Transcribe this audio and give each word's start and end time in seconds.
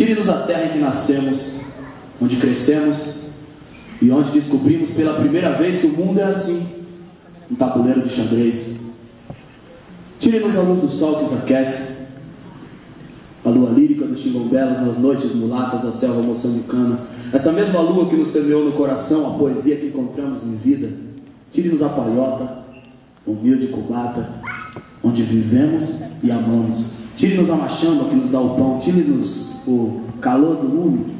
Tire-nos 0.00 0.30
a 0.30 0.38
terra 0.44 0.64
em 0.64 0.68
que 0.70 0.78
nascemos, 0.78 1.60
onde 2.18 2.36
crescemos 2.36 3.24
e 4.00 4.10
onde 4.10 4.30
descobrimos 4.30 4.88
pela 4.92 5.20
primeira 5.20 5.52
vez 5.52 5.78
que 5.78 5.88
o 5.88 5.90
mundo 5.90 6.18
é 6.18 6.24
assim 6.24 6.66
um 7.50 7.54
tabuleiro 7.54 8.00
de 8.00 8.08
xadrez. 8.08 8.76
Tire-nos 10.18 10.56
a 10.56 10.62
luz 10.62 10.80
do 10.80 10.88
sol 10.88 11.18
que 11.18 11.24
os 11.26 11.32
aquece, 11.34 12.06
a 13.44 13.50
lua 13.50 13.68
lírica 13.72 14.06
dos 14.06 14.20
chingombelas 14.20 14.80
nas 14.80 14.96
noites 14.96 15.34
mulatas 15.34 15.82
da 15.82 15.92
selva 15.92 16.22
moçambicana, 16.22 17.00
essa 17.30 17.52
mesma 17.52 17.82
lua 17.82 18.08
que 18.08 18.16
nos 18.16 18.28
semeou 18.28 18.64
no 18.64 18.72
coração 18.72 19.26
a 19.26 19.38
poesia 19.38 19.76
que 19.76 19.88
encontramos 19.88 20.42
em 20.44 20.56
vida. 20.56 20.88
Tire-nos 21.52 21.82
a 21.82 21.90
palhota, 21.90 22.64
humilde 23.26 23.66
cubata, 23.66 24.30
onde 25.04 25.22
vivemos 25.22 26.00
e 26.22 26.30
amamos. 26.30 26.99
Tire-nos 27.20 27.50
a 27.50 27.54
machamba 27.54 28.08
que 28.08 28.14
nos 28.14 28.30
dá 28.30 28.40
o 28.40 28.56
pão, 28.56 28.78
tire-nos 28.78 29.56
o 29.66 30.04
calor 30.22 30.56
do 30.56 30.66
mundo, 30.66 31.14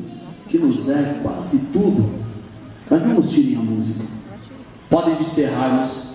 que 0.49 0.57
nos 0.57 0.89
é 0.89 1.19
quase 1.23 1.67
tudo. 1.75 2.11
Mas 2.89 3.05
não 3.05 3.17
nos 3.17 3.29
tirem 3.29 3.57
a 3.57 3.61
música. 3.61 4.07
Podem 4.89 5.15
desterrar-nos, 5.17 6.15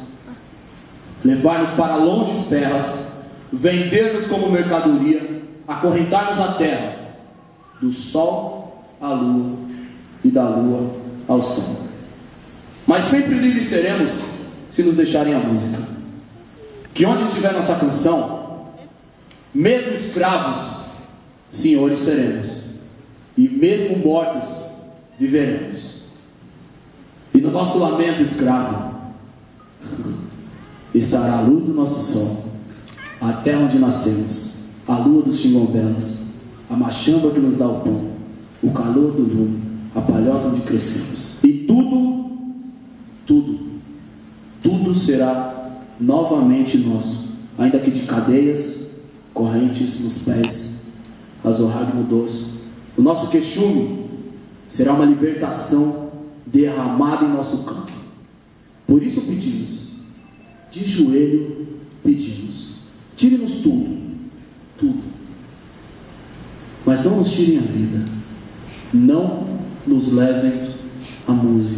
levar-nos 1.23 1.69
para 1.69 1.97
longes 1.97 2.47
terras, 2.47 3.11
vender-nos 3.53 4.25
como 4.25 4.49
mercadoria, 4.49 5.43
acorrentar-nos 5.67 6.39
à 6.39 6.53
terra, 6.53 6.95
do 7.79 7.91
sol 7.91 8.87
à 8.99 9.13
lua 9.13 9.51
e 10.23 10.31
da 10.31 10.49
lua 10.49 10.89
ao 11.27 11.43
sol. 11.43 11.85
Mas 12.87 13.03
sempre 13.03 13.35
livres 13.35 13.67
seremos 13.67 14.09
se 14.71 14.81
nos 14.81 14.95
deixarem 14.95 15.35
a 15.35 15.39
música. 15.39 15.77
Que 16.91 17.05
onde 17.05 17.21
estiver 17.25 17.53
nossa 17.53 17.75
canção, 17.75 18.34
mesmo 19.55 19.93
escravos, 19.93 20.83
senhores 21.49 21.99
seremos, 21.99 22.65
e 23.37 23.47
mesmo 23.47 23.97
mortos, 23.99 24.49
viveremos. 25.17 26.03
E 27.33 27.39
no 27.39 27.51
nosso 27.51 27.79
lamento 27.79 28.21
escravo 28.21 28.93
estará 30.93 31.39
a 31.39 31.41
luz 31.41 31.63
do 31.63 31.73
nosso 31.73 32.01
sol, 32.01 32.45
a 33.21 33.31
terra 33.31 33.61
onde 33.61 33.79
nascemos, 33.79 34.55
a 34.87 34.97
lua 34.97 35.21
dos 35.21 35.39
xingombelas, 35.39 36.19
a 36.69 36.75
machamba 36.75 37.31
que 37.31 37.39
nos 37.39 37.55
dá 37.55 37.67
o 37.67 37.79
pão, 37.79 38.11
o 38.61 38.71
calor 38.71 39.13
do 39.13 39.21
lume, 39.21 39.61
a 39.95 40.01
palhota 40.01 40.47
onde 40.47 40.61
crescemos. 40.61 41.41
E 41.43 41.65
tudo, 41.65 42.29
tudo, 43.25 43.59
tudo 44.61 44.93
será 44.95 45.71
novamente 45.99 46.77
nosso, 46.77 47.35
ainda 47.57 47.79
que 47.79 47.91
de 47.91 48.01
cadeias, 48.01 48.84
correntes 49.35 49.99
nos 49.99 50.13
pés, 50.19 50.85
azorrado 51.43 51.95
no 51.95 52.03
dorso. 52.03 52.61
O 52.97 53.01
nosso 53.01 53.29
queixume 53.29 54.05
será 54.67 54.93
uma 54.93 55.05
libertação 55.05 56.09
derramada 56.47 57.25
em 57.25 57.33
nosso 57.33 57.63
campo. 57.63 57.91
Por 58.87 59.03
isso 59.03 59.21
pedimos, 59.21 59.89
de 60.71 60.83
joelho 60.85 61.67
pedimos, 62.03 62.75
tire-nos 63.17 63.57
tudo, 63.57 63.97
tudo. 64.79 65.03
Mas 66.85 67.03
não 67.03 67.17
nos 67.17 67.31
tirem 67.31 67.57
a 67.57 67.61
vida, 67.61 68.05
não 68.93 69.43
nos 69.85 70.11
levem 70.13 70.69
a 71.27 71.31
música. 71.31 71.74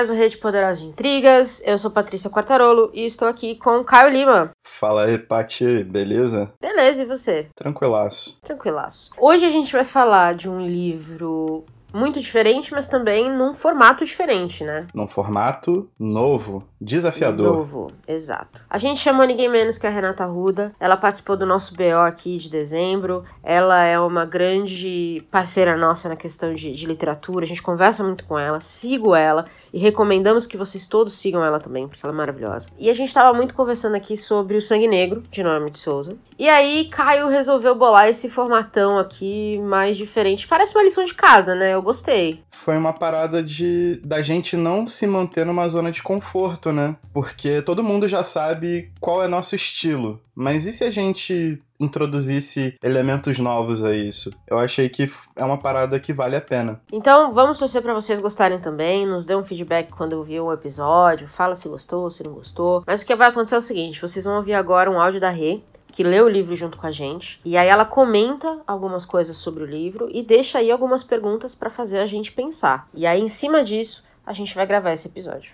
Mais 0.00 0.08
um 0.08 0.14
Rede 0.14 0.38
Poderosa 0.38 0.80
de 0.80 0.86
Intrigas. 0.86 1.60
Eu 1.62 1.76
sou 1.76 1.90
Patrícia 1.90 2.30
Quartarolo 2.30 2.90
e 2.94 3.04
estou 3.04 3.28
aqui 3.28 3.56
com 3.56 3.84
Caio 3.84 4.08
Lima. 4.08 4.50
Fala 4.58 5.04
aí, 5.04 5.18
Pati, 5.18 5.84
beleza? 5.84 6.54
Beleza, 6.58 7.02
e 7.02 7.04
você? 7.04 7.48
Tranquilaço. 7.54 8.40
Tranquilaço. 8.40 9.10
Hoje 9.18 9.44
a 9.44 9.50
gente 9.50 9.70
vai 9.70 9.84
falar 9.84 10.34
de 10.34 10.48
um 10.48 10.58
livro 10.58 11.66
muito 11.92 12.20
diferente, 12.20 12.72
mas 12.72 12.88
também 12.88 13.30
num 13.30 13.52
formato 13.52 14.04
diferente, 14.04 14.64
né? 14.64 14.86
Num 14.94 15.06
formato 15.06 15.90
novo, 15.98 16.64
desafiador. 16.80 17.56
Novo, 17.56 17.88
exato. 18.06 18.60
A 18.68 18.78
gente 18.78 19.00
chamou 19.00 19.26
ninguém 19.26 19.48
menos 19.48 19.76
que 19.76 19.86
a 19.86 19.90
Renata 19.90 20.24
Ruda. 20.24 20.72
Ela 20.80 20.96
participou 20.96 21.36
do 21.36 21.44
nosso 21.44 21.74
BO 21.74 22.00
aqui 22.06 22.38
de 22.38 22.48
dezembro. 22.48 23.24
Ela 23.42 23.84
é 23.84 23.98
uma 23.98 24.24
grande 24.24 25.22
parceira 25.30 25.76
nossa 25.76 26.08
na 26.08 26.16
questão 26.16 26.54
de, 26.54 26.72
de 26.72 26.86
literatura. 26.86 27.44
A 27.44 27.48
gente 27.48 27.62
conversa 27.62 28.02
muito 28.02 28.24
com 28.24 28.38
ela, 28.38 28.60
sigo 28.60 29.14
ela 29.14 29.44
e 29.72 29.78
recomendamos 29.78 30.46
que 30.46 30.56
vocês 30.56 30.86
todos 30.86 31.14
sigam 31.14 31.44
ela 31.44 31.58
também, 31.58 31.86
porque 31.86 32.04
ela 32.04 32.12
é 32.12 32.16
maravilhosa. 32.16 32.68
E 32.78 32.90
a 32.90 32.94
gente 32.94 33.12
tava 33.12 33.36
muito 33.36 33.54
conversando 33.54 33.94
aqui 33.94 34.16
sobre 34.16 34.56
o 34.56 34.62
Sangue 34.62 34.88
Negro, 34.88 35.22
de 35.30 35.42
Norma 35.42 35.70
de 35.70 35.78
Souza. 35.78 36.16
E 36.38 36.48
aí, 36.48 36.86
Caio 36.86 37.28
resolveu 37.28 37.74
bolar 37.74 38.08
esse 38.08 38.30
formatão 38.30 38.98
aqui 38.98 39.58
mais 39.58 39.96
diferente. 39.96 40.48
Parece 40.48 40.74
uma 40.74 40.82
lição 40.82 41.04
de 41.04 41.14
casa, 41.14 41.54
né? 41.54 41.74
Eu 41.74 41.82
gostei. 41.82 42.42
Foi 42.48 42.76
uma 42.76 42.92
parada 42.92 43.42
de 43.42 44.00
da 44.02 44.22
gente 44.22 44.56
não 44.56 44.86
se 44.86 45.06
manter 45.06 45.44
numa 45.44 45.68
zona 45.68 45.90
de 45.90 46.02
conforto, 46.02 46.72
né? 46.72 46.96
Porque 47.12 47.60
todo 47.62 47.82
mundo 47.82 48.08
já 48.08 48.22
sabe 48.22 48.90
qual 48.98 49.22
é 49.22 49.28
nosso 49.28 49.54
estilo. 49.54 50.20
Mas 50.34 50.66
e 50.66 50.72
se 50.72 50.84
a 50.84 50.90
gente 50.90 51.62
introduzisse 51.80 52.76
elementos 52.82 53.38
novos 53.38 53.82
a 53.82 53.92
isso? 53.92 54.32
Eu 54.46 54.58
achei 54.58 54.88
que 54.88 55.10
é 55.34 55.44
uma 55.44 55.58
parada 55.58 55.98
que 55.98 56.12
vale 56.12 56.36
a 56.36 56.40
pena. 56.40 56.80
Então, 56.92 57.32
vamos 57.32 57.58
torcer 57.58 57.82
para 57.82 57.94
vocês 57.94 58.20
gostarem 58.20 58.60
também. 58.60 59.06
Nos 59.06 59.24
dê 59.24 59.34
um 59.34 59.44
feedback 59.44 59.90
quando 59.92 60.12
ouvir 60.12 60.40
o 60.40 60.52
episódio. 60.52 61.26
Fala 61.26 61.54
se 61.54 61.68
gostou, 61.68 62.10
se 62.10 62.22
não 62.22 62.32
gostou. 62.32 62.84
Mas 62.86 63.02
o 63.02 63.06
que 63.06 63.16
vai 63.16 63.28
acontecer 63.28 63.54
é 63.54 63.58
o 63.58 63.62
seguinte: 63.62 64.00
vocês 64.00 64.24
vão 64.24 64.36
ouvir 64.36 64.54
agora 64.54 64.90
um 64.90 65.00
áudio 65.00 65.20
da 65.20 65.30
Rê, 65.30 65.60
que 65.90 66.02
lê 66.02 66.20
o 66.20 66.28
livro 66.28 66.54
junto 66.54 66.78
com 66.78 66.86
a 66.86 66.92
gente. 66.92 67.40
E 67.44 67.56
aí 67.56 67.68
ela 67.68 67.84
comenta 67.84 68.62
algumas 68.66 69.04
coisas 69.04 69.36
sobre 69.36 69.62
o 69.62 69.66
livro 69.66 70.08
e 70.12 70.22
deixa 70.22 70.58
aí 70.58 70.70
algumas 70.70 71.02
perguntas 71.02 71.54
para 71.54 71.70
fazer 71.70 71.98
a 71.98 72.06
gente 72.06 72.32
pensar. 72.32 72.88
E 72.94 73.06
aí, 73.06 73.20
em 73.20 73.28
cima 73.28 73.64
disso, 73.64 74.04
a 74.26 74.32
gente 74.32 74.54
vai 74.54 74.66
gravar 74.66 74.92
esse 74.92 75.08
episódio. 75.08 75.52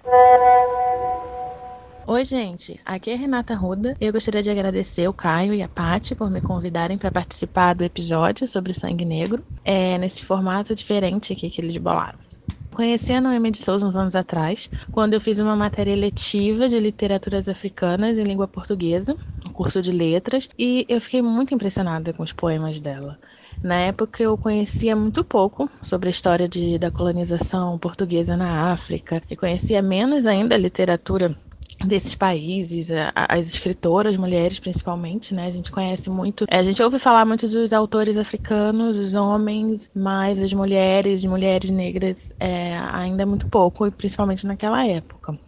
Oi, 2.09 2.25
gente. 2.25 2.81
Aqui 2.85 3.11
é 3.11 3.17
Renata 3.17 3.53
Ruda. 3.53 3.97
Eu 4.01 4.13
gostaria 4.13 4.41
de 4.41 4.49
agradecer 4.49 5.09
o 5.09 5.13
Caio 5.13 5.53
e 5.53 5.61
a 5.61 5.67
Paty 5.67 6.15
por 6.15 6.31
me 6.31 6.41
convidarem 6.41 6.97
para 6.97 7.11
participar 7.11 7.75
do 7.75 7.83
episódio 7.83 8.47
sobre 8.47 8.73
sangue 8.73 9.05
negro, 9.05 9.43
é, 9.65 9.99
nesse 9.99 10.23
formato 10.23 10.73
diferente 10.73 11.33
aqui 11.33 11.51
que 11.51 11.61
eles 11.61 11.77
bolaram. 11.79 12.17
Conheci 12.73 13.13
a 13.13 13.21
Noemi 13.21 13.51
de 13.51 13.59
Souza 13.59 13.85
uns 13.85 13.97
anos 13.97 14.15
atrás, 14.15 14.71
quando 14.93 15.15
eu 15.15 15.21
fiz 15.21 15.41
uma 15.41 15.57
matéria 15.57 15.97
letiva 15.97 16.69
de 16.69 16.79
literaturas 16.79 17.49
africanas 17.49 18.17
em 18.17 18.23
língua 18.23 18.47
portuguesa, 18.47 19.17
um 19.45 19.51
curso 19.51 19.83
de 19.83 19.91
letras, 19.91 20.49
e 20.57 20.87
eu 20.89 21.01
fiquei 21.01 21.23
muito 21.23 21.53
impressionada 21.55 22.13
com 22.13 22.23
os 22.23 22.33
poemas 22.33 22.79
dela. 22.79 23.19
Na 23.65 23.77
época 23.77 24.23
eu 24.23 24.39
conhecia 24.39 24.95
muito 24.95 25.25
pouco 25.25 25.69
sobre 25.83 26.09
a 26.09 26.11
história 26.11 26.49
de, 26.49 26.79
da 26.79 26.89
colonização 26.89 27.77
portuguesa 27.81 28.37
na 28.37 28.71
África 28.71 29.21
e 29.29 29.35
conhecia 29.35 29.83
menos 29.83 30.25
ainda 30.25 30.55
a 30.55 30.59
literatura 30.59 31.37
desses 31.85 32.15
países, 32.15 32.91
as 33.15 33.47
escritoras, 33.47 34.17
mulheres 34.17 34.59
principalmente, 34.59 35.35
né? 35.35 35.47
A 35.47 35.51
gente 35.51 35.71
conhece 35.71 36.09
muito, 36.11 36.47
a 36.51 36.63
gente 36.63 36.83
ouve 36.83 36.99
falar 36.99 37.25
muito 37.25 37.49
dos 37.49 37.73
autores 37.73 38.19
africanos, 38.19 38.97
os 38.97 39.15
homens, 39.15 39.91
mas 39.95 40.43
as 40.43 40.53
mulheres, 40.53 41.25
mulheres 41.25 41.71
negras, 41.71 42.33
é, 42.41 42.77
ainda 42.93 43.27
muito 43.27 43.47
pouco, 43.49 43.87
e 43.87 43.91
principalmente 43.91 44.47
naquela 44.47 44.87
época. 44.87 45.39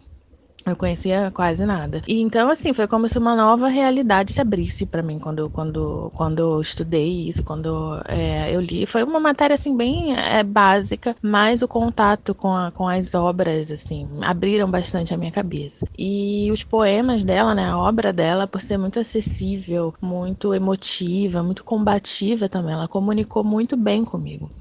Eu 0.65 0.75
conhecia 0.75 1.31
quase 1.33 1.65
nada. 1.65 2.01
E 2.07 2.21
então, 2.21 2.49
assim, 2.49 2.73
foi 2.73 2.87
como 2.87 3.07
se 3.07 3.17
uma 3.17 3.35
nova 3.35 3.67
realidade 3.67 4.33
se 4.33 4.41
abrisse 4.41 4.85
para 4.85 5.01
mim 5.01 5.17
quando, 5.17 5.49
quando, 5.49 6.09
quando 6.13 6.39
eu 6.39 6.61
estudei 6.61 7.27
isso, 7.27 7.43
quando 7.43 8.01
é, 8.07 8.53
eu 8.53 8.59
li. 8.59 8.85
Foi 8.85 9.03
uma 9.03 9.19
matéria, 9.19 9.53
assim, 9.53 9.75
bem 9.75 10.15
é, 10.15 10.43
básica, 10.43 11.15
mas 11.21 11.61
o 11.61 11.67
contato 11.67 12.35
com, 12.35 12.53
a, 12.53 12.71
com 12.71 12.87
as 12.87 13.15
obras, 13.15 13.71
assim, 13.71 14.07
abriram 14.21 14.69
bastante 14.69 15.13
a 15.13 15.17
minha 15.17 15.31
cabeça. 15.31 15.85
E 15.97 16.51
os 16.51 16.63
poemas 16.63 17.23
dela, 17.23 17.55
né, 17.55 17.65
a 17.65 17.77
obra 17.77 18.11
dela, 18.11 18.47
por 18.47 18.61
ser 18.61 18.77
muito 18.77 18.99
acessível, 18.99 19.93
muito 20.01 20.53
emotiva, 20.53 21.41
muito 21.41 21.63
combativa 21.63 22.49
também, 22.49 22.73
ela 22.73 22.87
comunicou 22.87 23.43
muito 23.43 23.77
bem 23.77 24.03
comigo. 24.03 24.51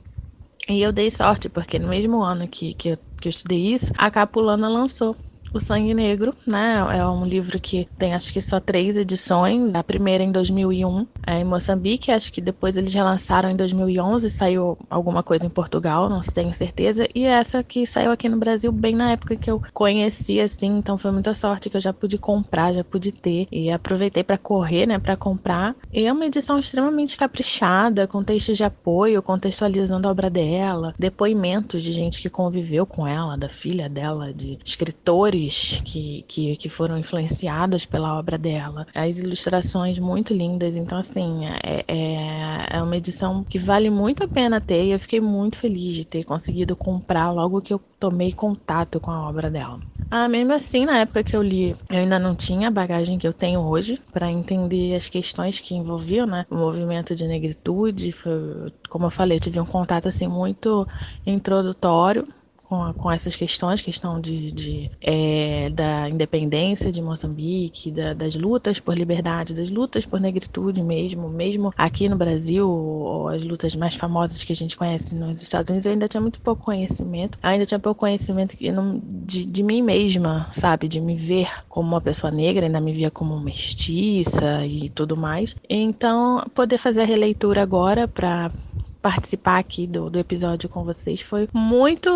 E 0.68 0.82
eu 0.82 0.92
dei 0.92 1.10
sorte, 1.10 1.48
porque 1.48 1.78
no 1.78 1.88
mesmo 1.88 2.22
ano 2.22 2.46
que, 2.46 2.74
que, 2.74 2.90
eu, 2.90 2.98
que 3.20 3.28
eu 3.28 3.30
estudei 3.30 3.72
isso, 3.72 3.90
a 3.96 4.10
Capulana 4.10 4.68
lançou 4.68 5.16
O 5.52 5.58
Sangue 5.58 5.94
Negro, 5.94 6.34
né? 6.46 6.76
É 6.96 7.06
um 7.06 7.24
livro 7.24 7.58
que 7.58 7.88
tem 7.96 8.14
acho 8.14 8.32
que 8.32 8.40
só 8.40 8.60
três 8.60 8.98
edições. 8.98 9.74
A 9.74 9.82
primeira 9.82 10.22
em 10.22 10.30
2001 10.30 11.06
é 11.26 11.40
em 11.40 11.44
Moçambique, 11.44 12.12
acho 12.12 12.30
que 12.32 12.40
depois 12.40 12.76
eles 12.76 12.92
relançaram 12.92 13.50
em 13.50 13.56
2011, 13.56 14.30
saiu 14.30 14.76
alguma 14.90 15.22
coisa 15.22 15.46
em 15.46 15.50
Portugal, 15.50 16.08
não 16.08 16.20
tenho 16.20 16.52
certeza. 16.52 17.08
E 17.14 17.24
essa 17.24 17.62
que 17.62 17.86
saiu 17.86 18.10
aqui 18.10 18.28
no 18.28 18.36
Brasil 18.38 18.70
bem 18.70 18.94
na 18.94 19.12
época 19.12 19.36
que 19.36 19.50
eu 19.50 19.62
conheci, 19.72 20.38
assim, 20.40 20.78
então 20.78 20.98
foi 20.98 21.10
muita 21.10 21.32
sorte 21.32 21.70
que 21.70 21.76
eu 21.76 21.80
já 21.80 21.92
pude 21.92 22.18
comprar, 22.18 22.74
já 22.74 22.84
pude 22.84 23.10
ter. 23.10 23.46
E 23.50 23.70
aproveitei 23.70 24.22
para 24.22 24.36
correr, 24.36 24.86
né, 24.86 24.98
para 24.98 25.16
comprar. 25.16 25.74
E 25.92 26.04
é 26.04 26.12
uma 26.12 26.26
edição 26.26 26.58
extremamente 26.58 27.16
caprichada, 27.16 28.06
com 28.06 28.22
textos 28.22 28.56
de 28.56 28.64
apoio, 28.64 29.22
contextualizando 29.22 30.06
a 30.06 30.10
obra 30.10 30.28
dela, 30.28 30.94
depoimentos 30.98 31.82
de 31.82 31.90
gente 31.90 32.20
que 32.20 32.28
conviveu 32.28 32.86
com 32.86 33.06
ela, 33.06 33.36
da 33.36 33.48
filha 33.48 33.88
dela, 33.88 34.32
de 34.32 34.58
escritores 34.64 35.37
que, 35.84 36.24
que, 36.28 36.56
que 36.56 36.68
foram 36.68 36.98
influenciadas 36.98 37.84
pela 37.86 38.18
obra 38.18 38.36
dela. 38.38 38.86
As 38.94 39.18
ilustrações 39.18 39.98
muito 39.98 40.34
lindas, 40.34 40.76
então 40.76 40.98
assim, 40.98 41.46
é, 41.46 41.84
é, 41.86 42.76
é 42.78 42.82
uma 42.82 42.96
edição 42.96 43.44
que 43.44 43.58
vale 43.58 43.90
muito 43.90 44.24
a 44.24 44.28
pena 44.28 44.60
ter 44.60 44.84
e 44.84 44.90
eu 44.92 44.98
fiquei 45.00 45.20
muito 45.20 45.56
feliz 45.56 45.94
de 45.94 46.04
ter 46.04 46.24
conseguido 46.24 46.74
comprar 46.76 47.30
logo 47.30 47.60
que 47.60 47.72
eu 47.72 47.80
tomei 47.98 48.32
contato 48.32 49.00
com 49.00 49.10
a 49.10 49.28
obra 49.28 49.50
dela. 49.50 49.80
Ah, 50.10 50.26
mesmo 50.26 50.54
assim, 50.54 50.86
na 50.86 51.00
época 51.00 51.22
que 51.22 51.36
eu 51.36 51.42
li, 51.42 51.72
eu 51.90 51.98
ainda 51.98 52.18
não 52.18 52.34
tinha 52.34 52.68
a 52.68 52.70
bagagem 52.70 53.18
que 53.18 53.28
eu 53.28 53.32
tenho 53.32 53.60
hoje 53.60 53.98
para 54.10 54.30
entender 54.30 54.94
as 54.94 55.06
questões 55.06 55.60
que 55.60 55.74
envolviam, 55.74 56.26
né? 56.26 56.46
O 56.50 56.56
movimento 56.56 57.14
de 57.14 57.26
negritude, 57.26 58.10
foi, 58.12 58.72
como 58.88 59.04
eu 59.04 59.10
falei, 59.10 59.36
eu 59.36 59.40
tive 59.40 59.60
um 59.60 59.66
contato 59.66 60.08
assim 60.08 60.26
muito 60.26 60.88
introdutório 61.26 62.26
com, 62.68 62.92
com 62.92 63.10
essas 63.10 63.34
questões, 63.34 63.80
questão 63.80 64.20
de, 64.20 64.52
de 64.52 64.90
é, 65.00 65.70
da 65.70 66.08
independência 66.08 66.92
de 66.92 67.00
Moçambique, 67.00 67.90
da, 67.90 68.12
das 68.12 68.34
lutas 68.36 68.78
por 68.78 68.96
liberdade, 68.96 69.54
das 69.54 69.70
lutas 69.70 70.04
por 70.04 70.20
negritude 70.20 70.82
mesmo, 70.82 71.28
mesmo 71.28 71.72
aqui 71.76 72.08
no 72.08 72.16
Brasil, 72.16 73.26
as 73.28 73.42
lutas 73.42 73.74
mais 73.74 73.94
famosas 73.94 74.44
que 74.44 74.52
a 74.52 74.56
gente 74.56 74.76
conhece 74.76 75.14
nos 75.14 75.40
Estados 75.40 75.70
Unidos, 75.70 75.86
eu 75.86 75.92
ainda 75.92 76.06
tinha 76.06 76.20
muito 76.20 76.40
pouco 76.40 76.64
conhecimento, 76.64 77.38
ainda 77.42 77.64
tinha 77.64 77.78
pouco 77.78 78.00
conhecimento 78.00 78.54
de, 78.58 79.46
de 79.46 79.62
mim 79.62 79.80
mesma, 79.80 80.48
sabe, 80.52 80.88
de 80.88 81.00
me 81.00 81.14
ver 81.14 81.48
como 81.68 81.88
uma 81.88 82.00
pessoa 82.00 82.30
negra, 82.30 82.66
ainda 82.66 82.80
me 82.80 82.92
via 82.92 83.10
como 83.10 83.40
mestiça 83.40 84.66
e 84.66 84.90
tudo 84.90 85.16
mais. 85.16 85.56
Então, 85.68 86.44
poder 86.54 86.76
fazer 86.76 87.02
a 87.02 87.06
releitura 87.06 87.62
agora 87.62 88.06
para 88.06 88.50
participar 89.00 89.58
aqui 89.58 89.86
do, 89.86 90.10
do 90.10 90.18
episódio 90.18 90.68
com 90.68 90.84
vocês. 90.84 91.20
Foi 91.20 91.48
muito. 91.52 92.10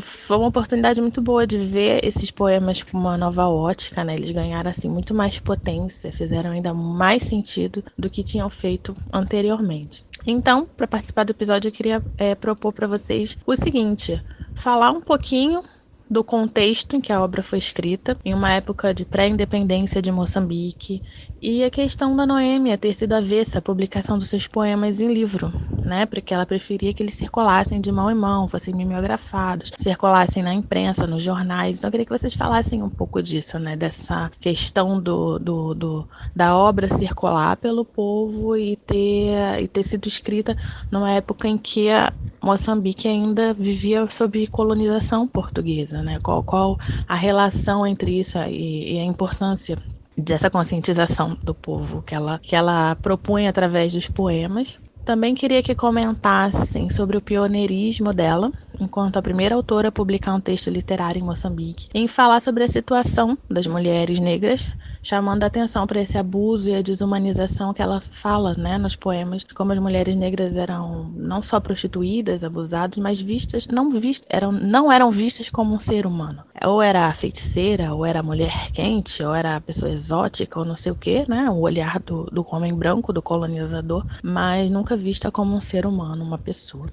Foi 0.00 0.36
uma 0.36 0.48
oportunidade 0.48 1.00
muito 1.00 1.20
boa 1.20 1.46
de 1.46 1.58
ver 1.58 2.04
esses 2.04 2.30
poemas 2.30 2.82
com 2.82 2.98
uma 2.98 3.16
nova 3.16 3.48
ótica, 3.48 4.04
né? 4.04 4.14
Eles 4.14 4.30
ganharam 4.30 4.70
assim 4.70 4.88
muito 4.88 5.14
mais 5.14 5.38
potência, 5.38 6.12
fizeram 6.12 6.50
ainda 6.50 6.72
mais 6.74 7.22
sentido 7.22 7.84
do 7.98 8.10
que 8.10 8.22
tinham 8.22 8.48
feito 8.48 8.94
anteriormente. 9.12 10.04
Então, 10.26 10.66
para 10.76 10.86
participar 10.86 11.24
do 11.24 11.30
episódio, 11.30 11.68
eu 11.68 11.72
queria 11.72 12.02
é, 12.16 12.34
propor 12.34 12.72
para 12.72 12.86
vocês 12.86 13.36
o 13.46 13.56
seguinte: 13.56 14.22
falar 14.54 14.90
um 14.90 15.00
pouquinho 15.00 15.62
do 16.08 16.22
contexto 16.22 16.96
em 16.96 17.00
que 17.00 17.12
a 17.12 17.22
obra 17.22 17.42
foi 17.42 17.58
escrita, 17.58 18.16
em 18.24 18.34
uma 18.34 18.50
época 18.50 18.92
de 18.92 19.04
pré-independência 19.04 20.02
de 20.02 20.12
Moçambique, 20.12 21.02
e 21.40 21.64
a 21.64 21.70
questão 21.70 22.14
da 22.14 22.26
Noêmia 22.26 22.78
ter 22.78 22.94
sido 22.94 23.14
avessa 23.14 23.58
à 23.58 23.62
publicação 23.62 24.18
dos 24.18 24.28
seus 24.28 24.46
poemas 24.46 25.00
em 25.00 25.12
livro, 25.12 25.52
né? 25.84 26.06
Porque 26.06 26.32
ela 26.32 26.46
preferia 26.46 26.92
que 26.92 27.02
eles 27.02 27.14
circulassem 27.14 27.80
de 27.80 27.90
mão 27.90 28.10
em 28.10 28.14
mão, 28.14 28.46
fossem 28.46 28.74
mimeografados, 28.74 29.72
circulassem 29.78 30.42
na 30.42 30.54
imprensa, 30.54 31.06
nos 31.06 31.22
jornais. 31.22 31.78
Então 31.78 31.88
eu 31.88 31.92
queria 31.92 32.06
que 32.06 32.16
vocês 32.16 32.34
falassem 32.34 32.82
um 32.82 32.90
pouco 32.90 33.22
disso, 33.22 33.58
né? 33.58 33.76
Dessa 33.76 34.30
questão 34.38 35.00
do, 35.00 35.38
do, 35.38 35.74
do 35.74 36.08
da 36.34 36.56
obra 36.56 36.88
circular 36.88 37.56
pelo 37.56 37.84
povo 37.84 38.56
e 38.56 38.76
ter, 38.76 39.62
e 39.62 39.68
ter 39.68 39.82
sido 39.82 40.06
escrita 40.06 40.56
numa 40.90 41.10
época 41.10 41.48
em 41.48 41.58
que 41.58 41.90
a 41.90 42.12
Moçambique 42.42 43.08
ainda 43.08 43.54
vivia 43.54 44.06
sob 44.08 44.46
colonização 44.48 45.28
portuguesa 45.28 46.02
né? 46.02 46.18
Qual, 46.22 46.42
qual 46.42 46.76
a 47.06 47.14
relação 47.14 47.86
entre 47.86 48.18
isso 48.18 48.38
e, 48.38 48.94
e 48.94 48.98
a 48.98 49.04
importância 49.04 49.76
dessa 50.16 50.50
conscientização 50.50 51.36
do 51.42 51.54
povo 51.54 52.02
que 52.02 52.14
ela, 52.14 52.38
que 52.38 52.54
ela 52.54 52.96
propõe 52.96 53.48
através 53.48 53.92
dos 53.92 54.08
poemas. 54.08 54.78
Também 55.04 55.34
queria 55.34 55.62
que 55.62 55.74
comentassem 55.74 56.88
sobre 56.88 57.16
o 57.16 57.20
pioneirismo 57.20 58.12
dela, 58.12 58.52
enquanto 58.80 59.16
a 59.16 59.22
primeira 59.22 59.54
autora 59.54 59.88
a 59.88 59.92
publicar 59.92 60.32
um 60.32 60.40
texto 60.40 60.70
literário 60.70 61.20
em 61.20 61.24
Moçambique, 61.24 61.88
em 61.92 62.06
falar 62.06 62.40
sobre 62.40 62.62
a 62.64 62.68
situação 62.68 63.36
das 63.50 63.66
mulheres 63.66 64.20
negras, 64.20 64.76
chamando 65.02 65.42
a 65.42 65.46
atenção 65.46 65.86
para 65.86 66.00
esse 66.00 66.16
abuso 66.16 66.70
e 66.70 66.74
a 66.74 66.82
desumanização 66.82 67.74
que 67.74 67.82
ela 67.82 68.00
fala 68.00 68.54
né, 68.56 68.78
nos 68.78 68.94
poemas, 68.94 69.44
como 69.54 69.72
as 69.72 69.78
mulheres 69.78 70.14
negras 70.14 70.56
eram 70.56 71.12
não 71.16 71.42
só 71.42 71.58
prostituídas, 71.58 72.44
abusadas, 72.44 72.98
mas 72.98 73.20
vistas, 73.20 73.66
não, 73.66 73.90
vist, 73.90 74.22
eram, 74.28 74.52
não 74.52 74.90
eram 74.90 75.10
vistas 75.10 75.50
como 75.50 75.74
um 75.74 75.80
ser 75.80 76.06
humano. 76.06 76.44
Ou 76.64 76.80
era 76.80 77.12
feiticeira, 77.12 77.92
ou 77.92 78.06
era 78.06 78.22
mulher 78.22 78.70
quente, 78.72 79.22
ou 79.22 79.34
era 79.34 79.60
pessoa 79.60 79.90
exótica, 79.90 80.60
ou 80.60 80.64
não 80.64 80.76
sei 80.76 80.92
o 80.92 80.96
que, 80.96 81.28
né? 81.28 81.50
O 81.50 81.60
olhar 81.60 81.98
do, 82.00 82.24
do 82.26 82.46
homem 82.50 82.72
branco, 82.72 83.12
do 83.12 83.20
colonizador, 83.20 84.04
mas 84.22 84.70
nunca 84.70 84.91
vista 84.96 85.30
como 85.30 85.54
um 85.54 85.60
ser 85.60 85.86
humano, 85.86 86.24
uma 86.24 86.38
pessoa. 86.38 86.86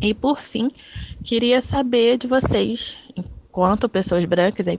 E 0.00 0.14
por 0.14 0.38
fim, 0.38 0.70
queria 1.22 1.60
saber 1.60 2.16
de 2.16 2.26
vocês, 2.26 3.04
enquanto 3.16 3.88
pessoas 3.88 4.24
brancas, 4.24 4.68
aí 4.68 4.78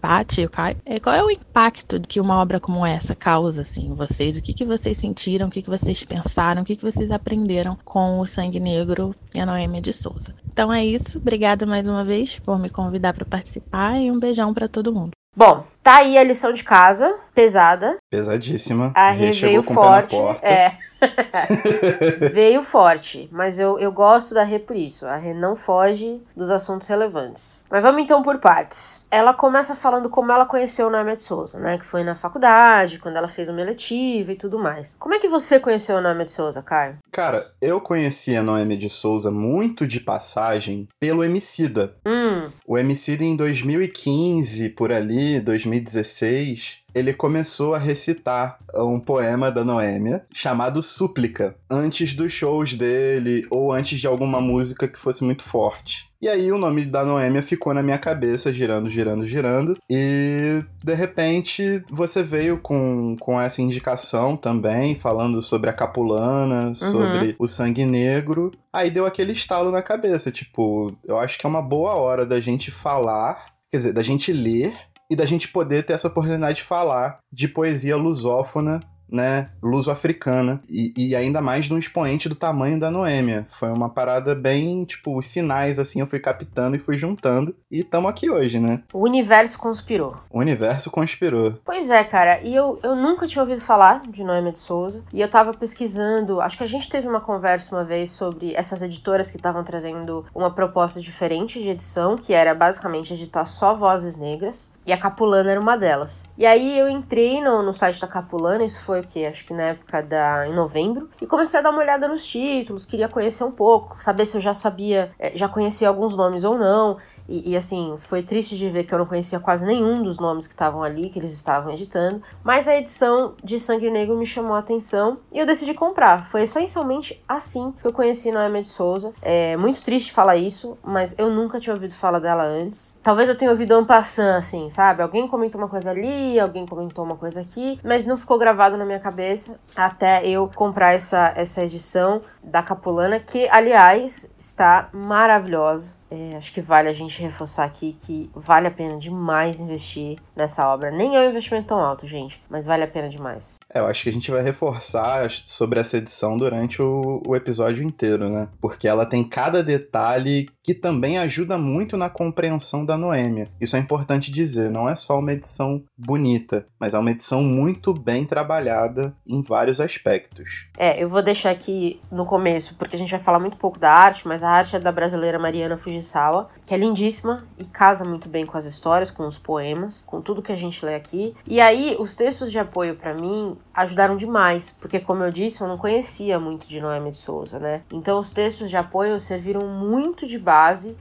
Paty 0.00 0.42
e 0.42 0.46
o 0.46 0.50
Caio, 0.50 0.76
é, 0.84 1.00
qual 1.00 1.14
é 1.14 1.24
o 1.24 1.30
impacto 1.30 2.00
que 2.00 2.20
uma 2.20 2.40
obra 2.40 2.60
como 2.60 2.84
essa 2.84 3.14
causa 3.14 3.62
assim, 3.62 3.88
em 3.88 3.94
vocês? 3.94 4.36
O 4.36 4.42
que, 4.42 4.52
que 4.52 4.64
vocês 4.64 4.98
sentiram, 4.98 5.48
o 5.48 5.50
que, 5.50 5.62
que 5.62 5.70
vocês 5.70 6.04
pensaram, 6.04 6.62
o 6.62 6.64
que, 6.64 6.76
que 6.76 6.84
vocês 6.84 7.10
aprenderam 7.10 7.76
com 7.84 8.20
o 8.20 8.26
Sangue 8.26 8.60
Negro 8.60 9.14
e 9.34 9.40
a 9.40 9.46
Noêmia 9.46 9.80
de 9.80 9.92
Souza? 9.92 10.34
Então 10.46 10.72
é 10.72 10.84
isso, 10.84 11.18
obrigada 11.18 11.66
mais 11.66 11.86
uma 11.86 12.04
vez 12.04 12.38
por 12.38 12.58
me 12.58 12.68
convidar 12.68 13.14
para 13.14 13.24
participar 13.24 13.98
e 13.98 14.10
um 14.10 14.18
beijão 14.18 14.52
para 14.52 14.68
todo 14.68 14.92
mundo. 14.92 15.12
Bom, 15.36 15.64
tá 15.82 15.96
aí 15.96 16.16
a 16.16 16.22
lição 16.22 16.52
de 16.52 16.62
casa, 16.62 17.16
pesada. 17.34 17.96
Pesadíssima. 18.08 18.92
A 18.94 19.10
Rê 19.10 19.32
veio 19.32 19.64
forte. 19.64 20.14
É. 20.42 20.76
Veio 22.32 22.62
forte, 22.62 23.28
mas 23.30 23.58
eu, 23.58 23.78
eu 23.78 23.92
gosto 23.92 24.34
da 24.34 24.42
Rê 24.42 24.58
por 24.58 24.76
isso. 24.76 25.06
A 25.06 25.16
Rê 25.16 25.34
não 25.34 25.56
foge 25.56 26.20
dos 26.36 26.50
assuntos 26.50 26.88
relevantes. 26.88 27.64
Mas 27.70 27.82
vamos 27.82 28.02
então 28.02 28.22
por 28.22 28.38
partes. 28.38 29.00
Ela 29.10 29.34
começa 29.34 29.74
falando 29.74 30.08
como 30.08 30.32
ela 30.32 30.46
conheceu 30.46 30.90
Naomi 30.90 31.14
de 31.14 31.22
Souza, 31.22 31.58
né? 31.58 31.78
Que 31.78 31.84
foi 31.84 32.02
na 32.02 32.14
faculdade, 32.14 32.98
quando 32.98 33.16
ela 33.16 33.28
fez 33.28 33.48
uma 33.48 33.60
eletiva 33.60 34.32
e 34.32 34.36
tudo 34.36 34.58
mais. 34.58 34.94
Como 34.98 35.14
é 35.14 35.18
que 35.18 35.28
você 35.28 35.60
conheceu 35.60 35.96
a 35.96 36.00
Naomi 36.00 36.24
de 36.24 36.30
Souza, 36.30 36.62
Caio? 36.62 36.98
Cara, 37.10 37.52
eu 37.60 37.80
conheci 37.80 38.36
a 38.36 38.42
Noemi 38.42 38.76
de 38.76 38.88
Souza 38.88 39.30
muito 39.30 39.86
de 39.86 40.00
passagem 40.00 40.88
pelo 40.98 41.24
Emicida. 41.24 41.94
Hum. 42.06 42.50
O 42.66 42.76
Emicida 42.78 43.24
em 43.24 43.36
2015, 43.36 44.70
por 44.70 44.92
ali, 44.92 45.40
2016 45.40 46.83
ele 46.94 47.12
começou 47.12 47.74
a 47.74 47.78
recitar 47.78 48.56
um 48.74 49.00
poema 49.00 49.50
da 49.50 49.64
Noêmia 49.64 50.22
chamado 50.32 50.80
Súplica, 50.80 51.56
antes 51.68 52.14
dos 52.14 52.32
shows 52.32 52.74
dele 52.74 53.46
ou 53.50 53.72
antes 53.72 53.98
de 53.98 54.06
alguma 54.06 54.40
música 54.40 54.86
que 54.86 54.98
fosse 54.98 55.24
muito 55.24 55.42
forte. 55.42 56.08
E 56.24 56.28
aí 56.28 56.50
o 56.50 56.56
nome 56.56 56.86
da 56.86 57.04
Noêmia 57.04 57.42
ficou 57.42 57.74
na 57.74 57.82
minha 57.82 57.98
cabeça, 57.98 58.50
girando, 58.50 58.88
girando, 58.88 59.26
girando. 59.26 59.76
E 59.90 60.62
de 60.82 60.94
repente 60.94 61.84
você 61.90 62.22
veio 62.22 62.56
com, 62.58 63.14
com 63.20 63.38
essa 63.38 63.60
indicação 63.60 64.34
também, 64.34 64.94
falando 64.94 65.42
sobre 65.42 65.68
a 65.68 65.72
Capulana, 65.74 66.68
uhum. 66.68 66.74
sobre 66.74 67.36
o 67.38 67.46
sangue 67.46 67.84
negro. 67.84 68.52
Aí 68.72 68.90
deu 68.90 69.04
aquele 69.04 69.32
estalo 69.32 69.70
na 69.70 69.82
cabeça, 69.82 70.30
tipo, 70.30 70.90
eu 71.04 71.18
acho 71.18 71.38
que 71.38 71.44
é 71.44 71.48
uma 71.48 71.60
boa 71.60 71.94
hora 71.94 72.24
da 72.24 72.40
gente 72.40 72.70
falar, 72.70 73.44
quer 73.70 73.76
dizer, 73.76 73.92
da 73.92 74.02
gente 74.02 74.32
ler 74.32 74.74
e 75.10 75.16
da 75.16 75.26
gente 75.26 75.48
poder 75.48 75.84
ter 75.84 75.92
essa 75.92 76.08
oportunidade 76.08 76.56
de 76.56 76.62
falar 76.62 77.18
de 77.32 77.48
poesia 77.48 77.96
lusófona 77.96 78.80
né, 79.14 79.48
luso-africana, 79.62 80.60
e, 80.68 80.92
e, 80.96 81.16
ainda 81.16 81.40
mais 81.40 81.68
num 81.68 81.78
expoente 81.78 82.28
do 82.28 82.34
tamanho 82.34 82.80
da 82.80 82.90
Noêmia. 82.90 83.46
Foi 83.48 83.70
uma 83.70 83.88
parada 83.88 84.34
bem, 84.34 84.84
tipo, 84.84 85.16
os 85.16 85.26
sinais, 85.26 85.78
assim, 85.78 86.00
eu 86.00 86.06
fui 86.06 86.18
captando 86.18 86.76
e 86.76 86.80
fui 86.80 86.96
juntando, 86.96 87.54
e 87.70 87.80
estamos 87.80 88.10
aqui 88.10 88.30
hoje, 88.30 88.58
né? 88.58 88.82
O 88.92 89.00
universo 89.00 89.58
conspirou. 89.58 90.16
O 90.30 90.40
universo 90.40 90.90
conspirou. 90.90 91.54
Pois 91.64 91.90
é, 91.90 92.02
cara, 92.02 92.40
e 92.40 92.54
eu, 92.54 92.78
eu 92.82 92.96
nunca 92.96 93.26
tinha 93.28 93.42
ouvido 93.42 93.60
falar 93.60 94.00
de 94.00 94.24
Noêmia 94.24 94.52
de 94.52 94.58
Souza, 94.58 95.02
e 95.12 95.20
eu 95.20 95.30
tava 95.30 95.54
pesquisando, 95.54 96.40
acho 96.40 96.56
que 96.58 96.64
a 96.64 96.68
gente 96.68 96.88
teve 96.88 97.06
uma 97.06 97.20
conversa 97.20 97.74
uma 97.74 97.84
vez 97.84 98.10
sobre 98.10 98.54
essas 98.54 98.82
editoras 98.82 99.30
que 99.30 99.36
estavam 99.36 99.62
trazendo 99.62 100.24
uma 100.34 100.50
proposta 100.50 101.00
diferente 101.00 101.62
de 101.62 101.70
edição, 101.70 102.16
que 102.16 102.32
era 102.32 102.54
basicamente 102.54 103.14
editar 103.14 103.44
só 103.44 103.74
vozes 103.76 104.16
negras, 104.16 104.72
e 104.86 104.92
a 104.92 104.98
Capulana 104.98 105.50
era 105.50 105.60
uma 105.60 105.76
delas. 105.76 106.24
E 106.36 106.44
aí 106.44 106.78
eu 106.78 106.88
entrei 106.88 107.40
no, 107.40 107.62
no 107.62 107.72
site 107.72 108.00
da 108.00 108.06
Capulana, 108.06 108.64
isso 108.64 108.80
foi 108.82 109.00
o 109.00 109.04
que? 109.04 109.24
Acho 109.24 109.44
que 109.44 109.54
na 109.54 109.62
época 109.62 110.02
da. 110.02 110.46
em 110.46 110.54
novembro. 110.54 111.08
E 111.20 111.26
comecei 111.26 111.58
a 111.60 111.62
dar 111.62 111.70
uma 111.70 111.80
olhada 111.80 112.06
nos 112.08 112.26
títulos, 112.26 112.84
queria 112.84 113.08
conhecer 113.08 113.44
um 113.44 113.50
pouco, 113.50 114.00
saber 114.02 114.26
se 114.26 114.36
eu 114.36 114.40
já 114.40 114.52
sabia, 114.52 115.12
eh, 115.18 115.32
já 115.34 115.48
conhecia 115.48 115.88
alguns 115.88 116.16
nomes 116.16 116.44
ou 116.44 116.58
não. 116.58 116.98
E, 117.28 117.52
e, 117.52 117.56
assim, 117.56 117.94
foi 117.98 118.22
triste 118.22 118.56
de 118.56 118.68
ver 118.70 118.84
que 118.84 118.94
eu 118.94 118.98
não 118.98 119.06
conhecia 119.06 119.40
quase 119.40 119.64
nenhum 119.64 120.02
dos 120.02 120.18
nomes 120.18 120.46
que 120.46 120.54
estavam 120.54 120.82
ali, 120.82 121.08
que 121.08 121.18
eles 121.18 121.32
estavam 121.32 121.72
editando. 121.72 122.22
Mas 122.42 122.68
a 122.68 122.76
edição 122.76 123.34
de 123.42 123.58
Sangue 123.58 123.90
Negro 123.90 124.16
me 124.16 124.26
chamou 124.26 124.54
a 124.54 124.58
atenção 124.58 125.18
e 125.32 125.38
eu 125.38 125.46
decidi 125.46 125.74
comprar. 125.74 126.26
Foi 126.26 126.42
essencialmente 126.42 127.22
assim 127.28 127.72
que 127.80 127.86
eu 127.86 127.92
conheci 127.92 128.30
Noemi 128.30 128.62
de 128.62 128.68
Souza. 128.68 129.12
É 129.22 129.56
muito 129.56 129.82
triste 129.82 130.12
falar 130.12 130.36
isso, 130.36 130.76
mas 130.82 131.14
eu 131.16 131.30
nunca 131.30 131.60
tinha 131.60 131.74
ouvido 131.74 131.94
falar 131.94 132.18
dela 132.18 132.44
antes. 132.44 132.96
Talvez 133.02 133.28
eu 133.28 133.36
tenha 133.36 133.50
ouvido 133.50 133.78
um 133.78 133.84
passant, 133.84 134.38
assim, 134.38 134.68
sabe? 134.70 135.02
Alguém 135.02 135.26
comentou 135.28 135.60
uma 135.60 135.68
coisa 135.68 135.90
ali, 135.90 136.38
alguém 136.38 136.66
comentou 136.66 137.04
uma 137.04 137.16
coisa 137.16 137.40
aqui, 137.40 137.78
mas 137.84 138.06
não 138.06 138.16
ficou 138.16 138.38
gravado 138.38 138.76
na 138.76 138.84
minha 138.84 139.00
cabeça 139.00 139.58
até 139.74 140.26
eu 140.26 140.50
comprar 140.54 140.92
essa, 140.92 141.32
essa 141.36 141.62
edição 141.62 142.22
da 142.44 142.62
Capulana, 142.62 143.18
que 143.18 143.48
aliás 143.48 144.30
está 144.38 144.88
maravilhosa. 144.92 145.94
É, 146.10 146.36
acho 146.36 146.52
que 146.52 146.60
vale 146.60 146.88
a 146.88 146.92
gente 146.92 147.20
reforçar 147.20 147.64
aqui 147.64 147.96
que 147.98 148.30
vale 148.34 148.68
a 148.68 148.70
pena 148.70 148.98
demais 148.98 149.58
investir 149.58 150.16
nessa 150.36 150.68
obra. 150.72 150.92
Nem 150.92 151.16
é 151.16 151.20
um 151.20 151.28
investimento 151.28 151.66
tão 151.66 151.80
alto, 151.80 152.06
gente, 152.06 152.40
mas 152.48 152.66
vale 152.66 152.84
a 152.84 152.86
pena 152.86 153.08
demais. 153.08 153.56
É, 153.68 153.80
eu 153.80 153.86
acho 153.86 154.04
que 154.04 154.10
a 154.10 154.12
gente 154.12 154.30
vai 154.30 154.40
reforçar 154.40 155.28
sobre 155.30 155.80
essa 155.80 155.96
edição 155.96 156.38
durante 156.38 156.80
o, 156.80 157.20
o 157.26 157.34
episódio 157.34 157.82
inteiro, 157.82 158.28
né? 158.28 158.48
Porque 158.60 158.86
ela 158.86 159.04
tem 159.04 159.24
cada 159.24 159.60
detalhe 159.60 160.48
que 160.64 160.72
também 160.72 161.18
ajuda 161.18 161.58
muito 161.58 161.94
na 161.94 162.08
compreensão 162.08 162.86
da 162.86 162.96
Noêmia. 162.96 163.46
Isso 163.60 163.76
é 163.76 163.78
importante 163.78 164.32
dizer, 164.32 164.70
não 164.70 164.88
é 164.88 164.96
só 164.96 165.18
uma 165.18 165.32
edição 165.34 165.84
bonita, 165.96 166.66
mas 166.80 166.94
é 166.94 166.98
uma 166.98 167.10
edição 167.10 167.42
muito 167.42 167.92
bem 167.92 168.24
trabalhada 168.24 169.14
em 169.26 169.42
vários 169.42 169.78
aspectos. 169.78 170.70
É, 170.78 171.02
eu 171.02 171.06
vou 171.06 171.20
deixar 171.20 171.50
aqui 171.50 172.00
no 172.10 172.24
começo, 172.24 172.74
porque 172.76 172.96
a 172.96 172.98
gente 172.98 173.10
vai 173.10 173.20
falar 173.20 173.38
muito 173.38 173.58
pouco 173.58 173.78
da 173.78 173.92
arte, 173.92 174.26
mas 174.26 174.42
a 174.42 174.48
arte 174.48 174.74
é 174.74 174.80
da 174.80 174.90
brasileira 174.90 175.38
Mariana 175.38 175.76
Fujisawa, 175.76 176.48
que 176.66 176.72
é 176.72 176.78
lindíssima 176.78 177.46
e 177.58 177.66
casa 177.66 178.02
muito 178.02 178.26
bem 178.26 178.46
com 178.46 178.56
as 178.56 178.64
histórias, 178.64 179.10
com 179.10 179.26
os 179.26 179.36
poemas, 179.36 180.00
com 180.00 180.22
tudo 180.22 180.40
que 180.40 180.52
a 180.52 180.56
gente 180.56 180.84
lê 180.84 180.94
aqui. 180.94 181.34
E 181.46 181.60
aí, 181.60 181.94
os 182.00 182.14
textos 182.14 182.50
de 182.50 182.58
apoio 182.58 182.96
para 182.96 183.12
mim 183.12 183.54
ajudaram 183.74 184.16
demais, 184.16 184.74
porque 184.80 184.98
como 184.98 185.22
eu 185.24 185.30
disse, 185.30 185.60
eu 185.60 185.68
não 185.68 185.76
conhecia 185.76 186.40
muito 186.40 186.66
de 186.66 186.80
Noemi 186.80 187.10
de 187.10 187.18
Souza, 187.18 187.58
né? 187.58 187.82
Então 187.92 188.18
os 188.18 188.30
textos 188.30 188.70
de 188.70 188.76
apoio 188.78 189.20
serviram 189.20 189.68
muito 189.68 190.26
de 190.26 190.38
base 190.38 190.53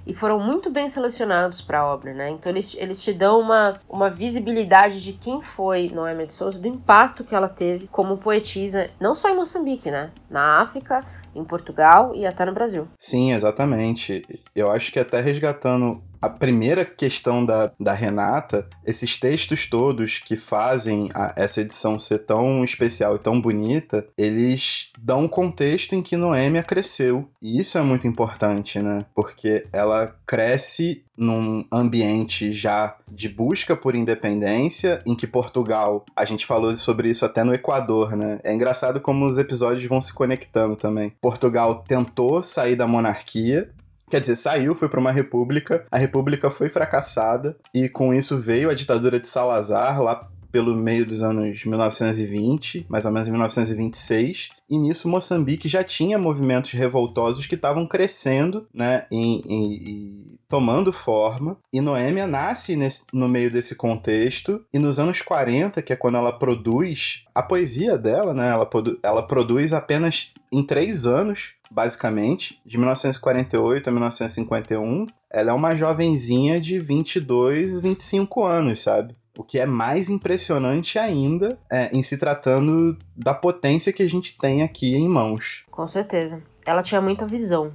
e 0.06 0.14
foram 0.14 0.40
muito 0.40 0.70
bem 0.70 0.90
selecionados 0.90 1.62
para 1.62 1.80
a 1.80 1.94
obra, 1.94 2.14
né? 2.14 2.30
Então 2.30 2.52
eles, 2.52 2.76
eles 2.80 3.02
te 3.02 3.14
dão 3.14 3.40
uma, 3.40 3.80
uma 3.88 4.10
visibilidade 4.10 5.02
de 5.02 5.14
quem 5.14 5.42
foi 5.42 5.90
Noemi 5.90 6.28
de 6.28 6.34
Souza, 6.34 6.60
do 6.60 6.68
impacto 6.68 7.24
que 7.24 7.36
ela 7.36 7.50
teve 7.50 7.88
como 7.88 8.18
poetisa, 8.18 8.90
não 9.00 9.14
só 9.16 9.30
em 9.30 9.36
Moçambique, 9.36 9.92
né? 9.92 10.12
Na 10.30 10.62
África, 10.62 11.02
em 11.36 11.44
Portugal 11.44 12.14
e 12.16 12.26
até 12.26 12.46
no 12.46 12.54
Brasil. 12.54 12.88
Sim, 12.98 13.34
exatamente. 13.34 14.24
Eu 14.56 14.72
acho 14.72 14.92
que 14.92 15.00
até 15.00 15.20
resgatando 15.20 16.02
a 16.24 16.30
primeira 16.30 16.86
questão 16.86 17.46
da, 17.46 17.70
da 17.78 17.92
Renata, 17.92 18.66
esses 18.86 19.20
textos 19.20 19.66
todos 19.66 20.20
que 20.20 20.38
fazem 20.38 21.10
a, 21.14 21.34
essa 21.36 21.60
edição 21.60 22.00
ser 22.00 22.20
tão 22.20 22.64
especial 22.64 23.18
e 23.18 23.20
tão 23.20 23.42
bonita, 23.42 24.06
eles 24.18 24.90
dão 24.98 25.24
um 25.24 25.28
contexto 25.28 25.94
em 25.94 26.02
que 26.02 26.16
Noêmia 26.16 26.64
cresceu. 26.64 27.28
E 27.42 27.60
isso 27.60 27.78
é 27.78 27.82
muito 27.82 28.08
importante, 28.08 28.80
né? 28.80 29.06
Porque 29.14 29.66
ela 29.74 30.16
cresce 30.26 31.04
num 31.18 31.66
ambiente 31.70 32.54
já 32.54 32.96
de 33.12 33.28
busca 33.28 33.76
por 33.76 33.94
independência, 33.94 35.02
em 35.06 35.16
que 35.16 35.28
Portugal, 35.28 36.06
a 36.16 36.24
gente 36.24 36.46
falou 36.46 36.76
sobre 36.78 37.10
isso 37.10 37.26
até 37.26 37.44
no 37.44 37.54
Equador, 37.54 38.16
né? 38.16 38.40
É 38.46 38.54
engraçado 38.54 39.02
como 39.02 39.26
os 39.26 39.38
episódios 39.38 39.86
vão 39.86 40.02
se 40.02 40.14
conectando 40.14 40.78
também. 40.78 41.12
Portugal 41.20 41.84
tentou 41.86 42.42
sair 42.42 42.78
da 42.78 42.88
monarquia, 42.88 43.70
Quer 44.10 44.20
dizer, 44.20 44.36
saiu, 44.36 44.76
foi 44.76 44.90
para 44.90 45.00
uma 45.00 45.12
república, 45.12 45.86
a 45.92 45.98
república 45.98 46.50
foi 46.50 46.70
fracassada 46.70 47.56
e 47.74 47.90
com 47.90 48.14
isso 48.14 48.40
veio 48.40 48.70
a 48.70 48.74
ditadura 48.74 49.20
de 49.20 49.28
Salazar 49.28 50.02
lá 50.02 50.20
pelo 50.54 50.76
meio 50.76 51.04
dos 51.04 51.24
anos 51.24 51.66
1920, 51.66 52.86
mais 52.88 53.06
ou 53.06 53.12
menos 53.12 53.28
em 53.28 53.32
1926. 53.32 54.50
E 54.70 54.78
nisso 54.78 55.10
Moçambique 55.10 55.68
já 55.68 55.84
tinha 55.84 56.20
movimentos 56.20 56.72
revoltosos 56.74 57.48
que 57.48 57.56
estavam 57.56 57.88
crescendo, 57.88 58.68
né, 58.72 59.08
em, 59.12 59.42
em, 59.48 59.74
em 59.74 60.40
tomando 60.48 60.94
forma, 60.94 61.58
e 61.74 61.82
Noêmia 61.82 62.28
nasce 62.28 62.76
nesse, 62.76 63.06
no 63.12 63.28
meio 63.28 63.50
desse 63.50 63.76
contexto, 63.76 64.64
e 64.72 64.78
nos 64.78 65.00
anos 65.00 65.24
40, 65.24 65.82
que 65.82 65.92
é 65.92 65.96
quando 65.96 66.18
ela 66.18 66.32
produz 66.32 67.24
a 67.34 67.42
poesia 67.42 67.98
dela, 67.98 68.36
né, 68.36 68.52
ela, 68.52 68.70
ela 69.02 69.24
produz 69.24 69.74
apenas 69.74 70.32
em 70.52 70.62
três 70.62 71.08
anos 71.08 71.54
basicamente, 71.74 72.60
de 72.66 72.78
1948 72.78 73.90
a 73.90 73.92
1951, 73.92 75.08
ela 75.32 75.50
é 75.50 75.54
uma 75.54 75.76
jovenzinha 75.76 76.62
de 76.62 76.78
22, 76.80 77.80
25 77.80 78.44
anos, 78.44 78.80
sabe? 78.80 79.16
O 79.36 79.44
que 79.44 79.60
é 79.60 79.66
mais 79.66 80.10
impressionante 80.10 81.00
ainda 81.00 81.58
é, 81.72 81.90
em 81.92 82.04
se 82.04 82.18
tratando 82.18 82.96
da 83.18 83.34
potência 83.34 83.92
que 83.92 84.04
a 84.04 84.10
gente 84.10 84.38
tem 84.38 84.62
aqui 84.62 84.96
em 84.96 85.10
mãos. 85.10 85.64
Com 85.72 85.88
certeza. 85.88 86.42
Ela 86.64 86.84
tinha 86.84 87.02
muita 87.02 87.26
visão 87.26 87.74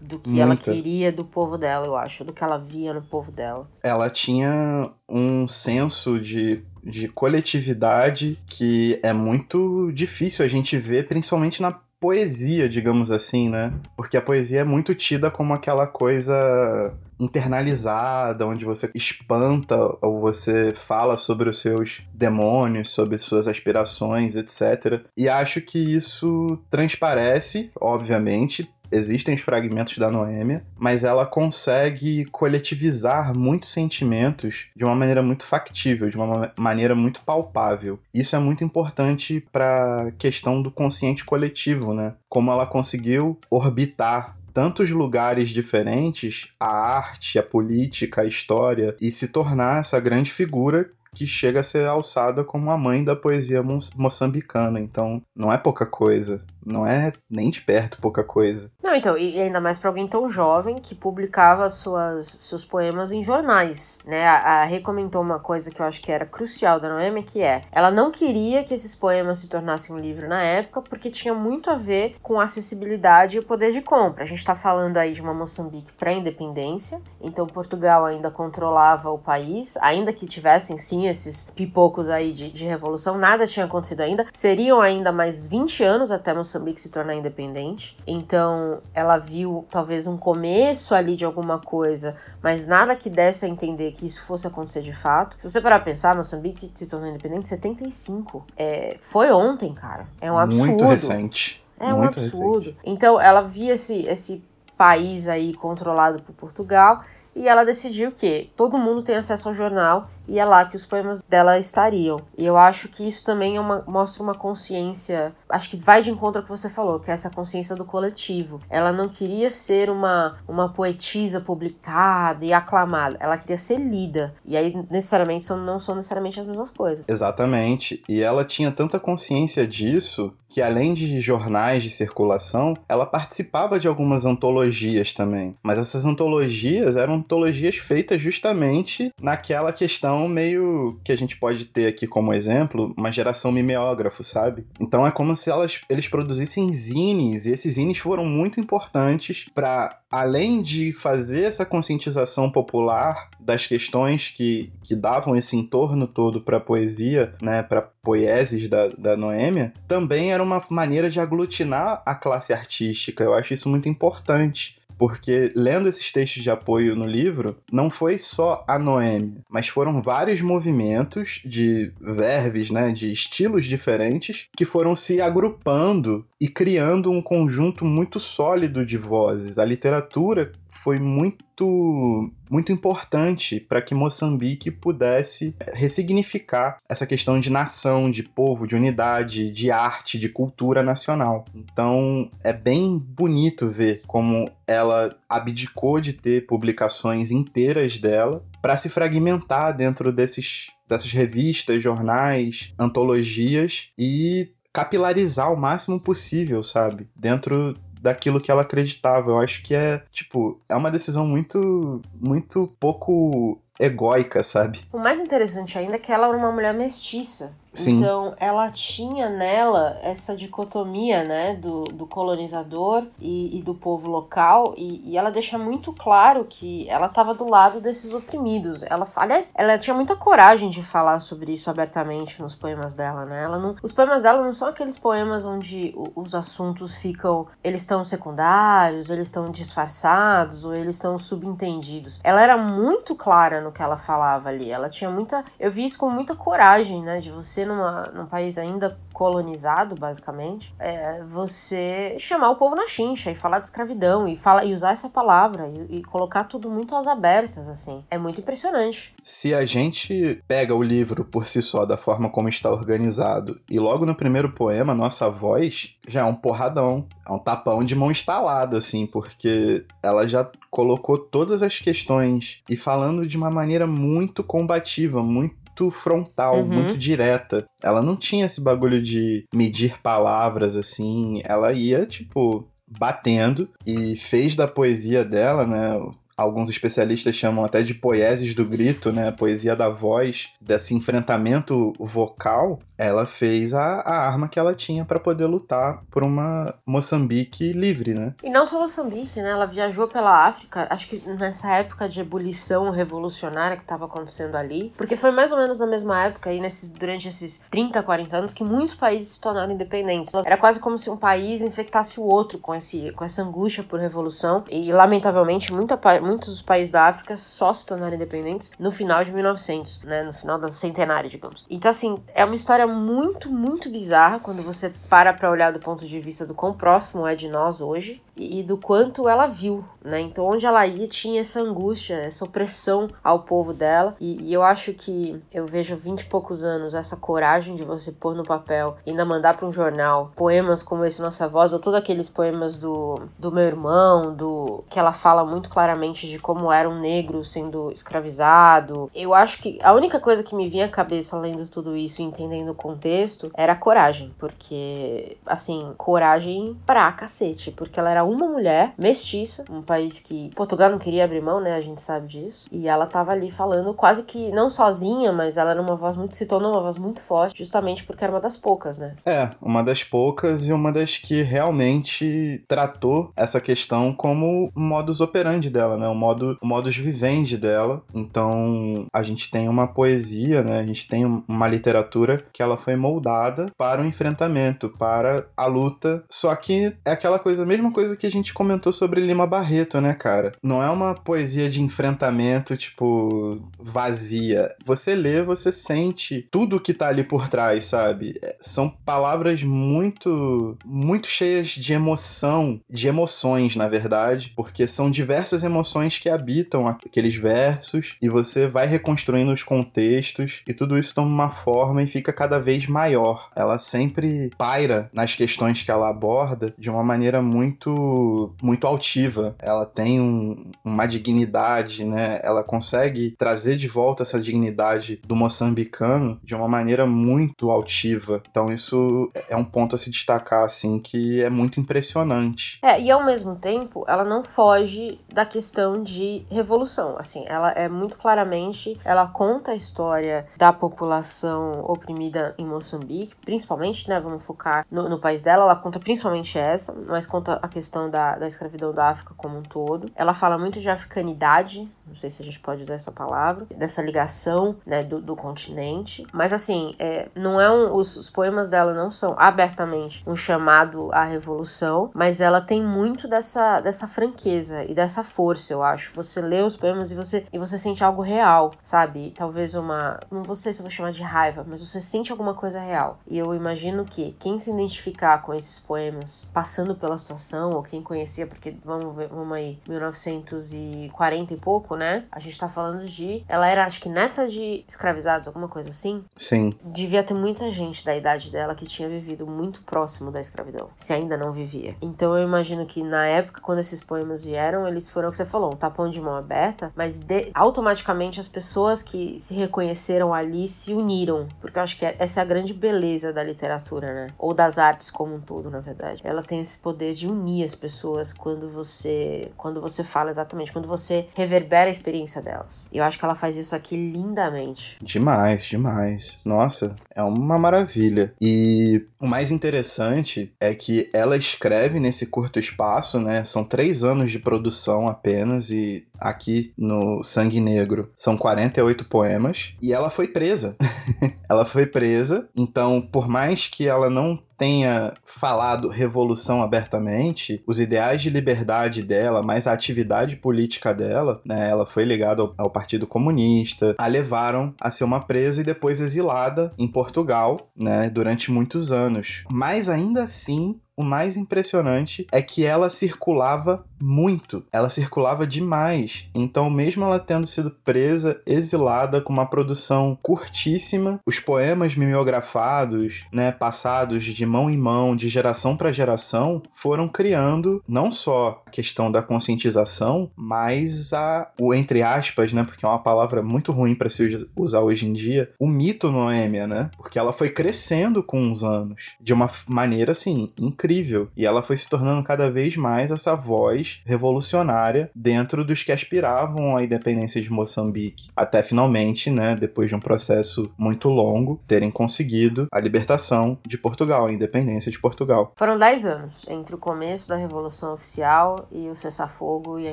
do 0.00 0.20
que 0.20 0.28
muita. 0.28 0.44
ela 0.44 0.56
queria 0.56 1.12
do 1.12 1.24
povo 1.24 1.58
dela, 1.58 1.86
eu 1.86 1.96
acho, 1.96 2.24
do 2.24 2.32
que 2.32 2.42
ela 2.42 2.58
via 2.58 2.94
no 2.94 3.02
povo 3.02 3.32
dela. 3.32 3.68
Ela 3.82 4.08
tinha 4.08 4.88
um 5.08 5.46
senso 5.48 6.18
de, 6.20 6.62
de 6.82 7.08
coletividade 7.08 8.38
que 8.46 8.98
é 9.02 9.12
muito 9.12 9.90
difícil 9.92 10.44
a 10.44 10.48
gente 10.48 10.76
ver, 10.78 11.08
principalmente 11.08 11.60
na 11.60 11.76
poesia, 12.00 12.68
digamos 12.68 13.10
assim, 13.10 13.50
né? 13.50 13.72
Porque 13.96 14.16
a 14.16 14.22
poesia 14.22 14.60
é 14.60 14.64
muito 14.64 14.94
tida 14.94 15.30
como 15.30 15.52
aquela 15.52 15.86
coisa 15.86 16.92
internalizada, 17.20 18.46
onde 18.46 18.64
você 18.64 18.90
espanta 18.94 19.76
ou 20.00 20.20
você 20.20 20.72
fala 20.72 21.18
sobre 21.18 21.50
os 21.50 21.60
seus 21.60 22.00
demônios, 22.14 22.88
sobre 22.88 23.18
suas 23.18 23.46
aspirações, 23.46 24.34
etc. 24.36 25.02
E 25.14 25.28
acho 25.28 25.60
que 25.60 25.78
isso 25.78 26.58
transparece, 26.70 27.70
obviamente, 27.78 28.68
existem 28.90 29.34
os 29.34 29.40
fragmentos 29.40 29.96
da 29.98 30.10
Noêmia, 30.10 30.62
mas 30.78 31.04
ela 31.04 31.26
consegue 31.26 32.24
coletivizar 32.26 33.34
muitos 33.34 33.70
sentimentos 33.70 34.66
de 34.74 34.84
uma 34.84 34.94
maneira 34.94 35.22
muito 35.22 35.44
factível, 35.44 36.08
de 36.08 36.16
uma 36.16 36.52
maneira 36.56 36.94
muito 36.94 37.22
palpável. 37.22 37.98
Isso 38.12 38.34
é 38.34 38.38
muito 38.38 38.64
importante 38.64 39.44
para 39.52 40.08
a 40.08 40.12
questão 40.12 40.60
do 40.60 40.70
consciente 40.70 41.24
coletivo, 41.24 41.94
né? 41.94 42.14
Como 42.28 42.50
ela 42.50 42.66
conseguiu 42.66 43.38
orbitar 43.50 44.36
tantos 44.52 44.90
lugares 44.90 45.50
diferentes, 45.50 46.48
a 46.58 46.66
arte, 46.66 47.38
a 47.38 47.42
política, 47.42 48.22
a 48.22 48.26
história, 48.26 48.96
e 49.00 49.10
se 49.10 49.28
tornar 49.28 49.80
essa 49.80 50.00
grande 50.00 50.30
figura 50.30 50.90
que 51.14 51.26
chega 51.26 51.60
a 51.60 51.64
ser 51.64 51.86
alçada 51.86 52.44
como 52.44 52.70
a 52.70 52.78
mãe 52.78 53.02
da 53.02 53.16
poesia 53.16 53.62
moçambicana. 53.96 54.78
Então, 54.78 55.22
não 55.34 55.52
é 55.52 55.58
pouca 55.58 55.84
coisa 55.84 56.44
não 56.64 56.86
é 56.86 57.12
nem 57.30 57.50
de 57.50 57.60
perto 57.60 58.00
pouca 58.00 58.22
coisa. 58.22 58.70
Não, 58.82 58.94
então, 58.94 59.16
e 59.16 59.40
ainda 59.40 59.60
mais 59.60 59.78
para 59.78 59.88
alguém 59.88 60.06
tão 60.06 60.28
jovem 60.28 60.76
que 60.76 60.94
publicava 60.94 61.68
suas, 61.68 62.26
seus 62.26 62.64
poemas 62.64 63.12
em 63.12 63.22
jornais, 63.22 63.98
né? 64.04 64.26
A, 64.26 64.62
a 64.62 65.20
uma 65.20 65.38
coisa 65.38 65.70
que 65.70 65.80
eu 65.80 65.86
acho 65.86 66.00
que 66.00 66.10
era 66.10 66.24
crucial 66.24 66.80
da 66.80 66.88
Noemi, 66.88 67.22
que 67.22 67.42
é, 67.42 67.62
ela 67.72 67.90
não 67.90 68.10
queria 68.10 68.64
que 68.64 68.74
esses 68.74 68.94
poemas 68.94 69.38
se 69.38 69.48
tornassem 69.48 69.94
um 69.94 69.98
livro 69.98 70.28
na 70.28 70.42
época, 70.42 70.82
porque 70.82 71.10
tinha 71.10 71.34
muito 71.34 71.70
a 71.70 71.76
ver 71.76 72.16
com 72.22 72.40
acessibilidade 72.40 73.36
e 73.36 73.40
o 73.40 73.44
poder 73.44 73.72
de 73.72 73.80
compra. 73.80 74.24
A 74.24 74.26
gente 74.26 74.44
tá 74.44 74.54
falando 74.54 74.96
aí 74.96 75.12
de 75.12 75.20
uma 75.20 75.34
Moçambique 75.34 75.92
pré-independência, 75.92 77.00
então 77.20 77.46
Portugal 77.46 78.04
ainda 78.04 78.30
controlava 78.30 79.10
o 79.10 79.18
país, 79.18 79.76
ainda 79.78 80.12
que 80.12 80.26
tivessem 80.26 80.76
sim 80.78 81.06
esses 81.06 81.50
pipocos 81.54 82.08
aí 82.08 82.32
de, 82.32 82.50
de 82.50 82.64
revolução, 82.64 83.18
nada 83.18 83.46
tinha 83.46 83.66
acontecido 83.66 84.00
ainda. 84.00 84.26
Seriam 84.32 84.80
ainda 84.80 85.12
mais 85.12 85.46
20 85.46 85.82
anos 85.84 86.10
até 86.10 86.32
Moçambique 86.32 86.49
Moçambique 86.50 86.80
se 86.80 86.88
tornar 86.88 87.14
independente. 87.14 87.96
Então, 88.06 88.80
ela 88.94 89.16
viu 89.18 89.64
talvez 89.70 90.06
um 90.06 90.16
começo 90.16 90.94
ali 90.94 91.14
de 91.14 91.24
alguma 91.24 91.58
coisa, 91.58 92.16
mas 92.42 92.66
nada 92.66 92.96
que 92.96 93.08
desse 93.08 93.44
a 93.44 93.48
entender 93.48 93.92
que 93.92 94.04
isso 94.04 94.22
fosse 94.24 94.46
acontecer 94.46 94.82
de 94.82 94.92
fato. 94.92 95.36
Se 95.38 95.48
você 95.48 95.60
parar 95.60 95.76
pra 95.76 95.84
pensar, 95.84 96.16
Moçambique 96.16 96.72
se 96.74 96.86
tornou 96.86 97.08
independente 97.08 97.44
em 97.44 97.48
75. 97.48 98.44
É, 98.56 98.96
foi 99.00 99.30
ontem, 99.30 99.72
cara. 99.72 100.06
É 100.20 100.30
um 100.30 100.38
absurdo. 100.38 100.66
Muito 100.66 100.84
recente. 100.84 101.62
É 101.78 101.92
Muito 101.92 102.18
um 102.18 102.24
absurdo. 102.24 102.66
Recente. 102.66 102.78
Então, 102.84 103.20
ela 103.20 103.42
via 103.42 103.74
esse, 103.74 104.02
esse 104.06 104.42
país 104.76 105.28
aí 105.28 105.54
controlado 105.54 106.22
por 106.22 106.34
Portugal 106.34 107.04
e 107.34 107.48
ela 107.48 107.64
decidiu 107.64 108.12
que 108.12 108.50
todo 108.56 108.78
mundo 108.78 109.02
tem 109.02 109.16
acesso 109.16 109.48
ao 109.48 109.54
jornal 109.54 110.02
e 110.30 110.38
é 110.38 110.44
lá 110.44 110.64
que 110.64 110.76
os 110.76 110.86
poemas 110.86 111.20
dela 111.28 111.58
estariam. 111.58 112.20
E 112.38 112.46
eu 112.46 112.56
acho 112.56 112.88
que 112.88 113.06
isso 113.06 113.24
também 113.24 113.56
é 113.56 113.60
uma, 113.60 113.82
mostra 113.86 114.22
uma 114.22 114.34
consciência, 114.34 115.32
acho 115.48 115.68
que 115.68 115.76
vai 115.76 116.02
de 116.02 116.10
encontro 116.10 116.38
ao 116.38 116.44
que 116.44 116.50
você 116.50 116.70
falou, 116.70 117.00
que 117.00 117.10
é 117.10 117.14
essa 117.14 117.30
consciência 117.30 117.74
do 117.74 117.84
coletivo. 117.84 118.60
Ela 118.70 118.92
não 118.92 119.08
queria 119.08 119.50
ser 119.50 119.90
uma, 119.90 120.30
uma 120.46 120.68
poetisa 120.68 121.40
publicada 121.40 122.44
e 122.44 122.52
aclamada, 122.52 123.16
ela 123.18 123.36
queria 123.36 123.58
ser 123.58 123.78
lida. 123.78 124.32
E 124.44 124.56
aí, 124.56 124.72
necessariamente, 124.88 125.44
são, 125.44 125.56
não 125.56 125.80
são 125.80 125.96
necessariamente 125.96 126.38
as 126.38 126.46
mesmas 126.46 126.70
coisas. 126.70 127.04
Exatamente. 127.08 128.02
E 128.08 128.22
ela 128.22 128.44
tinha 128.44 128.70
tanta 128.70 129.00
consciência 129.00 129.66
disso 129.66 130.32
que, 130.48 130.60
além 130.60 130.94
de 130.94 131.20
jornais 131.20 131.82
de 131.82 131.90
circulação, 131.90 132.76
ela 132.88 133.06
participava 133.06 133.78
de 133.78 133.86
algumas 133.86 134.24
antologias 134.24 135.12
também. 135.12 135.56
Mas 135.62 135.78
essas 135.78 136.04
antologias 136.04 136.96
eram 136.96 137.19
antologias 137.20 137.76
feitas 137.76 138.20
justamente 138.20 139.12
naquela 139.20 139.72
questão 139.72 140.26
meio 140.28 140.98
que 141.04 141.12
a 141.12 141.16
gente 141.16 141.36
pode 141.36 141.66
ter 141.66 141.86
aqui 141.86 142.06
como 142.06 142.32
exemplo, 142.32 142.94
uma 142.96 143.12
geração 143.12 143.52
mimeógrafo, 143.52 144.24
sabe? 144.24 144.66
Então 144.80 145.06
é 145.06 145.10
como 145.10 145.36
se 145.36 145.50
elas, 145.50 145.80
eles 145.88 146.08
produzissem 146.08 146.72
zines, 146.72 147.46
e 147.46 147.52
esses 147.52 147.74
zines 147.74 147.98
foram 147.98 148.24
muito 148.24 148.60
importantes 148.60 149.46
para 149.54 150.00
além 150.10 150.60
de 150.60 150.92
fazer 150.92 151.44
essa 151.44 151.64
conscientização 151.64 152.50
popular 152.50 153.30
das 153.38 153.66
questões 153.66 154.28
que, 154.28 154.72
que 154.82 154.96
davam 154.96 155.36
esse 155.36 155.56
entorno 155.56 156.06
todo 156.06 156.40
para 156.40 156.56
a 156.56 156.60
poesia, 156.60 157.32
né, 157.40 157.62
para 157.62 157.82
poieses 158.02 158.68
da, 158.68 158.88
da 158.88 159.16
Noêmia, 159.16 159.72
também 159.86 160.32
era 160.32 160.42
uma 160.42 160.62
maneira 160.68 161.08
de 161.08 161.20
aglutinar 161.20 162.02
a 162.04 162.14
classe 162.14 162.52
artística. 162.52 163.22
Eu 163.22 163.34
acho 163.34 163.54
isso 163.54 163.68
muito 163.68 163.88
importante 163.88 164.79
porque 165.00 165.50
lendo 165.56 165.88
esses 165.88 166.12
textos 166.12 166.42
de 166.42 166.50
apoio 166.50 166.94
no 166.94 167.06
livro, 167.06 167.56
não 167.72 167.88
foi 167.88 168.18
só 168.18 168.62
a 168.68 168.78
Noêmia, 168.78 169.42
mas 169.48 169.66
foram 169.66 170.02
vários 170.02 170.42
movimentos 170.42 171.40
de 171.42 171.90
verbes, 171.98 172.70
né, 172.70 172.92
de 172.92 173.10
estilos 173.10 173.64
diferentes 173.64 174.48
que 174.54 174.66
foram 174.66 174.94
se 174.94 175.18
agrupando 175.22 176.26
e 176.38 176.48
criando 176.48 177.10
um 177.10 177.22
conjunto 177.22 177.82
muito 177.82 178.20
sólido 178.20 178.84
de 178.84 178.98
vozes. 178.98 179.58
A 179.58 179.64
literatura 179.64 180.52
foi 180.68 181.00
muito 181.00 182.30
muito 182.50 182.72
importante 182.72 183.60
para 183.60 183.80
que 183.80 183.94
Moçambique 183.94 184.70
pudesse 184.70 185.54
ressignificar 185.72 186.78
essa 186.88 187.06
questão 187.06 187.38
de 187.38 187.48
nação, 187.48 188.10
de 188.10 188.22
povo, 188.22 188.66
de 188.66 188.74
unidade, 188.74 189.50
de 189.50 189.70
arte, 189.70 190.18
de 190.18 190.28
cultura 190.28 190.82
nacional. 190.82 191.44
Então 191.54 192.28
é 192.42 192.52
bem 192.52 192.98
bonito 192.98 193.68
ver 193.68 194.02
como 194.06 194.50
ela 194.66 195.16
abdicou 195.28 196.00
de 196.00 196.12
ter 196.12 196.46
publicações 196.46 197.30
inteiras 197.30 197.98
dela 197.98 198.42
para 198.60 198.76
se 198.76 198.88
fragmentar 198.88 199.76
dentro 199.76 200.12
desses 200.12 200.68
dessas 200.88 201.12
revistas, 201.12 201.80
jornais, 201.80 202.74
antologias 202.76 203.90
e 203.96 204.50
capilarizar 204.72 205.52
o 205.52 205.56
máximo 205.56 206.00
possível, 206.00 206.64
sabe? 206.64 207.08
Dentro 207.14 207.74
daquilo 208.00 208.40
que 208.40 208.50
ela 208.50 208.62
acreditava. 208.62 209.30
Eu 209.30 209.38
acho 209.38 209.62
que 209.62 209.74
é, 209.74 210.02
tipo, 210.10 210.60
é 210.68 210.74
uma 210.74 210.90
decisão 210.90 211.26
muito, 211.26 212.00
muito 212.20 212.72
pouco 212.78 213.58
egóica, 213.78 214.42
sabe? 214.42 214.80
O 214.92 214.98
mais 214.98 215.18
interessante 215.20 215.78
ainda 215.78 215.96
é 215.96 215.98
que 215.98 216.12
ela 216.12 216.28
era 216.28 216.36
uma 216.36 216.52
mulher 216.52 216.74
mestiça. 216.74 217.52
Sim. 217.72 217.98
Então, 217.98 218.34
ela 218.38 218.70
tinha 218.70 219.28
nela 219.28 219.98
essa 220.02 220.36
dicotomia, 220.36 221.22
né, 221.22 221.54
do, 221.54 221.84
do 221.84 222.06
colonizador 222.06 223.06
e, 223.20 223.58
e 223.58 223.62
do 223.62 223.74
povo 223.74 224.10
local, 224.10 224.74
e, 224.76 225.10
e, 225.10 225.16
ela 225.16 225.30
deixa 225.30 225.56
muito 225.56 225.92
claro 225.92 226.44
que 226.48 226.88
ela 226.88 227.06
estava 227.06 227.32
do 227.32 227.48
lado 227.48 227.80
desses 227.80 228.12
oprimidos. 228.12 228.82
Ela, 228.82 229.06
aliás, 229.16 229.52
ela 229.54 229.78
tinha 229.78 229.94
muita 229.94 230.16
coragem 230.16 230.68
de 230.68 230.82
falar 230.82 231.20
sobre 231.20 231.52
isso 231.52 231.70
abertamente 231.70 232.42
nos 232.42 232.54
poemas 232.54 232.92
dela, 232.94 233.24
né? 233.24 233.44
Ela 233.44 233.58
não, 233.58 233.76
os 233.82 233.92
poemas 233.92 234.22
dela 234.22 234.42
não 234.42 234.52
são 234.52 234.68
aqueles 234.68 234.98
poemas 234.98 235.44
onde 235.44 235.94
os 236.16 236.34
assuntos 236.34 236.96
ficam, 236.96 237.46
eles 237.62 237.82
estão 237.82 238.02
secundários, 238.02 239.10
eles 239.10 239.28
estão 239.28 239.44
disfarçados 239.50 240.64
ou 240.64 240.74
eles 240.74 240.96
estão 240.96 241.16
subentendidos. 241.18 242.20
Ela 242.24 242.42
era 242.42 242.56
muito 242.56 243.14
clara 243.14 243.60
no 243.60 243.70
que 243.70 243.82
ela 243.82 243.96
falava 243.96 244.48
ali. 244.48 244.70
Ela 244.70 244.88
tinha 244.88 245.10
muita, 245.10 245.44
eu 245.58 245.70
vi 245.70 245.84
isso 245.84 245.98
com 245.98 246.10
muita 246.10 246.34
coragem, 246.34 247.02
né, 247.02 247.18
de 247.18 247.30
você 247.30 247.59
numa, 247.64 248.02
num 248.14 248.26
país 248.26 248.58
ainda 248.58 248.96
colonizado, 249.12 249.94
basicamente, 249.94 250.72
é 250.78 251.22
você 251.24 252.16
chamar 252.18 252.50
o 252.50 252.56
povo 252.56 252.74
na 252.74 252.86
chincha 252.86 253.30
e 253.30 253.34
falar 253.34 253.58
de 253.58 253.66
escravidão 253.66 254.26
e, 254.26 254.36
fala, 254.36 254.64
e 254.64 254.72
usar 254.72 254.92
essa 254.92 255.08
palavra 255.08 255.68
e, 255.68 255.98
e 255.98 256.02
colocar 256.02 256.44
tudo 256.44 256.70
muito 256.70 256.94
às 256.94 257.06
abertas, 257.06 257.68
assim. 257.68 258.02
É 258.10 258.16
muito 258.16 258.40
impressionante. 258.40 259.14
Se 259.22 259.54
a 259.54 259.64
gente 259.66 260.42
pega 260.48 260.74
o 260.74 260.82
livro 260.82 261.24
por 261.24 261.46
si 261.46 261.60
só, 261.60 261.84
da 261.84 261.96
forma 261.96 262.30
como 262.30 262.48
está 262.48 262.70
organizado, 262.70 263.58
e 263.68 263.78
logo 263.78 264.06
no 264.06 264.14
primeiro 264.14 264.50
poema, 264.52 264.94
nossa 264.94 265.28
voz 265.28 265.94
já 266.08 266.20
é 266.20 266.24
um 266.24 266.34
porradão. 266.34 267.06
É 267.26 267.32
um 267.32 267.38
tapão 267.38 267.84
de 267.84 267.94
mão 267.94 268.10
estalada, 268.10 268.78
assim, 268.78 269.06
porque 269.06 269.84
ela 270.02 270.26
já 270.26 270.50
colocou 270.68 271.16
todas 271.16 271.62
as 271.62 271.78
questões 271.78 272.60
e 272.68 272.76
falando 272.76 273.26
de 273.26 273.36
uma 273.36 273.50
maneira 273.50 273.86
muito 273.86 274.42
combativa, 274.42 275.22
muito 275.22 275.59
muito 275.80 275.90
frontal, 275.90 276.58
uhum. 276.58 276.66
muito 276.66 276.96
direta. 276.96 277.64
Ela 277.82 278.02
não 278.02 278.14
tinha 278.14 278.46
esse 278.46 278.60
bagulho 278.60 279.02
de 279.02 279.46
medir 279.54 279.98
palavras 280.02 280.76
assim. 280.76 281.40
Ela 281.44 281.72
ia, 281.72 282.04
tipo, 282.04 282.68
batendo 282.98 283.68
e 283.86 284.16
fez 284.16 284.54
da 284.54 284.68
poesia 284.68 285.24
dela, 285.24 285.66
né? 285.66 285.98
Alguns 286.40 286.70
especialistas 286.70 287.34
chamam 287.34 287.64
até 287.64 287.82
de 287.82 287.94
poeses 287.94 288.54
do 288.54 288.64
grito, 288.64 289.12
né? 289.12 289.30
Poesia 289.30 289.76
da 289.76 289.88
voz, 289.88 290.48
desse 290.60 290.94
enfrentamento 290.94 291.92
vocal, 291.98 292.80
ela 292.96 293.26
fez 293.26 293.74
a, 293.74 294.00
a 294.00 294.26
arma 294.26 294.48
que 294.48 294.58
ela 294.58 294.74
tinha 294.74 295.04
para 295.04 295.20
poder 295.20 295.46
lutar 295.46 296.00
por 296.10 296.22
uma 296.22 296.74
Moçambique 296.86 297.72
livre, 297.72 298.14
né? 298.14 298.34
E 298.42 298.48
não 298.48 298.64
só 298.64 298.80
Moçambique, 298.80 299.40
né? 299.40 299.50
Ela 299.50 299.66
viajou 299.66 300.08
pela 300.08 300.46
África, 300.46 300.86
acho 300.90 301.08
que 301.08 301.22
nessa 301.38 301.72
época 301.72 302.08
de 302.08 302.20
ebulição 302.20 302.90
revolucionária 302.90 303.76
que 303.76 303.82
estava 303.82 304.06
acontecendo 304.06 304.56
ali, 304.56 304.92
porque 304.96 305.16
foi 305.16 305.30
mais 305.30 305.52
ou 305.52 305.58
menos 305.58 305.78
na 305.78 305.86
mesma 305.86 306.24
época, 306.24 306.50
aí 306.50 306.60
nesses, 306.60 306.88
durante 306.88 307.28
esses 307.28 307.60
30, 307.70 308.02
40 308.02 308.36
anos, 308.36 308.52
que 308.52 308.64
muitos 308.64 308.94
países 308.94 309.30
se 309.30 309.40
tornaram 309.40 309.72
independentes. 309.72 310.32
Era 310.34 310.56
quase 310.56 310.78
como 310.78 310.96
se 310.96 311.10
um 311.10 311.16
país 311.16 311.60
infectasse 311.60 312.18
o 312.18 312.24
outro 312.24 312.58
com, 312.58 312.74
esse, 312.74 313.12
com 313.12 313.24
essa 313.24 313.42
angústia 313.42 313.82
por 313.82 314.00
revolução, 314.00 314.64
e 314.70 314.90
lamentavelmente 314.92 315.72
muita 315.72 315.96
muitos 316.30 316.62
países 316.62 316.92
da 316.92 317.06
África 317.06 317.36
só 317.36 317.72
se 317.72 317.84
tornaram 317.84 318.14
independentes 318.14 318.70
no 318.78 318.92
final 318.92 319.24
de 319.24 319.32
1900, 319.32 320.02
né? 320.02 320.22
No 320.22 320.32
final 320.32 320.58
do 320.58 320.70
centenário, 320.70 321.28
digamos. 321.28 321.66
Então, 321.68 321.90
assim, 321.90 322.22
é 322.34 322.44
uma 322.44 322.54
história 322.54 322.86
muito, 322.86 323.50
muito 323.50 323.90
bizarra 323.90 324.38
quando 324.38 324.62
você 324.62 324.92
para 325.08 325.32
pra 325.32 325.50
olhar 325.50 325.72
do 325.72 325.80
ponto 325.80 326.06
de 326.06 326.20
vista 326.20 326.46
do 326.46 326.54
quão 326.54 326.72
próximo 326.72 327.26
é 327.26 327.34
de 327.34 327.48
nós 327.48 327.80
hoje 327.80 328.22
e 328.36 328.62
do 328.62 328.78
quanto 328.78 329.28
ela 329.28 329.46
viu, 329.46 329.84
né? 330.02 330.20
Então, 330.20 330.46
onde 330.46 330.64
ela 330.64 330.86
ia 330.86 331.06
tinha 331.06 331.40
essa 331.40 331.60
angústia, 331.60 332.14
essa 332.14 332.44
opressão 332.44 333.08
ao 333.22 333.40
povo 333.40 333.74
dela. 333.74 334.16
E, 334.20 334.40
e 334.42 334.52
eu 334.52 334.62
acho 334.62 334.94
que 334.94 335.42
eu 335.52 335.66
vejo 335.66 335.96
20 335.96 336.22
e 336.22 336.24
poucos 336.26 336.64
anos 336.64 336.94
essa 336.94 337.16
coragem 337.16 337.74
de 337.74 337.84
você 337.84 338.12
pôr 338.12 338.34
no 338.34 338.44
papel 338.44 338.96
e 339.04 339.10
ainda 339.10 339.24
mandar 339.24 339.56
para 339.56 339.66
um 339.66 339.72
jornal 339.72 340.32
poemas 340.34 340.82
como 340.82 341.04
esse 341.04 341.20
Nossa 341.20 341.48
Voz, 341.48 341.72
ou 341.72 341.78
todos 341.78 341.98
aqueles 341.98 342.28
poemas 342.28 342.76
do, 342.76 343.20
do 343.38 343.52
meu 343.52 343.64
irmão, 343.64 344.34
do 344.34 344.84
que 344.88 344.98
ela 344.98 345.12
fala 345.12 345.44
muito 345.44 345.68
claramente 345.68 346.19
de 346.28 346.38
como 346.38 346.72
era 346.72 346.88
um 346.88 347.00
negro 347.00 347.44
sendo 347.44 347.90
escravizado. 347.92 349.10
Eu 349.14 349.34
acho 349.34 349.58
que 349.58 349.78
a 349.82 349.92
única 349.92 350.20
coisa 350.20 350.42
que 350.42 350.54
me 350.54 350.68
vinha 350.68 350.86
à 350.86 350.88
cabeça 350.88 351.36
lendo 351.38 351.66
tudo 351.66 351.96
isso 351.96 352.20
e 352.20 352.24
entendendo 352.24 352.70
o 352.70 352.74
contexto 352.74 353.50
era 353.54 353.72
a 353.72 353.76
coragem, 353.76 354.32
porque, 354.38 355.36
assim, 355.46 355.94
coragem 355.96 356.76
pra 356.86 357.10
cacete, 357.12 357.70
porque 357.70 357.98
ela 357.98 358.10
era 358.10 358.24
uma 358.24 358.46
mulher 358.46 358.94
mestiça, 358.98 359.64
um 359.70 359.82
país 359.82 360.18
que 360.18 360.50
Portugal 360.54 360.90
não 360.90 360.98
queria 360.98 361.24
abrir 361.24 361.40
mão, 361.40 361.60
né? 361.60 361.74
A 361.74 361.80
gente 361.80 362.02
sabe 362.02 362.26
disso. 362.28 362.66
E 362.70 362.88
ela 362.88 363.06
tava 363.06 363.32
ali 363.32 363.50
falando 363.50 363.94
quase 363.94 364.22
que 364.22 364.50
não 364.50 364.70
sozinha, 364.70 365.32
mas 365.32 365.56
ela 365.56 365.70
era 365.70 365.82
uma 365.82 365.96
voz 365.96 366.16
muito, 366.16 366.34
se 366.34 366.46
tornou 366.46 366.72
uma 366.72 366.82
voz 366.82 366.98
muito 366.98 367.20
forte, 367.22 367.58
justamente 367.58 368.04
porque 368.04 368.24
era 368.24 368.32
uma 368.32 368.40
das 368.40 368.56
poucas, 368.56 368.98
né? 368.98 369.14
É, 369.24 369.50
uma 369.60 369.82
das 369.82 370.02
poucas 370.02 370.66
e 370.66 370.72
uma 370.72 370.92
das 370.92 371.18
que 371.18 371.42
realmente 371.42 372.64
tratou 372.68 373.32
essa 373.36 373.60
questão 373.60 374.12
como 374.12 374.70
modus 374.74 375.20
operandi 375.20 375.70
dela, 375.70 375.96
né? 376.00 376.08
O 376.08 376.14
modo, 376.14 376.58
o 376.60 376.66
modus 376.66 376.96
vivendi 376.96 377.56
dela. 377.56 378.02
Então, 378.14 379.06
a 379.12 379.22
gente 379.22 379.50
tem 379.50 379.68
uma 379.68 379.86
poesia, 379.86 380.62
né? 380.62 380.80
A 380.80 380.86
gente 380.86 381.06
tem 381.06 381.24
uma 381.46 381.68
literatura 381.68 382.42
que 382.52 382.62
ela 382.62 382.76
foi 382.76 382.96
moldada 382.96 383.70
para 383.76 384.02
o 384.02 384.06
enfrentamento, 384.06 384.88
para 384.98 385.46
a 385.56 385.66
luta. 385.66 386.24
Só 386.30 386.54
que 386.56 386.96
é 387.04 387.12
aquela 387.12 387.38
coisa, 387.38 387.62
a 387.62 387.66
mesma 387.66 387.92
coisa 387.92 388.16
que 388.16 388.26
a 388.26 388.30
gente 388.30 388.54
comentou 388.54 388.92
sobre 388.92 389.20
Lima 389.20 389.46
Barreto, 389.46 390.00
né, 390.00 390.14
cara? 390.14 390.52
Não 390.62 390.82
é 390.82 390.90
uma 390.90 391.14
poesia 391.14 391.68
de 391.68 391.82
enfrentamento, 391.82 392.76
tipo, 392.76 393.58
vazia. 393.78 394.68
Você 394.84 395.14
lê, 395.14 395.42
você 395.42 395.70
sente 395.70 396.48
tudo 396.50 396.80
que 396.80 396.94
tá 396.94 397.08
ali 397.08 397.22
por 397.22 397.48
trás, 397.48 397.84
sabe? 397.84 398.34
São 398.60 398.88
palavras 398.88 399.62
muito, 399.62 400.76
muito 400.84 401.28
cheias 401.28 401.68
de 401.68 401.92
emoção, 401.92 402.80
de 402.88 403.06
emoções, 403.06 403.76
na 403.76 403.88
verdade, 403.88 404.52
porque 404.56 404.86
são 404.86 405.10
diversas 405.10 405.62
emoções 405.62 405.89
que 406.18 406.28
habitam 406.28 406.86
aqueles 406.86 407.34
versos 407.34 408.16
e 408.20 408.28
você 408.28 408.66
vai 408.66 408.86
reconstruindo 408.86 409.52
os 409.52 409.62
contextos 409.62 410.62
e 410.66 410.72
tudo 410.72 410.98
isso 410.98 411.14
toma 411.14 411.28
uma 411.28 411.50
forma 411.50 412.02
e 412.02 412.06
fica 412.06 412.32
cada 412.32 412.58
vez 412.58 412.86
maior. 412.86 413.50
Ela 413.56 413.78
sempre 413.78 414.50
paira 414.56 415.10
nas 415.12 415.34
questões 415.34 415.82
que 415.82 415.90
ela 415.90 416.08
aborda 416.08 416.72
de 416.78 416.90
uma 416.90 417.02
maneira 417.02 417.42
muito 417.42 418.54
muito 418.62 418.86
altiva. 418.86 419.54
Ela 419.58 419.86
tem 419.86 420.20
um, 420.20 420.70
uma 420.84 421.06
dignidade, 421.06 422.04
né? 422.04 422.40
Ela 422.42 422.62
consegue 422.62 423.34
trazer 423.38 423.76
de 423.76 423.88
volta 423.88 424.22
essa 424.22 424.40
dignidade 424.40 425.20
do 425.26 425.36
moçambicano 425.36 426.38
de 426.42 426.54
uma 426.54 426.68
maneira 426.68 427.06
muito 427.06 427.70
altiva. 427.70 428.42
Então 428.50 428.72
isso 428.72 429.30
é 429.48 429.56
um 429.56 429.64
ponto 429.64 429.94
a 429.94 429.98
se 429.98 430.10
destacar, 430.10 430.64
assim, 430.64 430.98
que 430.98 431.42
é 431.42 431.50
muito 431.50 431.80
impressionante. 431.80 432.78
É, 432.82 433.00
e 433.00 433.10
ao 433.10 433.24
mesmo 433.24 433.56
tempo, 433.56 434.04
ela 434.08 434.24
não 434.24 434.44
foge 434.44 435.18
da 435.32 435.44
questão 435.44 435.79
questão 435.80 436.02
de 436.02 436.44
revolução. 436.50 437.16
Assim, 437.18 437.44
ela 437.46 437.70
é 437.70 437.88
muito 437.88 438.16
claramente, 438.16 438.98
ela 439.02 439.26
conta 439.26 439.72
a 439.72 439.74
história 439.74 440.46
da 440.56 440.72
população 440.72 441.82
oprimida 441.86 442.54
em 442.58 442.66
Moçambique, 442.66 443.34
principalmente, 443.42 444.06
né? 444.06 444.20
Vamos 444.20 444.44
focar 444.44 444.86
no, 444.90 445.08
no 445.08 445.18
país 445.18 445.42
dela. 445.42 445.62
Ela 445.62 445.76
conta 445.76 445.98
principalmente 445.98 446.58
essa, 446.58 446.94
mas 447.06 447.26
conta 447.26 447.58
a 447.62 447.68
questão 447.68 448.10
da, 448.10 448.36
da 448.36 448.46
escravidão 448.46 448.92
da 448.92 449.08
África 449.08 449.32
como 449.36 449.58
um 449.58 449.62
todo. 449.62 450.10
Ela 450.14 450.34
fala 450.34 450.58
muito 450.58 450.80
de 450.80 450.90
africanidade, 450.90 451.88
não 452.10 452.16
sei 452.16 452.28
se 452.28 452.42
a 452.42 452.44
gente 452.44 452.58
pode 452.58 452.82
usar 452.82 452.94
essa 452.94 453.12
palavra, 453.12 453.66
dessa 453.76 454.02
ligação, 454.02 454.76
né, 454.84 455.04
do, 455.04 455.20
do 455.20 455.36
continente. 455.36 456.26
Mas 456.32 456.52
assim, 456.52 456.94
é, 456.98 457.28
não 457.36 457.60
é 457.60 457.70
um, 457.70 457.94
os, 457.94 458.16
os 458.16 458.28
poemas 458.28 458.68
dela 458.68 458.92
não 458.92 459.12
são 459.12 459.36
abertamente 459.38 460.22
um 460.26 460.34
chamado 460.34 461.08
à 461.12 461.22
revolução, 461.22 462.10
mas 462.12 462.40
ela 462.40 462.60
tem 462.60 462.82
muito 462.82 463.28
dessa, 463.28 463.80
dessa 463.80 464.08
franqueza 464.08 464.84
e 464.84 464.92
dessa 464.92 465.22
força, 465.22 465.72
eu 465.72 465.84
acho. 465.84 466.10
Você 466.14 466.40
lê 466.40 466.62
os 466.62 466.76
poemas 466.76 467.12
e 467.12 467.14
você, 467.14 467.46
e 467.52 467.58
você 467.58 467.78
sente 467.78 468.02
algo 468.02 468.22
real, 468.22 468.72
sabe? 468.82 469.32
Talvez 469.36 469.76
uma. 469.76 470.18
Não 470.30 470.54
sei 470.56 470.72
se 470.72 470.80
eu 470.80 470.84
vou 470.84 470.90
chamar 470.90 471.12
de 471.12 471.22
raiva, 471.22 471.64
mas 471.66 471.80
você 471.80 472.00
sente 472.00 472.32
alguma 472.32 472.54
coisa 472.54 472.80
real. 472.80 473.20
E 473.28 473.38
eu 473.38 473.54
imagino 473.54 474.04
que 474.04 474.32
quem 474.40 474.58
se 474.58 474.70
identificar 474.70 475.38
com 475.42 475.54
esses 475.54 475.78
poemas, 475.78 476.48
passando 476.52 476.96
pela 476.96 477.16
situação, 477.16 477.70
ou 477.70 477.82
quem 477.84 478.02
conhecia, 478.02 478.46
porque 478.48 478.74
vamos 478.84 479.14
ver, 479.14 479.28
vamos 479.28 479.56
aí, 479.56 479.78
1940 479.88 481.54
e 481.54 481.60
pouco, 481.60 481.94
né? 481.94 481.99
A 482.30 482.38
gente 482.38 482.58
tá 482.58 482.68
falando 482.68 483.04
de. 483.04 483.42
Ela 483.48 483.68
era, 483.68 483.84
acho 483.84 484.00
que, 484.00 484.08
neta 484.08 484.48
de 484.48 484.84
escravizados, 484.88 485.46
alguma 485.46 485.68
coisa 485.68 485.90
assim. 485.90 486.24
Sim. 486.36 486.74
Devia 486.84 487.22
ter 487.22 487.34
muita 487.34 487.70
gente 487.70 488.04
da 488.04 488.16
idade 488.16 488.50
dela 488.50 488.74
que 488.74 488.86
tinha 488.86 489.08
vivido 489.08 489.46
muito 489.46 489.82
próximo 489.82 490.30
da 490.30 490.40
escravidão, 490.40 490.90
se 490.96 491.12
ainda 491.12 491.36
não 491.36 491.52
vivia. 491.52 491.94
Então 492.00 492.36
eu 492.36 492.44
imagino 492.44 492.86
que 492.86 493.02
na 493.02 493.26
época, 493.26 493.60
quando 493.60 493.78
esses 493.78 494.02
poemas 494.02 494.44
vieram, 494.44 494.86
eles 494.86 495.08
foram 495.08 495.28
o 495.28 495.30
que 495.30 495.36
você 495.36 495.44
falou, 495.44 495.72
um 495.72 495.76
tapão 495.76 496.08
de 496.08 496.20
mão 496.20 496.36
aberta, 496.36 496.92
mas 496.94 497.18
de, 497.18 497.50
automaticamente 497.54 498.40
as 498.40 498.48
pessoas 498.48 499.02
que 499.02 499.38
se 499.40 499.54
reconheceram 499.54 500.32
ali 500.32 500.66
se 500.66 500.92
uniram. 500.92 501.48
Porque 501.60 501.78
eu 501.78 501.82
acho 501.82 501.98
que 501.98 502.04
essa 502.04 502.40
é 502.40 502.42
a 502.42 502.46
grande 502.46 502.72
beleza 502.72 503.32
da 503.32 503.42
literatura, 503.42 504.12
né? 504.12 504.26
Ou 504.38 504.54
das 504.54 504.78
artes 504.78 505.10
como 505.10 505.34
um 505.34 505.40
todo, 505.40 505.70
na 505.70 505.80
verdade. 505.80 506.22
Ela 506.24 506.42
tem 506.42 506.60
esse 506.60 506.78
poder 506.78 507.14
de 507.14 507.28
unir 507.28 507.64
as 507.64 507.74
pessoas 507.74 508.32
quando 508.32 508.68
você 508.70 509.50
quando 509.56 509.80
você 509.80 510.02
fala 510.02 510.30
exatamente, 510.30 510.72
quando 510.72 510.88
você 510.88 511.28
reverbera 511.34 511.89
a 511.90 511.92
experiência 511.92 512.40
delas. 512.40 512.88
E 512.92 512.98
eu 512.98 513.04
acho 513.04 513.18
que 513.18 513.24
ela 513.24 513.34
faz 513.34 513.56
isso 513.56 513.74
aqui 513.74 513.96
lindamente. 513.96 514.96
Demais, 515.02 515.64
demais. 515.64 516.40
Nossa, 516.44 516.94
é 517.14 517.22
uma 517.22 517.58
maravilha. 517.58 518.32
E 518.40 519.06
o 519.20 519.26
mais 519.26 519.50
interessante 519.50 520.52
é 520.60 520.74
que 520.74 521.10
ela 521.12 521.36
escreve 521.36 522.00
nesse 522.00 522.26
curto 522.26 522.58
espaço, 522.58 523.18
né? 523.20 523.44
São 523.44 523.64
três 523.64 524.02
anos 524.02 524.30
de 524.30 524.38
produção 524.38 525.08
apenas 525.08 525.70
e 525.70 526.06
aqui 526.18 526.72
no 526.76 527.22
Sangue 527.24 527.60
Negro 527.60 528.10
são 528.14 528.36
48 528.36 529.06
poemas 529.06 529.74
e 529.82 529.92
ela 529.92 530.10
foi 530.10 530.28
presa. 530.28 530.76
ela 531.48 531.64
foi 531.64 531.86
presa, 531.86 532.48
então 532.56 533.00
por 533.00 533.28
mais 533.28 533.68
que 533.68 533.86
ela 533.86 534.08
não 534.08 534.38
tenha 534.60 535.14
falado 535.24 535.88
revolução 535.88 536.62
abertamente, 536.62 537.62
os 537.66 537.80
ideais 537.80 538.20
de 538.20 538.28
liberdade 538.28 539.02
dela, 539.02 539.42
mais 539.42 539.66
a 539.66 539.72
atividade 539.72 540.36
política 540.36 540.92
dela, 540.92 541.40
né, 541.46 541.70
ela 541.70 541.86
foi 541.86 542.04
ligada 542.04 542.42
ao, 542.42 542.52
ao 542.58 542.70
Partido 542.70 543.06
Comunista, 543.06 543.96
a 543.98 544.06
levaram 544.06 544.74
a 544.78 544.90
ser 544.90 545.04
uma 545.04 545.20
presa 545.20 545.62
e 545.62 545.64
depois 545.64 546.02
exilada 546.02 546.70
em 546.78 546.86
Portugal, 546.86 547.58
né, 547.74 548.10
durante 548.10 548.50
muitos 548.50 548.92
anos. 548.92 549.44
Mas 549.50 549.88
ainda 549.88 550.24
assim, 550.24 550.78
o 551.00 551.04
mais 551.04 551.36
impressionante 551.36 552.26
é 552.30 552.42
que 552.42 552.64
ela 552.64 552.90
circulava 552.90 553.84
muito, 554.00 554.64
ela 554.72 554.88
circulava 554.88 555.46
demais. 555.46 556.24
Então, 556.34 556.70
mesmo 556.70 557.04
ela 557.04 557.18
tendo 557.18 557.46
sido 557.46 557.70
presa, 557.84 558.40
exilada 558.46 559.20
com 559.20 559.32
uma 559.32 559.46
produção 559.46 560.18
curtíssima, 560.22 561.20
os 561.26 561.38
poemas 561.38 561.94
mimeografados, 561.94 563.24
né, 563.32 563.52
passados 563.52 564.24
de 564.24 564.46
mão 564.46 564.70
em 564.70 564.78
mão, 564.78 565.14
de 565.14 565.28
geração 565.28 565.76
para 565.76 565.92
geração, 565.92 566.62
foram 566.72 567.08
criando 567.08 567.82
não 567.86 568.10
só 568.10 568.62
a 568.66 568.70
questão 568.70 569.12
da 569.12 569.22
conscientização, 569.22 570.30
mas 570.34 571.12
a 571.12 571.50
o 571.58 571.74
entre 571.74 572.02
aspas, 572.02 572.52
né, 572.52 572.64
porque 572.64 572.84
é 572.84 572.88
uma 572.88 573.02
palavra 573.02 573.42
muito 573.42 573.72
ruim 573.72 573.94
para 573.94 574.08
se 574.08 574.48
usar 574.56 574.80
hoje 574.80 575.06
em 575.06 575.12
dia, 575.12 575.50
o 575.58 575.68
mito 575.68 576.10
Noêmia, 576.10 576.66
né? 576.66 576.90
Porque 576.96 577.18
ela 577.18 577.32
foi 577.32 577.50
crescendo 577.50 578.22
com 578.22 578.50
os 578.50 578.64
anos 578.64 579.12
de 579.20 579.32
uma 579.32 579.50
maneira 579.68 580.12
assim 580.12 580.50
incrível 580.58 580.89
e 581.36 581.46
ela 581.46 581.62
foi 581.62 581.76
se 581.76 581.88
tornando 581.88 582.24
cada 582.24 582.50
vez 582.50 582.76
mais 582.76 583.10
essa 583.10 583.36
voz 583.36 584.00
revolucionária 584.04 585.10
dentro 585.14 585.64
dos 585.64 585.84
que 585.84 585.92
aspiravam 585.92 586.76
à 586.76 586.82
independência 586.82 587.40
de 587.40 587.50
Moçambique, 587.50 588.28
até 588.36 588.62
finalmente, 588.62 589.30
né, 589.30 589.54
depois 589.54 589.88
de 589.88 589.94
um 589.94 590.00
processo 590.00 590.68
muito 590.76 591.08
longo, 591.08 591.60
terem 591.68 591.90
conseguido 591.90 592.66
a 592.72 592.80
libertação 592.80 593.56
de 593.64 593.78
Portugal, 593.78 594.26
a 594.26 594.32
independência 594.32 594.90
de 594.90 594.98
Portugal. 594.98 595.52
Foram 595.56 595.78
10 595.78 596.04
anos 596.04 596.44
entre 596.48 596.74
o 596.74 596.78
começo 596.78 597.28
da 597.28 597.36
Revolução 597.36 597.94
Oficial 597.94 598.66
e 598.72 598.88
o 598.88 598.96
cessar-fogo 598.96 599.78
e 599.78 599.86
a 599.86 599.92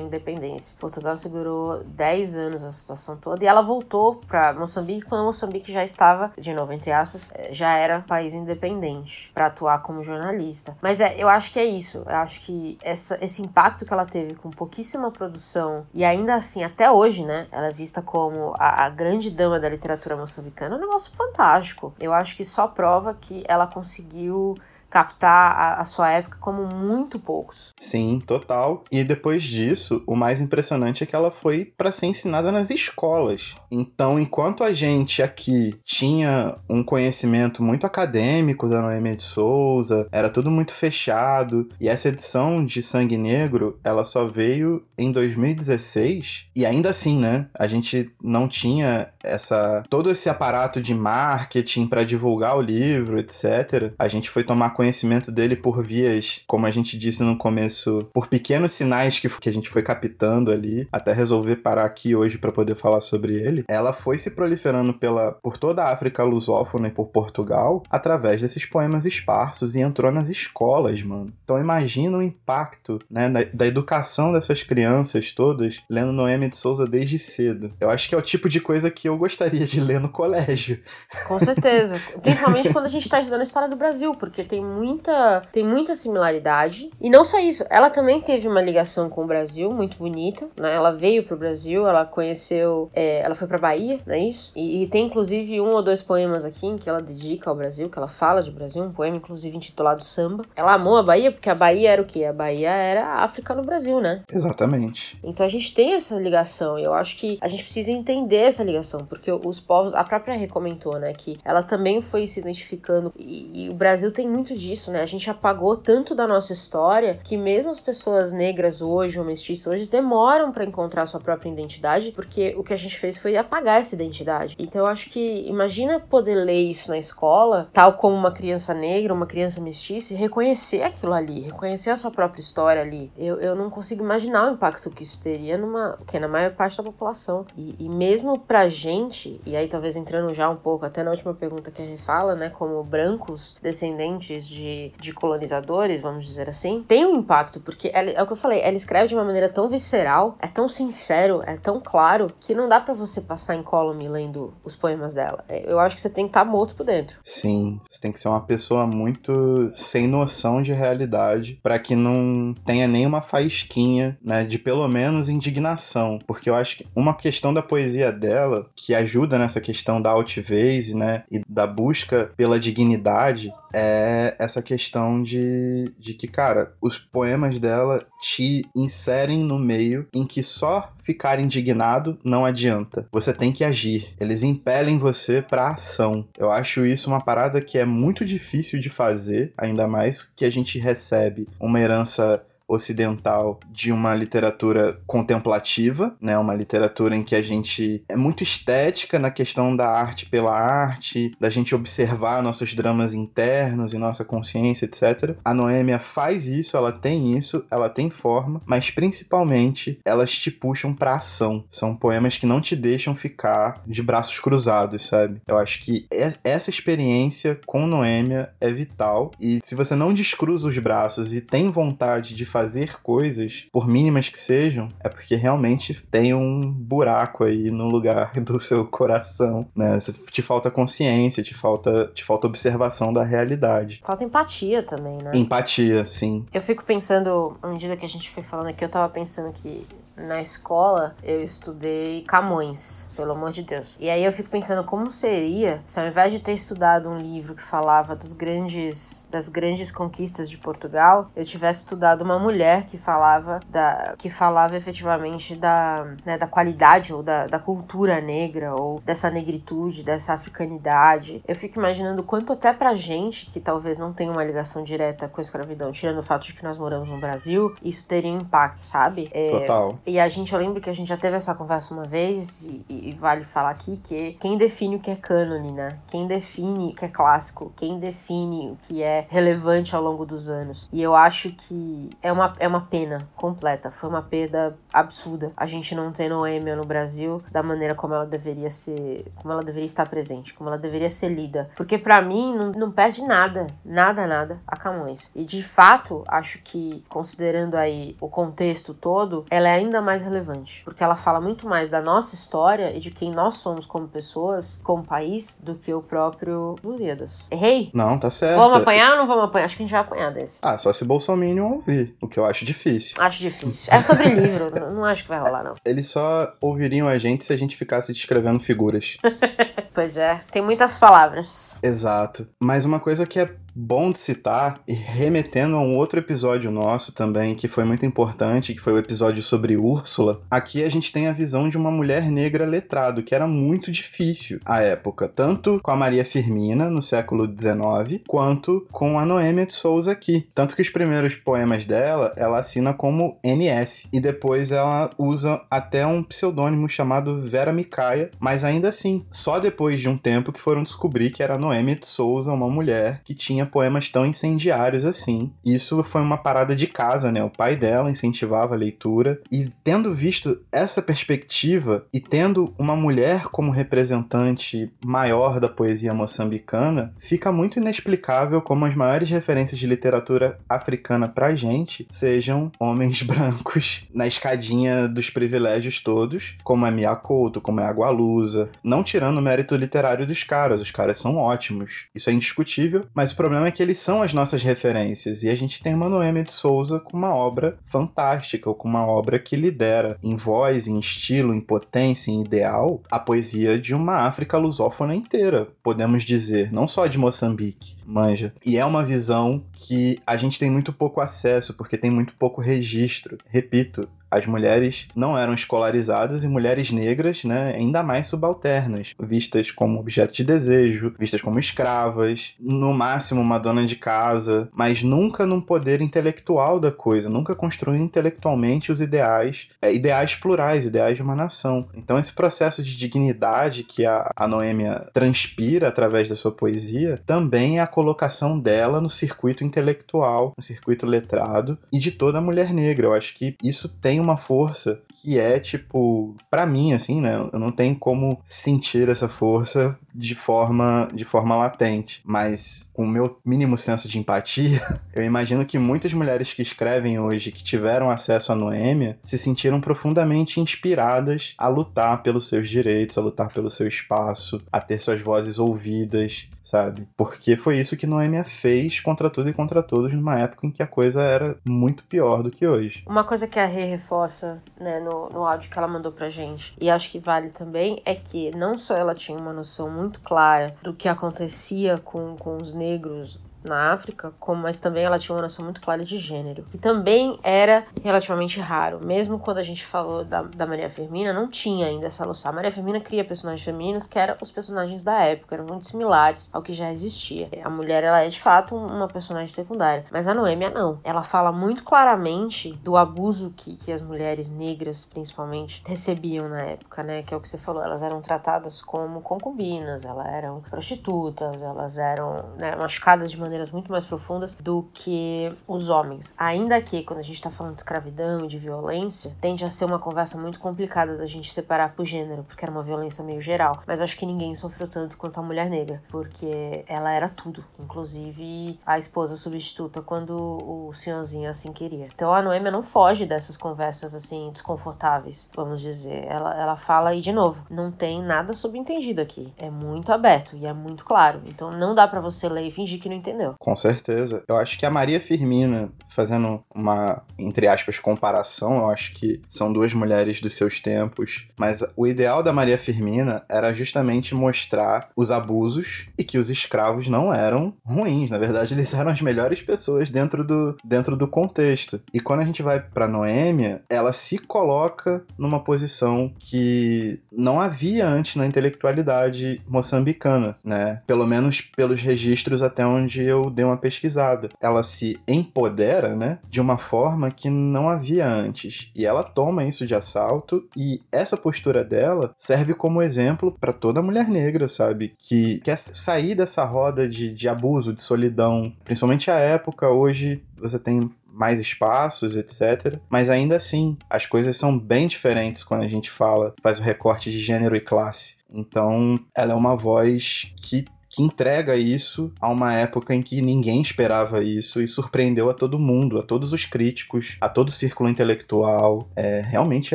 independência. 0.00 0.74
Portugal 0.80 1.16
segurou 1.16 1.84
10 1.84 2.34
anos 2.34 2.64
a 2.64 2.72
situação 2.72 3.16
toda 3.16 3.44
e 3.44 3.46
ela 3.46 3.62
voltou 3.62 4.16
para 4.16 4.52
Moçambique 4.54 5.06
quando 5.06 5.24
Moçambique 5.24 5.72
já 5.72 5.84
estava, 5.84 6.32
de 6.36 6.52
novo, 6.52 6.72
entre 6.72 6.90
aspas, 6.90 7.28
eh, 7.34 7.52
já 7.52 7.76
era 7.76 8.00
país 8.00 8.34
independente 8.34 9.30
para 9.34 9.46
atuar 9.46 9.82
como 9.82 10.02
jornalista. 10.02 10.76
Mas 10.88 11.02
é, 11.02 11.16
eu 11.18 11.28
acho 11.28 11.52
que 11.52 11.58
é 11.58 11.66
isso. 11.66 11.98
Eu 11.98 12.16
acho 12.16 12.40
que 12.40 12.78
essa, 12.82 13.18
esse 13.22 13.42
impacto 13.42 13.84
que 13.84 13.92
ela 13.92 14.06
teve 14.06 14.32
com 14.34 14.48
pouquíssima 14.48 15.10
produção 15.10 15.86
e 15.92 16.02
ainda 16.02 16.34
assim, 16.34 16.64
até 16.64 16.90
hoje, 16.90 17.26
né, 17.26 17.46
ela 17.52 17.66
é 17.66 17.70
vista 17.70 18.00
como 18.00 18.54
a, 18.58 18.86
a 18.86 18.88
grande 18.88 19.30
dama 19.30 19.60
da 19.60 19.68
literatura 19.68 20.16
moçambicana, 20.16 20.76
é 20.76 20.78
um 20.78 20.80
negócio 20.80 21.12
fantástico. 21.14 21.92
Eu 22.00 22.14
acho 22.14 22.34
que 22.34 22.42
só 22.42 22.66
prova 22.66 23.12
que 23.12 23.44
ela 23.46 23.66
conseguiu 23.66 24.54
captar 24.90 25.52
a, 25.52 25.80
a, 25.80 25.84
sua 25.84 26.10
época 26.10 26.38
como 26.40 26.66
muito 26.66 27.18
poucos. 27.18 27.72
Sim, 27.76 28.20
total. 28.26 28.82
E 28.90 29.04
depois 29.04 29.42
disso, 29.42 30.02
o 30.06 30.16
mais 30.16 30.40
impressionante 30.40 31.02
é 31.02 31.06
que 31.06 31.14
ela 31.14 31.30
foi 31.30 31.64
para 31.76 31.92
ser 31.92 32.06
ensinada 32.06 32.50
nas 32.50 32.70
escolas. 32.70 33.54
Então, 33.70 34.18
enquanto 34.18 34.64
a 34.64 34.72
gente 34.72 35.22
aqui 35.22 35.74
tinha 35.84 36.54
um 36.68 36.82
conhecimento 36.82 37.62
muito 37.62 37.86
acadêmico 37.86 38.68
da 38.68 38.80
Noemi 38.80 39.16
de 39.16 39.22
Souza, 39.22 40.08
era 40.10 40.30
tudo 40.30 40.50
muito 40.50 40.74
fechado, 40.74 41.68
e 41.80 41.88
essa 41.88 42.08
edição 42.08 42.64
de 42.64 42.82
Sangue 42.82 43.16
Negro, 43.16 43.78
ela 43.84 44.04
só 44.04 44.26
veio 44.26 44.82
em 44.98 45.12
2016, 45.12 46.46
e 46.56 46.66
ainda 46.66 46.90
assim, 46.90 47.18
né, 47.20 47.46
a 47.56 47.68
gente 47.68 48.10
não 48.22 48.48
tinha 48.48 49.08
essa 49.22 49.84
todo 49.88 50.10
esse 50.10 50.28
aparato 50.28 50.80
de 50.80 50.92
marketing 50.92 51.86
para 51.86 52.04
divulgar 52.04 52.56
o 52.56 52.62
livro, 52.62 53.18
etc. 53.18 53.92
A 53.98 54.08
gente 54.08 54.28
foi 54.28 54.42
tomar 54.42 54.70
conhecimento 54.70 55.30
dele 55.30 55.54
por 55.54 55.82
vias, 55.82 56.42
como 56.46 56.66
a 56.66 56.70
gente 56.70 56.98
disse 56.98 57.22
no 57.22 57.36
começo, 57.36 58.10
por 58.12 58.26
pequenos 58.26 58.72
sinais 58.72 59.20
que, 59.20 59.28
que 59.28 59.48
a 59.48 59.52
gente 59.52 59.68
foi 59.68 59.82
captando 59.82 60.50
ali, 60.50 60.88
até 60.90 61.12
resolver 61.12 61.56
parar 61.56 61.84
aqui 61.84 62.16
hoje 62.16 62.38
para 62.38 62.50
poder 62.50 62.74
falar 62.74 63.00
sobre 63.00 63.34
ele. 63.34 63.64
Ela 63.68 63.92
foi 63.92 64.18
se 64.18 64.32
proliferando 64.32 64.92
pela, 64.94 65.32
por 65.32 65.56
toda 65.56 65.84
a 65.84 65.92
África 65.92 66.24
lusófona 66.24 66.88
e 66.88 66.92
por 66.92 67.08
Portugal 67.08 67.82
através 67.88 68.40
desses 68.40 68.64
poemas 68.64 69.06
esparsos 69.06 69.76
e 69.76 69.80
entrou 69.80 70.10
nas 70.10 70.28
escolas, 70.28 71.02
mano. 71.02 71.32
Então 71.44 71.60
imagina 71.60 72.18
o 72.18 72.22
impacto, 72.22 72.98
né, 73.08 73.28
da, 73.28 73.44
da 73.52 73.66
educação 73.66 74.32
dessas 74.32 74.62
crianças 74.62 74.87
todas 75.34 75.82
lendo 75.88 76.12
Noemi 76.12 76.48
de 76.48 76.56
Souza 76.56 76.86
desde 76.86 77.18
cedo. 77.18 77.68
Eu 77.80 77.90
acho 77.90 78.08
que 78.08 78.14
é 78.14 78.18
o 78.18 78.22
tipo 78.22 78.48
de 78.48 78.60
coisa 78.60 78.90
que 78.90 79.08
eu 79.08 79.16
gostaria 79.16 79.66
de 79.66 79.80
ler 79.80 80.00
no 80.00 80.08
colégio. 80.08 80.80
Com 81.26 81.38
certeza. 81.38 81.94
Principalmente 82.20 82.72
quando 82.72 82.86
a 82.86 82.90
gente 82.90 83.04
está 83.04 83.18
estudando 83.18 83.40
a 83.40 83.44
história 83.44 83.68
do 83.68 83.76
Brasil, 83.76 84.14
porque 84.14 84.44
tem 84.44 84.64
muita, 84.64 85.40
tem 85.52 85.64
muita 85.64 85.94
similaridade. 85.94 86.90
E 87.00 87.10
não 87.10 87.24
só 87.24 87.38
isso, 87.38 87.64
ela 87.70 87.90
também 87.90 88.20
teve 88.20 88.48
uma 88.48 88.60
ligação 88.60 89.08
com 89.08 89.24
o 89.24 89.26
Brasil 89.26 89.70
muito 89.70 89.96
bonita, 89.96 90.48
né? 90.56 90.74
Ela 90.74 90.90
veio 90.90 91.24
pro 91.24 91.36
Brasil, 91.36 91.86
ela 91.86 92.04
conheceu, 92.04 92.90
é, 92.94 93.20
ela 93.20 93.34
foi 93.34 93.46
pra 93.46 93.58
Bahia, 93.58 93.98
não 94.06 94.14
é 94.14 94.20
isso? 94.20 94.52
E, 94.54 94.82
e, 94.82 94.88
tem 94.88 95.06
inclusive 95.06 95.60
um 95.60 95.70
ou 95.70 95.82
dois 95.82 96.02
poemas 96.02 96.44
aqui 96.44 96.66
em 96.66 96.78
que 96.78 96.88
ela 96.88 97.00
dedica 97.00 97.50
ao 97.50 97.56
Brasil, 97.56 97.88
que 97.88 97.98
ela 97.98 98.08
fala 98.08 98.42
de 98.42 98.50
Brasil, 98.50 98.82
um 98.82 98.92
poema 98.92 99.16
inclusive 99.16 99.56
intitulado 99.56 100.02
Samba. 100.02 100.44
Ela 100.54 100.74
amou 100.74 100.96
a 100.96 101.02
Bahia 101.02 101.32
porque 101.32 101.50
a 101.50 101.54
Bahia 101.54 101.90
era 101.90 102.02
o 102.02 102.04
quê? 102.04 102.24
A 102.24 102.32
Bahia 102.32 102.70
era 102.70 103.06
a 103.06 103.24
África 103.24 103.54
no 103.54 103.62
Brasil, 103.62 104.00
né? 104.00 104.22
Exatamente. 104.32 104.77
Então 105.22 105.44
a 105.44 105.48
gente 105.48 105.74
tem 105.74 105.94
essa 105.94 106.16
ligação 106.16 106.78
e 106.78 106.84
eu 106.84 106.94
acho 106.94 107.16
que 107.16 107.38
a 107.40 107.48
gente 107.48 107.62
precisa 107.62 107.90
entender 107.90 108.36
essa 108.36 108.62
ligação, 108.62 109.04
porque 109.04 109.30
os 109.30 109.60
povos, 109.60 109.94
a 109.94 110.04
própria 110.04 110.34
Rê 110.34 110.46
comentou, 110.46 110.98
né, 110.98 111.12
que 111.12 111.38
ela 111.44 111.62
também 111.62 112.00
foi 112.00 112.26
se 112.26 112.40
identificando 112.40 113.12
e, 113.18 113.64
e 113.64 113.68
o 113.68 113.74
Brasil 113.74 114.12
tem 114.12 114.28
muito 114.28 114.54
disso, 114.54 114.90
né? 114.90 115.02
A 115.02 115.06
gente 115.06 115.28
apagou 115.30 115.76
tanto 115.76 116.14
da 116.14 116.26
nossa 116.26 116.52
história 116.52 117.14
que 117.14 117.36
mesmo 117.36 117.70
as 117.70 117.80
pessoas 117.80 118.32
negras 118.32 118.80
hoje 118.80 119.18
ou 119.18 119.24
mestiças 119.24 119.66
hoje 119.66 119.88
demoram 119.88 120.52
para 120.52 120.64
encontrar 120.64 121.06
sua 121.06 121.20
própria 121.20 121.48
identidade, 121.48 122.12
porque 122.12 122.54
o 122.56 122.62
que 122.62 122.72
a 122.72 122.76
gente 122.76 122.98
fez 122.98 123.16
foi 123.16 123.36
apagar 123.36 123.80
essa 123.80 123.94
identidade. 123.94 124.54
Então 124.58 124.82
eu 124.82 124.86
acho 124.86 125.10
que 125.10 125.44
imagina 125.46 126.00
poder 126.00 126.34
ler 126.34 126.60
isso 126.60 126.90
na 126.90 126.98
escola, 126.98 127.68
tal 127.72 127.94
como 127.94 128.14
uma 128.14 128.30
criança 128.30 128.74
negra, 128.74 129.14
uma 129.14 129.26
criança 129.26 129.60
mestiça, 129.60 130.12
e 130.12 130.16
reconhecer 130.16 130.82
aquilo 130.82 131.12
ali, 131.12 131.40
reconhecer 131.40 131.90
a 131.90 131.96
sua 131.96 132.10
própria 132.10 132.40
história 132.40 132.82
ali. 132.82 133.10
Eu, 133.16 133.40
eu 133.40 133.54
não 133.54 133.70
consigo 133.70 134.04
imaginar 134.04 134.48
o 134.48 134.54
impacto 134.54 134.67
impacto 134.68 134.90
que 134.90 135.02
isso 135.02 135.20
teria 135.20 135.56
numa, 135.56 135.96
que 136.06 136.16
é 136.16 136.20
na 136.20 136.28
maior 136.28 136.52
parte 136.52 136.76
da 136.76 136.82
população. 136.82 137.46
E, 137.56 137.74
e 137.80 137.88
mesmo 137.88 138.38
pra 138.38 138.68
gente, 138.68 139.40
e 139.46 139.56
aí 139.56 139.68
talvez 139.68 139.96
entrando 139.96 140.34
já 140.34 140.48
um 140.50 140.56
pouco, 140.56 140.84
até 140.84 141.02
na 141.02 141.10
última 141.10 141.34
pergunta 141.34 141.70
que 141.70 141.80
a 141.80 141.84
gente 141.84 142.02
fala, 142.02 142.34
né, 142.34 142.50
como 142.50 142.82
brancos 142.82 143.56
descendentes 143.62 144.46
de, 144.46 144.92
de 144.98 145.12
colonizadores, 145.12 146.00
vamos 146.00 146.26
dizer 146.26 146.48
assim, 146.48 146.84
tem 146.86 147.06
um 147.06 147.16
impacto, 147.16 147.60
porque 147.60 147.90
ela, 147.92 148.10
é 148.10 148.22
o 148.22 148.26
que 148.26 148.32
eu 148.32 148.36
falei, 148.36 148.60
ela 148.60 148.76
escreve 148.76 149.08
de 149.08 149.14
uma 149.14 149.24
maneira 149.24 149.48
tão 149.48 149.68
visceral, 149.68 150.36
é 150.40 150.46
tão 150.46 150.68
sincero, 150.68 151.42
é 151.46 151.56
tão 151.56 151.80
claro, 151.80 152.26
que 152.40 152.54
não 152.54 152.68
dá 152.68 152.80
para 152.80 152.94
você 152.94 153.20
passar 153.20 153.54
em 153.54 153.62
column 153.62 154.08
lendo 154.08 154.52
os 154.64 154.76
poemas 154.76 155.14
dela. 155.14 155.44
É, 155.48 155.70
eu 155.70 155.80
acho 155.80 155.96
que 155.96 156.02
você 156.02 156.10
tem 156.10 156.24
que 156.24 156.30
estar 156.30 156.44
tá 156.44 156.50
morto 156.50 156.74
por 156.74 156.84
dentro. 156.84 157.16
Sim, 157.22 157.80
você 157.88 158.00
tem 158.00 158.12
que 158.12 158.20
ser 158.20 158.28
uma 158.28 158.40
pessoa 158.40 158.86
muito 158.86 159.70
sem 159.74 160.06
noção 160.06 160.62
de 160.62 160.72
realidade 160.72 161.58
para 161.62 161.78
que 161.78 161.96
não 161.96 162.54
tenha 162.66 162.86
nenhuma 162.86 163.20
faísquinha, 163.20 164.18
né, 164.22 164.44
de 164.44 164.57
pelo 164.58 164.86
menos 164.88 165.28
indignação, 165.28 166.18
porque 166.26 166.50
eu 166.50 166.54
acho 166.54 166.78
que 166.78 166.86
uma 166.94 167.14
questão 167.14 167.52
da 167.54 167.62
poesia 167.62 168.12
dela 168.12 168.66
que 168.74 168.94
ajuda 168.94 169.38
nessa 169.38 169.60
questão 169.60 170.00
da 170.00 170.10
altivez, 170.10 170.92
né, 170.94 171.22
e 171.30 171.42
da 171.48 171.66
busca 171.66 172.30
pela 172.36 172.58
dignidade 172.58 173.52
é 173.72 174.34
essa 174.38 174.62
questão 174.62 175.22
de, 175.22 175.92
de 175.98 176.14
que, 176.14 176.26
cara, 176.26 176.72
os 176.80 176.98
poemas 176.98 177.58
dela 177.58 178.02
te 178.20 178.66
inserem 178.74 179.40
no 179.44 179.58
meio 179.58 180.06
em 180.12 180.26
que 180.26 180.42
só 180.42 180.92
ficar 180.98 181.38
indignado 181.38 182.18
não 182.24 182.44
adianta. 182.44 183.06
Você 183.12 183.32
tem 183.32 183.52
que 183.52 183.64
agir. 183.64 184.14
Eles 184.20 184.42
impelem 184.42 184.98
você 184.98 185.40
pra 185.40 185.68
ação. 185.68 186.26
Eu 186.36 186.50
acho 186.50 186.84
isso 186.84 187.08
uma 187.08 187.20
parada 187.20 187.60
que 187.60 187.78
é 187.78 187.84
muito 187.84 188.24
difícil 188.24 188.80
de 188.80 188.90
fazer, 188.90 189.52
ainda 189.56 189.86
mais 189.86 190.24
que 190.24 190.44
a 190.44 190.50
gente 190.50 190.78
recebe 190.78 191.46
uma 191.60 191.80
herança 191.80 192.42
ocidental 192.68 193.58
de 193.70 193.90
uma 193.90 194.14
literatura 194.14 194.96
contemplativa, 195.06 196.14
né? 196.20 196.36
Uma 196.38 196.54
literatura 196.54 197.16
em 197.16 197.24
que 197.24 197.34
a 197.34 197.40
gente 197.40 198.04
é 198.08 198.14
muito 198.14 198.42
estética 198.42 199.18
na 199.18 199.30
questão 199.30 199.74
da 199.74 199.88
arte 199.88 200.26
pela 200.26 200.52
arte, 200.52 201.34
da 201.40 201.48
gente 201.48 201.74
observar 201.74 202.42
nossos 202.42 202.74
dramas 202.74 203.14
internos 203.14 203.94
e 203.94 203.98
nossa 203.98 204.24
consciência, 204.24 204.84
etc. 204.84 205.36
A 205.42 205.54
Noêmia 205.54 205.98
faz 205.98 206.46
isso, 206.46 206.76
ela 206.76 206.92
tem 206.92 207.36
isso, 207.36 207.64
ela 207.70 207.88
tem 207.88 208.10
forma, 208.10 208.60
mas 208.66 208.90
principalmente 208.90 209.98
elas 210.04 210.30
te 210.30 210.50
puxam 210.50 210.92
pra 210.92 211.14
ação. 211.14 211.64
São 211.70 211.96
poemas 211.96 212.36
que 212.36 212.44
não 212.44 212.60
te 212.60 212.76
deixam 212.76 213.16
ficar 213.16 213.80
de 213.86 214.02
braços 214.02 214.38
cruzados, 214.38 215.06
sabe? 215.06 215.40
Eu 215.46 215.56
acho 215.56 215.80
que 215.80 216.06
essa 216.44 216.68
experiência 216.68 217.58
com 217.64 217.86
Noêmia 217.86 218.50
é 218.60 218.70
vital 218.70 219.30
e 219.40 219.60
se 219.64 219.74
você 219.74 219.94
não 219.94 220.12
descruza 220.12 220.68
os 220.68 220.78
braços 220.78 221.32
e 221.32 221.40
tem 221.40 221.70
vontade 221.70 222.34
de 222.34 222.44
fazer 222.44 222.57
fazer 222.58 223.00
coisas, 223.02 223.68
por 223.72 223.86
mínimas 223.86 224.28
que 224.28 224.38
sejam, 224.38 224.88
é 225.00 225.08
porque 225.08 225.36
realmente 225.36 225.94
tem 226.06 226.34
um 226.34 226.72
buraco 226.72 227.44
aí 227.44 227.70
no 227.70 227.88
lugar 227.88 228.32
do 228.42 228.58
seu 228.58 228.84
coração, 228.84 229.66
né? 229.76 229.96
Te 230.32 230.42
falta 230.42 230.68
consciência, 230.68 231.40
te 231.42 231.54
falta, 231.54 232.10
te 232.12 232.24
falta 232.24 232.48
observação 232.48 233.12
da 233.12 233.22
realidade. 233.22 234.00
Falta 234.04 234.24
empatia 234.24 234.82
também, 234.82 235.16
né? 235.18 235.30
Empatia, 235.34 236.04
sim. 236.04 236.46
Eu 236.52 236.60
fico 236.60 236.84
pensando, 236.84 237.56
à 237.62 237.68
medida 237.68 237.96
que 237.96 238.04
a 238.04 238.08
gente 238.08 238.28
foi 238.30 238.42
falando 238.42 238.68
aqui, 238.68 238.84
eu 238.84 238.88
tava 238.88 239.08
pensando 239.08 239.52
que 239.52 239.86
na 240.18 240.40
escola 240.40 241.14
eu 241.22 241.42
estudei 241.42 242.22
Camões, 242.22 243.08
pelo 243.16 243.32
amor 243.32 243.52
de 243.52 243.62
Deus. 243.62 243.96
E 243.98 244.10
aí 244.10 244.24
eu 244.24 244.32
fico 244.32 244.48
pensando 244.48 244.84
como 244.84 245.10
seria 245.10 245.82
se 245.86 245.98
ao 245.98 246.06
invés 246.06 246.32
de 246.32 246.40
ter 246.40 246.52
estudado 246.52 247.08
um 247.08 247.16
livro 247.16 247.54
que 247.54 247.62
falava 247.62 248.14
dos 248.14 248.32
grandes 248.32 249.26
das 249.30 249.48
grandes 249.48 249.90
conquistas 249.90 250.48
de 250.48 250.56
Portugal, 250.56 251.30
eu 251.34 251.44
tivesse 251.44 251.80
estudado 251.80 252.22
uma 252.22 252.38
mulher 252.38 252.86
que 252.86 252.98
falava 252.98 253.60
da 253.68 254.14
que 254.18 254.30
falava 254.30 254.76
efetivamente 254.76 255.54
da, 255.56 256.06
né, 256.24 256.38
da 256.38 256.46
qualidade 256.46 257.12
ou 257.12 257.22
da, 257.22 257.46
da 257.46 257.58
cultura 257.58 258.20
negra 258.20 258.74
ou 258.74 259.00
dessa 259.00 259.30
negritude, 259.30 260.02
dessa 260.02 260.34
africanidade. 260.34 261.42
Eu 261.46 261.54
fico 261.54 261.78
imaginando 261.78 262.22
quanto 262.22 262.52
até 262.52 262.72
pra 262.72 262.94
gente 262.94 263.46
que 263.46 263.60
talvez 263.60 263.98
não 263.98 264.12
tenha 264.12 264.30
uma 264.30 264.44
ligação 264.44 264.82
direta 264.82 265.28
com 265.28 265.40
a 265.40 265.42
escravidão, 265.42 265.92
tirando 265.92 266.18
o 266.18 266.22
fato 266.22 266.46
de 266.46 266.54
que 266.54 266.64
nós 266.64 266.78
moramos 266.78 267.08
no 267.08 267.18
Brasil, 267.18 267.74
isso 267.82 268.06
teria 268.06 268.32
um 268.32 268.38
impacto, 268.38 268.84
sabe? 268.84 269.28
É, 269.32 269.50
Total. 269.50 269.98
E 270.08 270.18
a 270.18 270.26
gente, 270.26 270.54
eu 270.54 270.58
lembro 270.58 270.80
que 270.80 270.88
a 270.88 270.92
gente 270.94 271.06
já 271.06 271.18
teve 271.18 271.36
essa 271.36 271.54
conversa 271.54 271.92
uma 271.92 272.02
vez, 272.02 272.62
e, 272.62 272.82
e, 272.88 273.12
vale 273.12 273.44
falar 273.44 273.68
aqui 273.68 273.98
que 274.02 274.32
quem 274.40 274.56
define 274.56 274.96
o 274.96 274.98
que 274.98 275.10
é 275.10 275.16
cânone, 275.16 275.70
né? 275.70 275.98
Quem 276.06 276.26
define 276.26 276.92
o 276.92 276.94
que 276.94 277.04
é 277.04 277.08
clássico, 277.08 277.70
quem 277.76 277.98
define 277.98 278.70
o 278.70 278.76
que 278.76 279.02
é 279.02 279.26
relevante 279.28 279.94
ao 279.94 280.02
longo 280.02 280.24
dos 280.24 280.48
anos. 280.48 280.88
E 280.90 281.02
eu 281.02 281.14
acho 281.14 281.50
que 281.50 282.08
é 282.22 282.32
uma, 282.32 282.56
é 282.58 282.66
uma 282.66 282.80
pena 282.80 283.18
completa, 283.36 283.90
foi 283.90 284.08
uma 284.08 284.22
perda 284.22 284.78
absurda 284.90 285.52
a 285.54 285.66
gente 285.66 285.94
não 285.94 286.10
ter 286.10 286.30
Noêmia 286.30 286.74
no 286.74 286.86
Brasil 286.86 287.42
da 287.52 287.62
maneira 287.62 287.94
como 287.94 288.14
ela 288.14 288.24
deveria 288.24 288.70
ser, 288.70 289.30
como 289.36 289.52
ela 289.52 289.62
deveria 289.62 289.84
estar 289.84 290.08
presente, 290.08 290.54
como 290.54 290.70
ela 290.70 290.78
deveria 290.78 291.10
ser 291.10 291.28
lida. 291.28 291.68
Porque 291.76 291.98
para 291.98 292.22
mim 292.22 292.56
não, 292.56 292.72
não 292.72 292.90
perde 292.90 293.22
nada, 293.22 293.66
nada, 293.84 294.26
nada 294.26 294.58
a 294.66 294.74
Camões. 294.74 295.30
E 295.34 295.44
de 295.44 295.62
fato, 295.62 296.24
acho 296.26 296.60
que 296.60 297.04
considerando 297.10 297.74
aí 297.74 298.16
o 298.22 298.28
contexto 298.28 298.94
todo, 298.94 299.44
ela 299.50 299.68
é 299.68 299.74
ainda 299.74 299.97
ainda 299.98 300.02
mais 300.02 300.22
relevante, 300.22 300.82
porque 300.84 301.02
ela 301.02 301.16
fala 301.16 301.40
muito 301.40 301.66
mais 301.66 301.90
da 301.90 302.00
nossa 302.00 302.34
história 302.34 302.96
e 302.96 303.00
de 303.00 303.10
quem 303.10 303.30
nós 303.30 303.56
somos 303.56 303.84
como 303.84 304.08
pessoas, 304.08 304.78
como 304.82 305.04
país, 305.04 305.58
do 305.62 305.74
que 305.74 305.92
o 305.92 306.00
próprio 306.00 306.76
Lusíadas. 306.82 307.44
Errei? 307.50 307.90
Não, 307.92 308.18
tá 308.18 308.30
certo. 308.30 308.58
Vamos 308.58 308.80
apanhar 308.80 309.12
ou 309.12 309.18
não 309.18 309.26
vamos 309.26 309.44
apanhar? 309.44 309.66
Acho 309.66 309.76
que 309.76 309.82
a 309.82 309.86
gente 309.86 309.92
vai 309.92 310.00
apanhar 310.00 310.30
desse. 310.30 310.58
Ah, 310.62 310.78
só 310.78 310.92
se 310.92 311.04
Bolsonaro 311.04 311.38
ouvir, 311.38 312.14
o 312.20 312.28
que 312.28 312.38
eu 312.38 312.44
acho 312.44 312.64
difícil. 312.64 313.20
Acho 313.20 313.40
difícil. 313.40 313.92
É 313.92 314.02
sobre 314.02 314.28
livro, 314.34 314.70
não 314.92 315.04
acho 315.04 315.22
que 315.22 315.28
vai 315.28 315.40
rolar, 315.40 315.62
não. 315.62 315.74
Eles 315.84 316.08
só 316.08 316.52
ouviriam 316.60 317.08
a 317.08 317.18
gente 317.18 317.44
se 317.44 317.52
a 317.52 317.56
gente 317.56 317.76
ficasse 317.76 318.12
descrevendo 318.12 318.58
figuras. 318.60 319.16
pois 319.94 320.16
é, 320.16 320.40
tem 320.50 320.62
muitas 320.62 320.98
palavras. 320.98 321.76
Exato. 321.82 322.46
Mas 322.62 322.84
uma 322.84 323.00
coisa 323.00 323.26
que 323.26 323.38
é 323.38 323.48
bom 323.80 324.10
de 324.10 324.18
citar 324.18 324.80
e 324.88 324.92
remetendo 324.92 325.76
a 325.76 325.80
um 325.80 325.94
outro 325.94 326.18
episódio 326.18 326.68
nosso 326.68 327.14
também 327.14 327.54
que 327.54 327.68
foi 327.68 327.84
muito 327.84 328.04
importante, 328.04 328.74
que 328.74 328.80
foi 328.80 328.92
o 328.92 328.98
episódio 328.98 329.40
sobre 329.40 329.76
Úrsula. 329.76 330.40
Aqui 330.50 330.82
a 330.82 330.90
gente 330.90 331.12
tem 331.12 331.28
a 331.28 331.32
visão 331.32 331.68
de 331.68 331.76
uma 331.76 331.88
mulher 331.88 332.28
negra 332.28 332.66
letrado, 332.66 333.22
que 333.22 333.36
era 333.36 333.46
muito 333.46 333.92
difícil 333.92 334.58
à 334.66 334.82
época, 334.82 335.28
tanto 335.28 335.78
com 335.80 335.92
a 335.92 335.96
Maria 335.96 336.24
Firmina 336.24 336.90
no 336.90 337.00
século 337.00 337.46
XIX, 337.46 338.20
quanto 338.26 338.84
com 338.90 339.16
a 339.16 339.24
Noêmia 339.24 339.64
de 339.64 339.74
Souza 339.74 340.10
aqui. 340.10 340.48
Tanto 340.52 340.74
que 340.74 340.82
os 340.82 340.90
primeiros 340.90 341.36
poemas 341.36 341.84
dela, 341.84 342.32
ela 342.36 342.58
assina 342.58 342.92
como 342.92 343.38
NS 343.44 344.08
e 344.12 344.18
depois 344.18 344.72
ela 344.72 345.08
usa 345.16 345.62
até 345.70 346.04
um 346.04 346.20
pseudônimo 346.24 346.88
chamado 346.88 347.40
Vera 347.40 347.72
Micaia, 347.72 348.32
mas 348.40 348.64
ainda 348.64 348.88
assim, 348.88 349.24
só 349.30 349.60
depois 349.60 350.00
de 350.00 350.08
um 350.08 350.18
tempo 350.18 350.52
que 350.52 350.60
foram 350.60 350.82
descobrir 350.82 351.30
que 351.30 351.44
era 351.44 351.56
Noêmia 351.56 351.94
de 351.94 352.08
Souza, 352.08 352.52
uma 352.52 352.68
mulher 352.68 353.20
que 353.24 353.34
tinha 353.34 353.67
poemas 353.68 354.08
tão 354.08 354.26
incendiários 354.26 355.04
assim. 355.04 355.52
Isso 355.64 356.02
foi 356.02 356.20
uma 356.20 356.36
parada 356.36 356.74
de 356.74 356.86
casa, 356.86 357.30
né? 357.30 357.42
O 357.42 357.50
pai 357.50 357.76
dela 357.76 358.10
incentivava 358.10 358.74
a 358.74 358.78
leitura 358.78 359.40
e 359.50 359.68
tendo 359.84 360.14
visto 360.14 360.58
essa 360.72 361.00
perspectiva 361.00 362.04
e 362.12 362.20
tendo 362.20 362.72
uma 362.78 362.96
mulher 362.96 363.44
como 363.44 363.70
representante 363.70 364.90
maior 365.04 365.60
da 365.60 365.68
poesia 365.68 366.14
moçambicana, 366.14 367.12
fica 367.18 367.52
muito 367.52 367.78
inexplicável 367.78 368.60
como 368.60 368.84
as 368.84 368.94
maiores 368.94 369.30
referências 369.30 369.78
de 369.78 369.86
literatura 369.86 370.58
africana 370.68 371.28
pra 371.28 371.54
gente 371.54 372.06
sejam 372.10 372.70
homens 372.78 373.22
brancos 373.22 374.06
na 374.14 374.26
escadinha 374.26 375.08
dos 375.08 375.30
privilégios 375.30 376.00
todos, 376.00 376.54
como 376.62 376.86
é 376.86 376.90
Mia 376.90 377.14
Couto, 377.16 377.60
como 377.60 377.80
é 377.80 377.84
Agualusa, 377.84 378.70
não 378.82 379.02
tirando 379.02 379.38
o 379.38 379.42
mérito 379.42 379.76
literário 379.76 380.26
dos 380.26 380.42
caras, 380.42 380.80
os 380.80 380.90
caras 380.90 381.18
são 381.18 381.36
ótimos. 381.36 382.06
Isso 382.14 382.30
é 382.30 382.32
indiscutível, 382.32 383.06
mas 383.14 383.32
o 383.32 383.36
problema 383.48 383.68
é 383.68 383.70
que 383.70 383.82
eles 383.82 383.98
são 383.98 384.20
as 384.20 384.34
nossas 384.34 384.62
referências 384.62 385.42
e 385.42 385.48
a 385.48 385.56
gente 385.56 385.82
tem 385.82 385.94
uma 385.94 386.06
Noemi 386.06 386.44
de 386.44 386.52
Souza 386.52 387.00
com 387.00 387.16
uma 387.16 387.34
obra 387.34 387.78
fantástica, 387.82 388.68
ou 388.68 388.74
com 388.74 388.86
uma 388.86 389.06
obra 389.06 389.38
que 389.38 389.56
lidera 389.56 390.18
em 390.22 390.36
voz, 390.36 390.86
em 390.86 390.98
estilo, 390.98 391.54
em 391.54 391.60
potência, 391.60 392.30
em 392.30 392.42
ideal, 392.42 393.00
a 393.10 393.18
poesia 393.18 393.78
de 393.78 393.94
uma 393.94 394.26
África 394.26 394.58
lusófona 394.58 395.14
inteira, 395.14 395.66
podemos 395.82 396.24
dizer, 396.24 396.70
não 396.70 396.86
só 396.86 397.06
de 397.06 397.16
Moçambique, 397.16 397.96
manja. 398.04 398.52
E 398.66 398.76
é 398.76 398.84
uma 398.84 399.02
visão 399.02 399.62
que 399.72 400.20
a 400.26 400.36
gente 400.36 400.58
tem 400.58 400.70
muito 400.70 400.92
pouco 400.92 401.18
acesso, 401.18 401.74
porque 401.74 401.96
tem 401.96 402.10
muito 402.10 402.34
pouco 402.34 402.60
registro. 402.60 403.38
Repito, 403.48 404.06
as 404.30 404.46
mulheres 404.46 405.08
não 405.14 405.36
eram 405.38 405.54
escolarizadas 405.54 406.44
e 406.44 406.48
mulheres 406.48 406.90
negras, 406.90 407.44
né, 407.44 407.74
ainda 407.74 408.02
mais 408.02 408.26
subalternas, 408.26 409.14
vistas 409.18 409.70
como 409.70 409.98
objeto 409.98 410.34
de 410.34 410.44
desejo, 410.44 411.14
vistas 411.18 411.40
como 411.40 411.58
escravas, 411.58 412.54
no 412.58 412.92
máximo 412.92 413.40
uma 413.40 413.58
dona 413.58 413.86
de 413.86 413.96
casa, 413.96 414.68
mas 414.74 415.02
nunca 415.02 415.46
num 415.46 415.60
poder 415.60 416.00
intelectual 416.00 416.78
da 416.78 416.90
coisa, 416.90 417.28
nunca 417.28 417.54
construindo 417.54 418.02
intelectualmente 418.02 418.92
os 418.92 419.00
ideais, 419.00 419.68
é, 419.80 419.92
ideais 419.92 420.34
plurais, 420.34 420.86
ideais 420.86 421.16
de 421.16 421.22
uma 421.22 421.34
nação. 421.34 421.86
Então 421.94 422.18
esse 422.18 422.32
processo 422.32 422.82
de 422.82 422.96
dignidade 422.96 423.84
que 423.84 424.04
a, 424.04 424.30
a 424.36 424.46
Noêmia 424.46 425.06
transpira 425.12 425.88
através 425.88 426.28
da 426.28 426.36
sua 426.36 426.52
poesia 426.52 427.20
também 427.26 427.78
é 427.78 427.80
a 427.80 427.86
colocação 427.86 428.58
dela 428.58 429.00
no 429.00 429.10
circuito 429.10 429.64
intelectual, 429.64 430.52
no 430.56 430.62
circuito 430.62 431.06
letrado 431.06 431.78
e 431.92 431.98
de 431.98 432.10
toda 432.10 432.38
a 432.38 432.42
mulher 432.42 432.72
negra. 432.72 433.06
Eu 433.06 433.14
acho 433.14 433.34
que 433.34 433.56
isso 433.62 433.88
tem 433.88 434.17
tem 434.18 434.22
uma 434.24 434.36
força 434.36 435.00
que 435.22 435.38
é, 435.38 435.60
tipo, 435.60 436.34
para 436.50 436.66
mim, 436.66 436.92
assim, 436.92 437.20
né? 437.20 437.48
Eu 437.52 437.58
não 437.58 437.70
tenho 437.70 437.96
como 437.96 438.40
sentir 438.44 439.08
essa 439.08 439.28
força 439.28 439.96
de 440.12 440.34
forma, 440.34 441.08
de 441.14 441.24
forma 441.24 441.54
latente. 441.54 442.20
Mas 442.24 442.90
com 442.92 443.04
o 443.04 443.08
meu 443.08 443.38
mínimo 443.46 443.78
senso 443.78 444.08
de 444.08 444.18
empatia, 444.18 444.82
eu 445.14 445.22
imagino 445.22 445.64
que 445.64 445.78
muitas 445.78 446.12
mulheres 446.12 446.52
que 446.52 446.62
escrevem 446.62 447.20
hoje, 447.20 447.52
que 447.52 447.62
tiveram 447.62 448.10
acesso 448.10 448.50
à 448.50 448.56
Noêmia, 448.56 449.16
se 449.22 449.38
sentiram 449.38 449.80
profundamente 449.80 450.60
inspiradas 450.60 451.54
a 451.56 451.68
lutar 451.68 452.22
pelos 452.22 452.48
seus 452.48 452.68
direitos, 452.68 453.16
a 453.16 453.20
lutar 453.20 453.52
pelo 453.52 453.70
seu 453.70 453.86
espaço, 453.86 454.60
a 454.72 454.80
ter 454.80 455.00
suas 455.00 455.20
vozes 455.20 455.60
ouvidas, 455.60 456.48
sabe? 456.62 457.06
Porque 457.16 457.56
foi 457.56 457.78
isso 457.78 457.96
que 457.96 458.06
Noêmia 458.06 458.44
fez 458.44 459.00
contra 459.00 459.30
tudo 459.30 459.48
e 459.48 459.54
contra 459.54 459.82
todos 459.82 460.12
numa 460.12 460.38
época 460.38 460.66
em 460.66 460.70
que 460.70 460.82
a 460.82 460.86
coisa 460.86 461.22
era 461.22 461.56
muito 461.64 462.04
pior 462.04 462.42
do 462.42 462.50
que 462.50 462.66
hoje. 462.66 463.04
Uma 463.06 463.24
coisa 463.24 463.46
que 463.46 463.58
a 463.58 463.66
Rê 463.66 463.84
reforça, 463.84 464.62
né, 464.80 465.00
no, 465.00 465.28
no 465.30 465.46
áudio 465.46 465.70
que 465.70 465.78
ela 465.78 465.88
mandou 465.88 466.12
pra 466.12 466.30
gente, 466.30 466.74
e 466.80 466.90
acho 466.90 467.10
que 467.10 467.18
vale 467.18 467.50
também, 467.50 468.02
é 468.04 468.14
que 468.14 468.54
não 468.56 468.76
só 468.76 468.94
ela 468.94 469.14
tinha 469.14 469.38
uma 469.38 469.52
noção 469.52 469.90
muito 469.90 470.20
clara 470.20 470.74
do 470.82 470.92
que 470.92 471.08
acontecia 471.08 471.98
com, 471.98 472.36
com 472.36 472.56
os 472.56 472.72
negros 472.72 473.38
na 473.64 473.92
África, 473.92 474.32
como, 474.38 474.62
mas 474.62 474.80
também 474.80 475.04
ela 475.04 475.18
tinha 475.18 475.34
uma 475.34 475.42
noção 475.42 475.64
muito 475.64 475.80
clara 475.80 476.04
de 476.04 476.18
gênero. 476.18 476.64
E 476.72 476.78
também 476.78 477.38
era 477.42 477.84
relativamente 478.02 478.60
raro. 478.60 479.04
Mesmo 479.04 479.38
quando 479.38 479.58
a 479.58 479.62
gente 479.62 479.84
falou 479.84 480.24
da, 480.24 480.42
da 480.42 480.66
Maria 480.66 480.90
Firmina, 480.90 481.32
não 481.32 481.48
tinha 481.48 481.86
ainda 481.86 482.06
essa 482.06 482.24
noção. 482.24 482.50
A 482.50 482.54
Maria 482.54 482.72
Firmina 482.72 483.00
cria 483.00 483.24
personagens 483.24 483.64
femininos 483.64 484.06
que 484.06 484.18
eram 484.18 484.36
os 484.40 484.50
personagens 484.50 485.02
da 485.02 485.22
época, 485.22 485.54
eram 485.54 485.66
muito 485.66 485.86
similares 485.86 486.48
ao 486.52 486.62
que 486.62 486.72
já 486.72 486.90
existia. 486.90 487.48
A 487.62 487.70
mulher, 487.70 488.04
ela 488.04 488.22
é 488.22 488.28
de 488.28 488.40
fato 488.40 488.74
uma 488.74 489.08
personagem 489.08 489.48
secundária, 489.48 490.06
mas 490.10 490.28
a 490.28 490.34
Noêmia 490.34 490.70
não. 490.70 491.00
Ela 491.04 491.22
fala 491.22 491.52
muito 491.52 491.84
claramente 491.84 492.72
do 492.82 492.96
abuso 492.96 493.52
que, 493.56 493.76
que 493.76 493.92
as 493.92 494.00
mulheres 494.00 494.48
negras, 494.48 495.04
principalmente, 495.04 495.82
recebiam 495.86 496.48
na 496.48 496.62
época, 496.62 497.02
né? 497.02 497.22
Que 497.22 497.34
é 497.34 497.36
o 497.36 497.40
que 497.40 497.48
você 497.48 497.58
falou, 497.58 497.82
elas 497.82 498.02
eram 498.02 498.20
tratadas 498.20 498.80
como 498.80 499.20
concubinas, 499.20 500.04
elas 500.04 500.26
eram 500.26 500.60
prostitutas, 500.60 501.60
elas 501.60 501.96
eram 501.96 502.36
né, 502.56 502.76
machucadas 502.76 503.30
de 503.30 503.38
maneira 503.38 503.47
maneiras 503.48 503.70
muito 503.70 503.90
mais 503.90 504.04
profundas 504.04 504.54
do 504.54 504.86
que 504.92 505.50
os 505.66 505.88
homens. 505.88 506.34
Ainda 506.36 506.80
que, 506.80 507.02
quando 507.02 507.20
a 507.20 507.22
gente 507.22 507.40
tá 507.40 507.50
falando 507.50 507.74
de 507.74 507.80
escravidão 507.80 508.44
e 508.44 508.48
de 508.48 508.58
violência, 508.58 509.32
tende 509.40 509.64
a 509.64 509.70
ser 509.70 509.86
uma 509.86 509.98
conversa 509.98 510.38
muito 510.38 510.60
complicada 510.60 511.16
da 511.16 511.26
gente 511.26 511.52
separar 511.52 511.94
por 511.94 512.04
gênero, 512.04 512.44
porque 512.44 512.64
era 512.64 512.70
uma 512.70 512.82
violência 512.82 513.24
meio 513.24 513.40
geral. 513.40 513.82
Mas 513.86 514.00
acho 514.00 514.16
que 514.16 514.26
ninguém 514.26 514.54
sofreu 514.54 514.86
tanto 514.86 515.16
quanto 515.16 515.40
a 515.40 515.42
mulher 515.42 515.70
negra, 515.70 516.02
porque 516.08 516.84
ela 516.86 517.10
era 517.10 517.28
tudo, 517.28 517.64
inclusive 517.80 518.78
a 518.84 518.98
esposa 518.98 519.36
substituta 519.36 520.02
quando 520.02 520.36
o 520.36 520.92
senhorzinho 520.92 521.50
assim 521.50 521.72
queria. 521.72 522.06
Então 522.14 522.32
a 522.32 522.42
Noêmia 522.42 522.70
não 522.70 522.82
foge 522.82 523.24
dessas 523.24 523.56
conversas 523.56 524.14
assim 524.14 524.50
desconfortáveis, 524.52 525.48
vamos 525.54 525.80
dizer. 525.80 526.26
Ela, 526.26 526.54
ela 526.60 526.76
fala 526.76 527.14
e 527.14 527.20
de 527.20 527.32
novo, 527.32 527.64
não 527.70 527.90
tem 527.90 528.22
nada 528.22 528.52
subentendido 528.52 529.22
aqui. 529.22 529.52
É 529.56 529.70
muito 529.70 530.12
aberto 530.12 530.54
e 530.56 530.66
é 530.66 530.72
muito 530.72 531.04
claro. 531.04 531.40
Então 531.46 531.70
não 531.70 531.94
dá 531.94 532.06
para 532.06 532.20
você 532.20 532.48
ler 532.48 532.66
e 532.66 532.70
fingir 532.70 533.00
que 533.00 533.08
não 533.08 533.16
entendeu 533.16 533.37
entendeu? 533.38 533.54
Com 533.58 533.76
certeza. 533.76 534.42
Eu 534.48 534.56
acho 534.56 534.76
que 534.76 534.84
a 534.84 534.90
Maria 534.90 535.20
Firmina, 535.20 535.90
fazendo 536.08 536.60
uma, 536.74 537.22
entre 537.38 537.68
aspas, 537.68 537.98
comparação, 537.98 538.78
eu 538.78 538.90
acho 538.90 539.14
que 539.14 539.40
são 539.48 539.72
duas 539.72 539.94
mulheres 539.94 540.40
dos 540.40 540.54
seus 540.54 540.80
tempos, 540.80 541.46
mas 541.56 541.84
o 541.96 542.06
ideal 542.06 542.42
da 542.42 542.52
Maria 542.52 542.76
Firmina 542.76 543.42
era 543.48 543.72
justamente 543.72 544.34
mostrar 544.34 545.08
os 545.16 545.30
abusos 545.30 546.06
e 546.18 546.24
que 546.24 546.38
os 546.38 546.50
escravos 546.50 547.06
não 547.06 547.32
eram 547.32 547.72
ruins. 547.84 548.28
Na 548.28 548.38
verdade, 548.38 548.74
eles 548.74 548.92
eram 548.92 549.10
as 549.10 549.20
melhores 549.20 549.62
pessoas 549.62 550.10
dentro 550.10 550.44
do, 550.44 550.76
dentro 550.84 551.16
do 551.16 551.28
contexto. 551.28 552.00
E 552.12 552.20
quando 552.20 552.40
a 552.40 552.44
gente 552.44 552.62
vai 552.62 552.80
para 552.80 553.06
Noêmia, 553.06 553.82
ela 553.88 554.12
se 554.12 554.38
coloca 554.38 555.22
numa 555.38 555.60
posição 555.60 556.32
que 556.38 557.20
não 557.30 557.60
havia 557.60 558.06
antes 558.06 558.34
na 558.34 558.46
intelectualidade 558.46 559.60
moçambicana, 559.68 560.56
né? 560.64 561.00
Pelo 561.06 561.26
menos 561.26 561.60
pelos 561.60 562.02
registros 562.02 562.62
até 562.62 562.84
onde 562.86 563.27
eu 563.28 563.50
dei 563.50 563.64
uma 563.64 563.76
pesquisada. 563.76 564.48
Ela 564.60 564.82
se 564.82 565.18
empodera, 565.26 566.16
né, 566.16 566.38
de 566.50 566.60
uma 566.60 566.76
forma 566.78 567.30
que 567.30 567.50
não 567.50 567.88
havia 567.88 568.26
antes. 568.26 568.90
E 568.94 569.06
ela 569.06 569.22
toma 569.22 569.64
isso 569.64 569.86
de 569.86 569.94
assalto 569.94 570.66
e 570.76 571.00
essa 571.12 571.36
postura 571.36 571.84
dela 571.84 572.32
serve 572.36 572.74
como 572.74 573.02
exemplo 573.02 573.56
para 573.60 573.72
toda 573.72 574.02
mulher 574.02 574.28
negra, 574.28 574.68
sabe? 574.68 575.12
Que 575.18 575.60
quer 575.60 575.76
sair 575.76 576.34
dessa 576.34 576.64
roda 576.64 577.08
de, 577.08 577.32
de 577.32 577.48
abuso, 577.48 577.92
de 577.92 578.02
solidão. 578.02 578.72
Principalmente 578.84 579.30
a 579.30 579.38
época, 579.38 579.88
hoje 579.88 580.42
você 580.56 580.78
tem 580.78 581.10
mais 581.38 581.60
espaços, 581.60 582.36
etc. 582.36 582.98
Mas 583.08 583.30
ainda 583.30 583.54
assim, 583.54 583.96
as 584.10 584.26
coisas 584.26 584.56
são 584.56 584.76
bem 584.76 585.06
diferentes 585.06 585.62
quando 585.62 585.82
a 585.82 585.88
gente 585.88 586.10
fala, 586.10 586.52
faz 586.60 586.80
o 586.80 586.82
recorte 586.82 587.30
de 587.30 587.38
gênero 587.38 587.76
e 587.76 587.80
classe. 587.80 588.36
Então, 588.50 589.20
ela 589.36 589.52
é 589.52 589.56
uma 589.56 589.76
voz 589.76 590.52
que 590.56 590.84
que 591.08 591.22
entrega 591.22 591.76
isso 591.76 592.32
a 592.40 592.48
uma 592.48 592.72
época 592.72 593.14
em 593.14 593.22
que 593.22 593.40
ninguém 593.40 593.80
esperava 593.80 594.42
isso 594.42 594.80
e 594.80 594.88
surpreendeu 594.88 595.48
a 595.48 595.54
todo 595.54 595.78
mundo, 595.78 596.18
a 596.18 596.22
todos 596.22 596.52
os 596.52 596.64
críticos, 596.64 597.36
a 597.40 597.48
todo 597.48 597.68
o 597.68 597.72
círculo 597.72 598.08
intelectual. 598.08 599.08
É, 599.16 599.40
realmente 599.40 599.94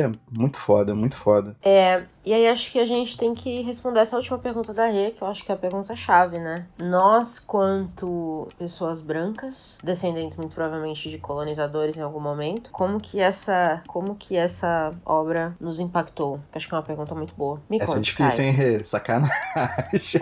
é 0.00 0.10
muito 0.30 0.58
foda, 0.58 0.94
muito 0.94 1.16
foda. 1.16 1.56
É, 1.62 2.02
e 2.24 2.32
aí 2.32 2.48
acho 2.48 2.72
que 2.72 2.78
a 2.78 2.86
gente 2.86 3.16
tem 3.16 3.34
que 3.34 3.62
responder 3.62 4.00
essa 4.00 4.16
última 4.16 4.38
pergunta 4.38 4.72
da 4.72 4.86
Rê, 4.86 5.10
que 5.10 5.22
eu 5.22 5.28
acho 5.28 5.44
que 5.44 5.52
é 5.52 5.54
a 5.54 5.58
pergunta-chave, 5.58 6.38
né? 6.38 6.66
Nós, 6.78 7.38
quanto 7.38 8.48
pessoas 8.58 9.00
brancas, 9.00 9.76
descendentes 9.82 10.36
muito 10.36 10.54
provavelmente 10.54 11.10
de 11.10 11.18
colonizadores 11.18 11.96
em 11.96 12.02
algum 12.02 12.20
momento, 12.20 12.70
como 12.70 12.98
que 12.98 13.20
essa, 13.20 13.82
como 13.86 14.14
que 14.14 14.36
essa 14.36 14.94
obra 15.04 15.54
nos 15.60 15.78
impactou? 15.78 16.40
Acho 16.54 16.68
que 16.68 16.74
é 16.74 16.78
uma 16.78 16.84
pergunta 16.84 17.14
muito 17.14 17.34
boa. 17.34 17.60
Me 17.68 17.76
essa 17.76 17.84
é 17.84 17.86
conta, 17.88 17.98
é 17.98 18.02
difícil, 18.02 18.30
cara. 18.30 18.42
hein, 18.42 18.52
Rê? 18.52 18.84
Sacanagem. 18.84 19.34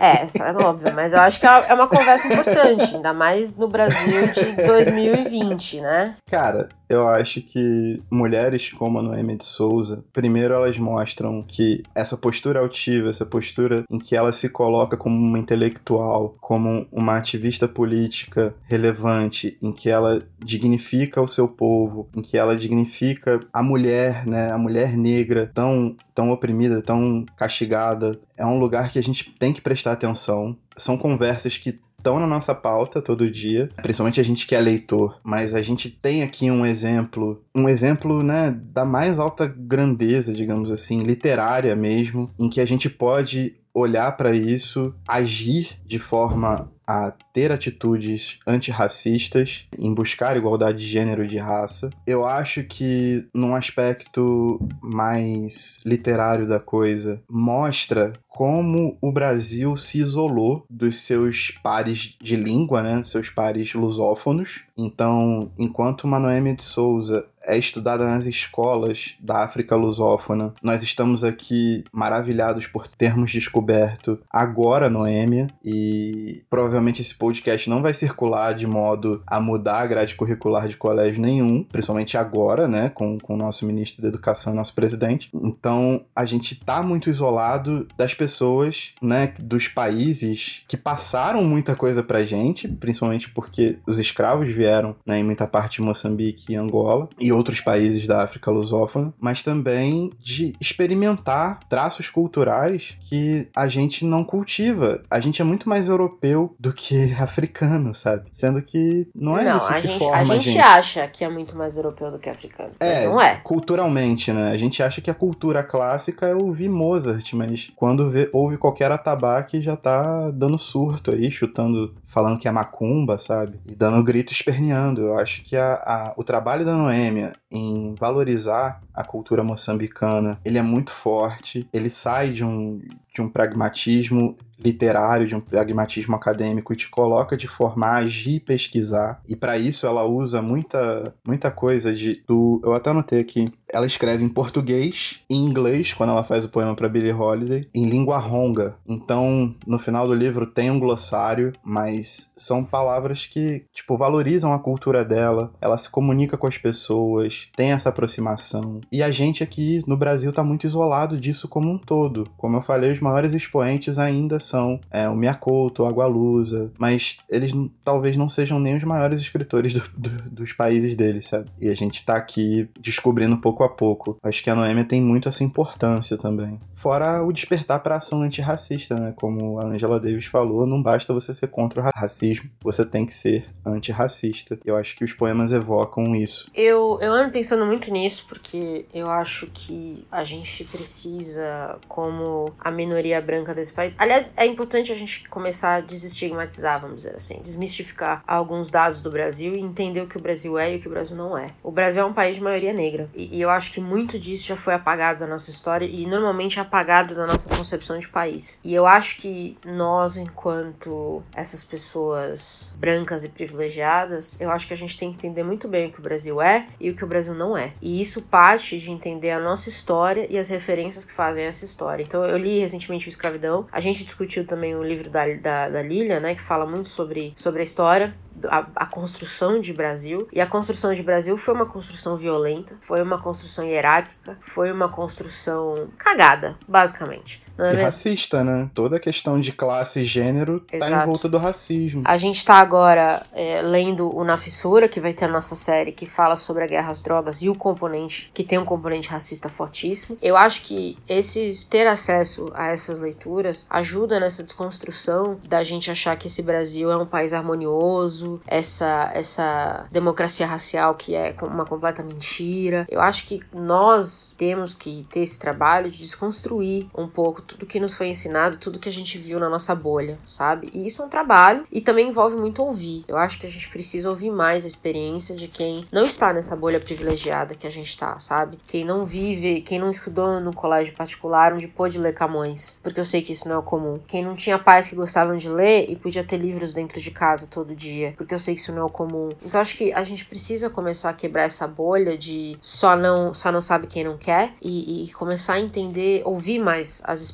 É, 0.01 0.23
essa 0.23 0.45
é 0.45 0.53
óbvio, 0.57 0.95
mas 0.95 1.13
eu 1.13 1.21
acho 1.21 1.39
que 1.39 1.47
é 1.47 1.75
uma 1.75 1.87
conversa 1.87 2.27
importante, 2.27 2.97
ainda 2.97 3.13
mais 3.13 3.55
no 3.57 3.69
Brasil 3.69 4.27
de 4.33 4.63
2020, 4.65 5.81
né? 5.81 6.17
Cara, 6.29 6.69
eu 6.93 7.09
acho 7.09 7.41
que 7.41 7.99
mulheres 8.11 8.71
como 8.71 8.99
a 8.99 9.03
Noemi 9.03 9.37
de 9.37 9.45
Souza, 9.45 10.05
primeiro 10.13 10.53
elas 10.53 10.77
mostram 10.77 11.41
que 11.43 11.83
essa 11.95 12.17
postura 12.17 12.61
altiva, 12.61 13.11
essa 13.11 13.27
postura 13.27 13.85
em 13.91 13.99
que 13.99 14.17
ela 14.17 14.33
se 14.33 14.49
coloca 14.49 14.97
como 14.97 15.17
uma 15.17 15.39
intelectual, 15.39 16.37
como 16.41 16.87
uma 16.91 17.17
ativista 17.17 17.69
política 17.69 18.55
relevante, 18.65 19.57
em 19.63 19.73
que 19.73 19.89
ela 19.89 20.23
dignifica 20.39 21.21
o 21.21 21.29
seu 21.29 21.49
povo, 21.49 22.09
em 22.17 22.23
que 22.23 22.37
ela 22.37 22.57
dignifica 22.57 23.41
a 23.53 23.63
mulher, 23.63 24.27
né, 24.27 24.51
a 24.51 24.59
mulher 24.59 24.97
negra 24.97 25.51
tão 25.55 25.97
tão 26.15 26.31
oprimida, 26.31 26.83
tão 26.83 27.25
castigada, 27.37 28.19
é 28.37 28.45
um 28.45 28.59
lugar 28.59 28.91
que 28.91 28.99
a 28.99 29.03
gente 29.03 29.31
tem 29.39 29.53
que 29.53 29.61
prestar 29.61 29.93
atenção. 29.93 30.57
São 30.77 30.97
conversas 30.99 31.57
que 31.57 31.79
estão 32.03 32.19
na 32.19 32.27
nossa 32.27 32.53
pauta 32.53 33.01
todo 33.01 33.31
dia, 33.31 33.69
principalmente 33.81 34.21
a 34.21 34.25
gente 34.25 34.45
que 34.45 34.57
é 34.57 34.61
leitor, 34.61 35.21
mas 35.23 35.55
a 35.55 35.63
gente 35.63 35.89
tem 35.89 36.25
aqui 36.25 36.51
um 36.51 36.67
exemplo, 36.67 37.41
um 37.55 37.69
exemplo, 37.69 38.25
né, 38.25 38.51
da 38.73 38.85
mais 38.85 39.21
alta 39.21 39.47
grandeza, 39.47 40.35
digamos 40.35 40.73
assim, 40.73 41.05
literária 41.05 41.77
mesmo, 41.77 42.29
em 42.41 42.49
que 42.49 42.61
a 42.61 42.67
gente 42.67 42.91
pode 42.91 43.55
olhar 43.73 44.17
para 44.17 44.35
isso, 44.35 44.93
agir 45.07 45.71
de 45.87 46.01
forma 46.01 46.69
a 46.85 47.13
ter 47.33 47.51
atitudes 47.51 48.39
antirracistas, 48.47 49.67
em 49.79 49.95
buscar 49.95 50.37
igualdade 50.37 50.79
de 50.79 50.87
gênero 50.87 51.25
e 51.25 51.29
de 51.29 51.39
raça. 51.39 51.91
Eu 52.07 52.27
acho 52.27 52.63
que, 52.65 53.27
num 53.35 53.55
aspecto 53.55 54.61
mais 54.83 55.81
literário 55.85 56.47
da 56.47 56.61
coisa, 56.61 57.23
mostra 57.29 58.13
como 58.29 58.97
o 59.01 59.13
Brasil 59.13 59.77
se 59.77 59.99
isolou 59.99 60.65
dos 60.69 60.97
seus 61.01 61.51
pares 61.63 62.17
de 62.21 62.35
língua, 62.35 62.83
né, 62.83 63.03
seus 63.03 63.29
pares 63.29 63.75
lusófonos. 63.75 64.63
Então, 64.77 65.51
enquanto 65.59 66.05
uma 66.05 66.19
Noêmia 66.19 66.55
de 66.55 66.63
Souza 66.63 67.27
é 67.45 67.59
estudada 67.59 68.07
nas 68.07 68.27
escolas 68.27 69.15
da 69.21 69.43
África 69.45 69.77
lusófona. 69.77 70.55
Nós 70.63 70.83
estamos 70.83 71.25
aqui 71.25 71.85
maravilhados 71.93 72.67
por 72.67 72.89
termos 72.89 73.33
descoberto 73.33 74.19
agora 74.31 74.89
Noêmia 74.89 75.49
e 75.65 76.43
provavelmente 76.49 77.01
esse 77.01 77.15
podcast 77.23 77.71
não 77.71 77.81
vai 77.81 77.95
circular 77.95 78.53
de 78.53 78.67
modo 78.67 79.23
a 79.25 79.41
mudar 79.41 79.79
a 79.79 79.87
grade 79.87 80.17
curricular 80.17 80.67
de 80.67 80.77
colégio 80.77 81.23
nenhum, 81.23 81.63
principalmente 81.63 82.17
agora, 82.17 82.67
né, 82.67 82.89
com, 82.89 83.17
com 83.17 83.35
o 83.35 83.37
nosso 83.37 83.65
ministro 83.65 84.03
da 84.03 84.09
Educação 84.09 84.53
nosso 84.53 84.75
presidente. 84.75 85.31
Então, 85.33 86.05
a 86.17 86.25
gente 86.25 86.57
tá 86.57 86.83
muito 86.83 87.09
isolado 87.09 87.87
das 87.97 88.13
pessoas, 88.13 88.93
né, 89.01 89.33
dos 89.39 89.69
países 89.69 90.65
que 90.67 90.77
passaram 90.77 91.45
muita 91.45 91.77
coisa 91.77 92.03
pra 92.03 92.25
gente, 92.25 92.67
principalmente 92.67 93.31
porque 93.31 93.79
os 93.87 94.01
escravos 94.01 94.53
vieram, 94.53 94.97
né, 95.07 95.21
em 95.21 95.25
muita 95.25 95.47
parte 95.47 95.77
de 95.77 95.83
Moçambique 95.83 96.53
e 96.53 96.57
Angola, 96.57 97.09
e 97.21 97.31
outros 97.31 97.61
países 97.61 98.05
da 98.05 98.23
África 98.23 98.51
lusófona, 98.51 99.15
mas 99.21 99.45
também 99.45 100.11
de 100.21 100.57
experimentar 100.61 101.61
traços 101.69 102.11
culturais 102.11 102.97
que 103.09 103.47
a 103.55 103.69
gente 103.69 104.05
não 104.05 104.25
cultiva. 104.25 105.03
A 105.09 105.21
gente 105.21 105.41
é 105.41 105.45
muito 105.45 105.69
mais 105.69 105.89
europeu 105.89 106.53
do 106.59 106.73
que 106.73 107.12
africano, 107.21 107.95
sabe? 107.95 108.25
Sendo 108.33 108.63
que 108.63 109.09
não 109.15 109.37
é 109.37 109.45
não, 109.45 109.57
isso 109.57 109.73
a 109.73 109.81
que 109.81 109.89
gente, 109.89 109.99
forma 109.99 110.17
a 110.17 110.21
a 110.21 110.25
gente 110.25 110.45
gente. 110.45 110.59
acha 110.59 111.09
que 111.09 111.25
é 111.25 111.29
muito 111.29 111.57
mais 111.57 111.77
europeu 111.77 112.11
do 112.11 112.19
que 112.19 112.29
africano. 112.29 112.71
É, 112.81 113.07
não 113.07 113.21
é. 113.21 113.37
culturalmente, 113.43 114.33
né? 114.33 114.51
A 114.53 114.57
gente 114.57 114.83
acha 114.83 115.01
que 115.01 115.11
a 115.11 115.15
cultura 115.15 115.63
clássica 115.63 116.27
é 116.27 116.35
ouvir 116.35 116.69
Mozart, 116.69 117.33
mas 117.35 117.71
quando 117.77 118.09
vê, 118.11 118.29
ouve 118.33 118.57
qualquer 118.57 118.91
atabaque 118.93 119.61
já 119.61 119.77
tá 119.77 120.31
dando 120.31 120.59
surto 120.59 121.11
aí, 121.11 121.31
chutando, 121.31 121.95
falando 122.05 122.39
que 122.39 122.49
é 122.49 122.51
macumba, 122.53 123.19
sabe? 123.19 123.55
E 123.67 123.75
dando 123.75 124.03
grito 124.03 124.33
esperneando. 124.33 125.03
Eu 125.03 125.19
acho 125.19 125.43
que 125.43 125.57
a, 125.57 125.75
a- 125.75 126.13
o 126.17 126.25
trabalho 126.25 126.65
da 126.65 126.73
Noêmia 126.77 127.33
em 127.51 127.95
valorizar 127.99 128.81
a 128.95 129.05
cultura 129.05 129.43
moçambicana, 129.43 130.39
ele 130.45 130.59
é 130.59 130.63
muito 130.63 130.93
forte, 130.93 131.69
ele 131.73 131.89
sai 131.89 132.31
de 132.31 132.45
um, 132.45 132.81
de 133.15 133.21
um 133.21 133.29
pragmatismo 133.29 134.37
literário, 134.59 135.27
de 135.27 135.35
um 135.35 135.41
pragmatismo 135.41 136.15
acadêmico 136.15 136.73
e 136.73 136.77
te 136.77 136.89
coloca 136.89 137.37
de 137.37 137.49
forma 137.49 137.87
a 137.87 137.97
agir 137.97 138.37
e 138.37 138.41
pesquisar. 138.41 139.21
E 139.29 139.35
para 139.35 139.59
isso 139.59 139.87
ela 139.87 140.05
usa 140.05 140.41
muita, 140.41 141.15
muita 141.27 141.51
coisa 141.51 141.93
de 141.95 142.23
do, 142.27 142.61
eu 142.65 142.73
até 142.73 142.91
anotei 142.91 143.21
aqui. 143.21 143.47
Ela 143.73 143.87
escreve 143.87 144.23
em 144.23 144.29
português 144.29 145.21
em 145.31 145.45
inglês 145.45 145.93
quando 145.93 146.11
ela 146.11 146.23
faz 146.25 146.45
o 146.45 146.49
poema 146.49 146.75
para 146.75 146.89
Billie 146.89 147.13
Holiday, 147.13 147.67
em 147.75 147.89
língua 147.89 148.19
ronga. 148.19 148.77
Então, 148.87 149.55
no 149.67 149.79
final 149.79 150.07
do 150.07 150.15
livro 150.15 150.47
tem 150.47 150.71
um 150.71 150.79
glossário, 150.79 151.53
mas 151.65 152.33
são 152.37 152.63
palavras 152.65 153.27
que, 153.27 153.65
tipo, 153.73 153.97
valorizam 153.97 154.53
a 154.53 154.59
cultura 154.59 155.05
dela, 155.05 155.53
ela 155.61 155.79
se 155.79 155.89
comunica 155.91 156.37
com 156.37 156.47
as 156.47 156.59
pessoas, 156.59 157.49
tem 157.57 157.73
essa 157.73 157.89
aproximação. 157.89 158.81
E 158.93 159.03
a 159.03 159.11
gente 159.11 159.43
aqui 159.43 159.83
no 159.87 159.97
Brasil 159.97 160.33
tá 160.33 160.45
muito 160.45 160.67
isolado 160.67 161.17
disso 161.17 161.49
como 161.49 161.71
um 161.71 161.79
todo. 161.79 162.29
Como 162.37 162.57
eu 162.57 162.63
falei, 162.63 162.93
os 162.93 163.01
maiores 163.01 163.33
expoentes 163.33 163.99
ainda 163.99 164.39
são 164.39 164.79
é, 164.91 165.09
o 165.09 165.17
Miyakoto, 165.17 165.83
o 165.83 165.87
Agualusa, 165.87 166.73
mas 166.79 167.17
eles 167.31 167.53
talvez 167.85 168.17
não 168.17 168.29
sejam 168.29 168.59
nem 168.59 168.77
os 168.77 168.85
maiores 168.85 169.21
escritores 169.21 169.73
do- 169.73 169.83
do- 169.97 170.31
dos 170.31 170.53
países 170.53 170.95
deles, 170.97 171.27
sabe? 171.29 171.47
E 171.61 171.69
a 171.69 171.75
gente 171.75 172.05
tá 172.05 172.17
aqui 172.17 172.69
descobrindo 172.81 173.37
pouco 173.39 173.62
a 173.65 173.69
pouco. 173.69 174.17
Acho 174.23 174.43
que 174.43 174.51
a 174.51 174.55
Noêmia 174.55 174.85
tem 174.85 175.01
muito 175.01 175.29
essa 175.29 175.45
importância 175.45 176.17
também. 176.17 176.59
Fora 176.83 177.23
o 177.23 177.33
despertar 177.33 177.79
pra 177.81 177.95
ação 177.97 178.23
antirracista, 178.23 178.97
né? 178.97 179.13
Como 179.15 179.61
a 179.61 179.67
Angela 179.67 180.01
Davis 180.01 180.27
falou, 180.27 180.67
não 180.67 180.83
basta 180.83 181.15
você 181.15 181.33
ser 181.33 181.47
contra 181.47 181.81
o 181.81 181.83
ra- 181.85 181.93
racismo, 181.95 182.51
você 182.61 182.85
tem 182.85 183.07
que 183.07 183.15
ser 183.15 183.45
antirracista. 183.65 184.59
Eu 184.65 184.77
acho 184.77 184.97
que 184.97 185.05
os 185.05 185.13
poemas 185.13 185.53
evocam 185.53 186.13
isso. 186.17 186.51
Eu, 186.53 186.99
eu 187.01 187.13
ando 187.13 187.31
pensando 187.31 187.65
muito 187.65 187.89
nisso 187.93 188.25
porque 188.29 188.85
eu 188.93 189.09
acho 189.09 189.47
que 189.47 190.05
a 190.11 190.25
gente 190.25 190.65
precisa, 190.65 191.79
como 191.87 192.53
a 192.59 192.73
minoria 192.73 193.21
branca 193.21 193.55
desse 193.55 193.73
país. 193.73 193.95
Aliás, 193.97 194.33
é 194.37 194.45
importante 194.45 194.91
a 194.91 194.95
gente 194.97 195.29
começar 195.29 195.75
a 195.77 195.81
desestigmatizar, 195.81 196.81
vamos 196.81 196.97
dizer 196.97 197.15
assim, 197.15 197.41
desmistificar 197.45 198.25
alguns 198.27 198.71
dados 198.73 199.01
do 199.01 199.11
Brasil 199.11 199.55
e 199.55 199.61
entender 199.61 200.01
o 200.01 200.09
que 200.09 200.17
o 200.17 200.21
Brasil 200.21 200.59
é 200.59 200.75
e 200.75 200.79
o 200.79 200.81
que 200.81 200.89
o 200.89 200.91
Brasil 200.91 201.17
não 201.17 201.39
é. 201.39 201.47
O 201.63 201.71
Brasil 201.71 202.03
é 202.03 202.05
um 202.05 202.13
país 202.13 202.35
de 202.35 202.43
maioria 202.43 202.73
negra 202.73 203.09
e, 203.15 203.37
e 203.39 203.41
eu 203.41 203.51
acho 203.51 203.71
que 203.73 203.81
muito 203.81 204.19
disso 204.19 204.47
já 204.49 204.57
foi 204.57 204.75
apagado 204.75 205.21
da 205.21 205.27
nossa 205.29 205.49
história 205.51 205.85
e 205.85 206.07
normalmente 206.07 206.59
é 206.59 206.63
apagado 206.73 207.15
da 207.15 207.27
nossa 207.27 207.47
concepção 207.47 207.99
de 207.99 208.09
país. 208.09 208.59
E 208.65 208.75
eu 208.75 208.87
acho 208.87 209.19
que 209.19 209.59
nós, 209.63 210.17
enquanto 210.17 211.23
essas 211.35 211.63
pessoas 211.63 212.73
brancas 212.77 213.23
e 213.25 213.29
privilegiadas, 213.29 214.41
eu 214.41 214.51
acho 214.51 214.67
que 214.67 214.73
a 214.73 214.77
gente 214.77 214.97
tem 214.97 215.11
que 215.13 215.17
entender 215.17 215.43
muito 215.43 215.69
bem 215.69 215.89
o 215.89 215.93
que 215.93 216.01
o 216.01 216.03
Brasil 216.03 216.41
é 216.41 216.67
e 216.81 216.89
o 216.89 216.97
que 216.97 217.05
o 217.05 217.07
Brasil 217.07 217.35
não 217.35 217.55
é. 217.55 217.75
E 217.83 218.01
isso 218.01 218.23
parte 218.23 218.79
de 218.79 218.91
entender 218.91 219.33
a 219.33 219.39
nossa 219.39 219.69
história 219.69 220.27
e 220.31 220.39
as 220.39 220.49
referências 220.49 221.05
que 221.05 221.13
fazem 221.13 221.45
essa 221.45 221.67
história. 221.67 222.03
Então 222.03 222.25
eu 222.25 222.39
li 222.39 222.61
recentemente 222.61 223.07
o 223.07 223.11
Escravidão. 223.11 223.67
A 223.71 223.81
gente 223.81 224.05
discutiu 224.05 224.47
também 224.47 224.75
o 224.75 224.83
livro 224.83 225.11
da, 225.11 225.27
da, 225.35 225.69
da 225.69 225.83
Lilia, 225.83 226.21
né? 226.21 226.35
Que 226.35 226.41
fala 226.41 226.65
muito 226.65 226.89
sobre, 226.89 227.35
sobre 227.37 227.61
a 227.61 227.65
história. 227.65 228.15
A, 228.49 228.67
a 228.77 228.87
construção 228.87 229.61
de 229.61 229.73
Brasil. 229.73 230.29
E 230.33 230.41
a 230.41 230.47
construção 230.47 230.93
de 230.95 231.03
Brasil 231.03 231.37
foi 231.37 231.55
uma 231.55 231.67
construção 231.67 232.17
violenta, 232.17 232.75
foi 232.83 233.03
uma 233.03 233.19
construção 233.21 233.65
hierárquica, 233.65 234.37
foi 234.41 234.73
uma 234.73 234.89
construção 234.89 235.89
cagada, 235.99 236.57
basicamente. 236.69 237.43
Não 237.57 237.67
é 237.67 237.75
E 237.75 237.83
racista, 237.83 238.43
né? 238.43 238.71
Toda 238.75 238.97
a 238.97 239.01
questão 239.01 239.41
de 239.41 239.53
classe 239.53 240.01
e 240.01 240.05
gênero 240.05 240.61
tá 240.61 240.77
em 240.77 240.83
Exato. 240.83 241.07
volta 241.07 241.29
do 241.29 241.39
racismo. 241.39 242.03
A 242.05 242.17
gente 242.17 242.45
tá 242.45 242.57
agora 242.57 243.25
é, 243.33 243.61
lendo 243.63 244.15
o 244.15 244.25
Na 244.25 244.37
Fissura, 244.37 244.89
que 244.89 245.01
vai 245.01 245.13
ter 245.13 245.27
a 245.27 245.29
nossa 245.29 245.55
série 245.55 245.93
que 245.93 246.07
fala 246.07 246.37
sobre 246.37 246.65
a 246.65 246.67
guerra 246.67 246.91
às 246.91 247.03
drogas 247.03 247.43
e 247.43 247.49
o 247.49 247.55
componente, 247.55 248.31
que 248.33 248.45
tem 248.45 248.59
um 248.59 248.65
componente 248.65 249.09
racista 249.09 249.49
fortíssimo. 249.49 250.17
Eu 250.23 250.37
acho 250.37 250.63
que 250.63 250.99
esses 251.09 251.65
ter 251.65 251.87
acesso 251.87 252.51
a 252.55 252.69
essas 252.69 253.01
leituras 253.01 253.67
ajuda 253.69 254.19
nessa 254.19 254.43
desconstrução 254.43 255.41
da 255.49 255.63
gente 255.63 255.91
achar 255.91 256.17
que 256.17 256.27
esse 256.27 256.43
Brasil 256.43 256.91
é 256.91 256.97
um 256.97 257.07
país 257.07 257.33
harmonioso, 257.33 258.41
essa, 258.47 259.11
essa 259.15 259.87
democracia 259.91 260.47
racial 260.47 260.95
que 260.95 261.15
é 261.15 261.35
uma 261.43 261.65
completa 261.65 262.03
mentira. 262.03 262.87
Eu 262.91 263.01
acho 263.01 263.27
que 263.27 263.41
nós 263.53 264.35
temos 264.37 264.75
que 264.75 265.07
ter 265.11 265.21
esse 265.21 265.39
trabalho 265.39 265.91
de 265.91 265.99
desconstruir 265.99 266.87
um 266.97 267.09
pouco 267.09 267.42
tudo 267.43 267.67
que 267.67 267.81
nos 267.81 267.95
foi 267.95 268.09
ensinado, 268.09 268.57
tudo 268.57 268.79
que 268.79 268.89
a 268.89 268.93
gente 268.93 269.19
viu 269.19 269.39
na 269.39 269.49
nossa 269.49 269.75
bolha, 269.75 270.19
sabe? 270.27 270.71
E 270.73 270.87
isso 270.87 271.03
é 271.03 271.05
um 271.05 271.09
trabalho 271.09 271.67
e 271.71 271.81
também 271.81 272.09
envolve 272.09 272.37
muito 272.37 272.63
ouvir. 272.63 273.05
Eu 273.09 273.17
acho 273.17 273.39
que 273.39 273.47
a 273.47 273.51
gente 273.51 273.69
precisa 273.69 274.09
ouvir 274.09 274.31
mais 274.31 274.65
a 274.65 274.69
experiência 274.69 275.35
de 275.35 275.49
quem 275.49 275.85
não 275.93 276.05
está 276.05 276.33
nessa 276.33 276.57
bolha 276.57 276.81
privilegiada 276.81 277.55
que 277.55 277.67
a 277.67 277.71
gente 277.71 277.97
tá, 277.97 278.19
sabe? 278.19 278.59
Quem 278.67 278.85
não 278.85 279.05
vive, 279.05 279.61
quem 279.61 279.79
não 279.79 279.91
estudou 279.91 280.41
no 280.41 280.55
colégio 280.55 280.95
particular 280.95 281.53
onde 281.53 281.69
pôde 281.69 281.99
ler 281.99 282.15
Camões, 282.15 282.79
porque 282.83 283.01
eu 283.01 283.05
sei 283.05 283.23
que 283.23 283.33
isso 283.33 283.49
não 283.49 283.61
é 283.61 283.63
comum. 283.63 283.99
Quem 284.07 284.25
não 284.25 284.35
tinha 284.35 284.59
pais 284.59 284.89
que 284.89 284.97
gostavam 284.97 285.37
de 285.37 285.49
ler 285.49 285.91
e 285.91 285.97
podia 285.97 286.25
ter 286.25 286.37
livros 286.37 286.73
dentro 286.73 287.01
de 287.01 287.11
casa 287.11 287.47
todo 287.47 287.75
dia, 287.75 288.15
porque 288.17 288.35
eu 288.35 288.39
sei 288.39 288.55
que 288.55 288.61
isso 288.61 288.73
não 288.73 288.87
é 288.87 288.91
comum. 288.91 289.31
Então 289.45 289.61
acho 289.61 289.77
que 289.77 289.93
a 289.93 290.05
gente 290.05 290.25
precisa 290.25 290.71
começar 290.71 291.11
a 291.11 291.15
quebrar 291.15 291.43
essa 291.43 291.67
bolha 291.67 292.17
de 292.17 292.57
só 292.61 292.97
não, 292.97 293.35
só 293.35 293.51
não 293.51 293.61
sabe 293.61 293.87
quem 293.87 294.05
não 294.05 294.17
quer 294.17 294.55
e, 294.61 295.05
e 295.05 295.13
começar 295.13 295.55
a 295.55 295.61
entender, 295.61 296.23
ouvir 296.25 296.59
mais 296.59 297.03
as 297.05 297.21
experiências. 297.21 297.32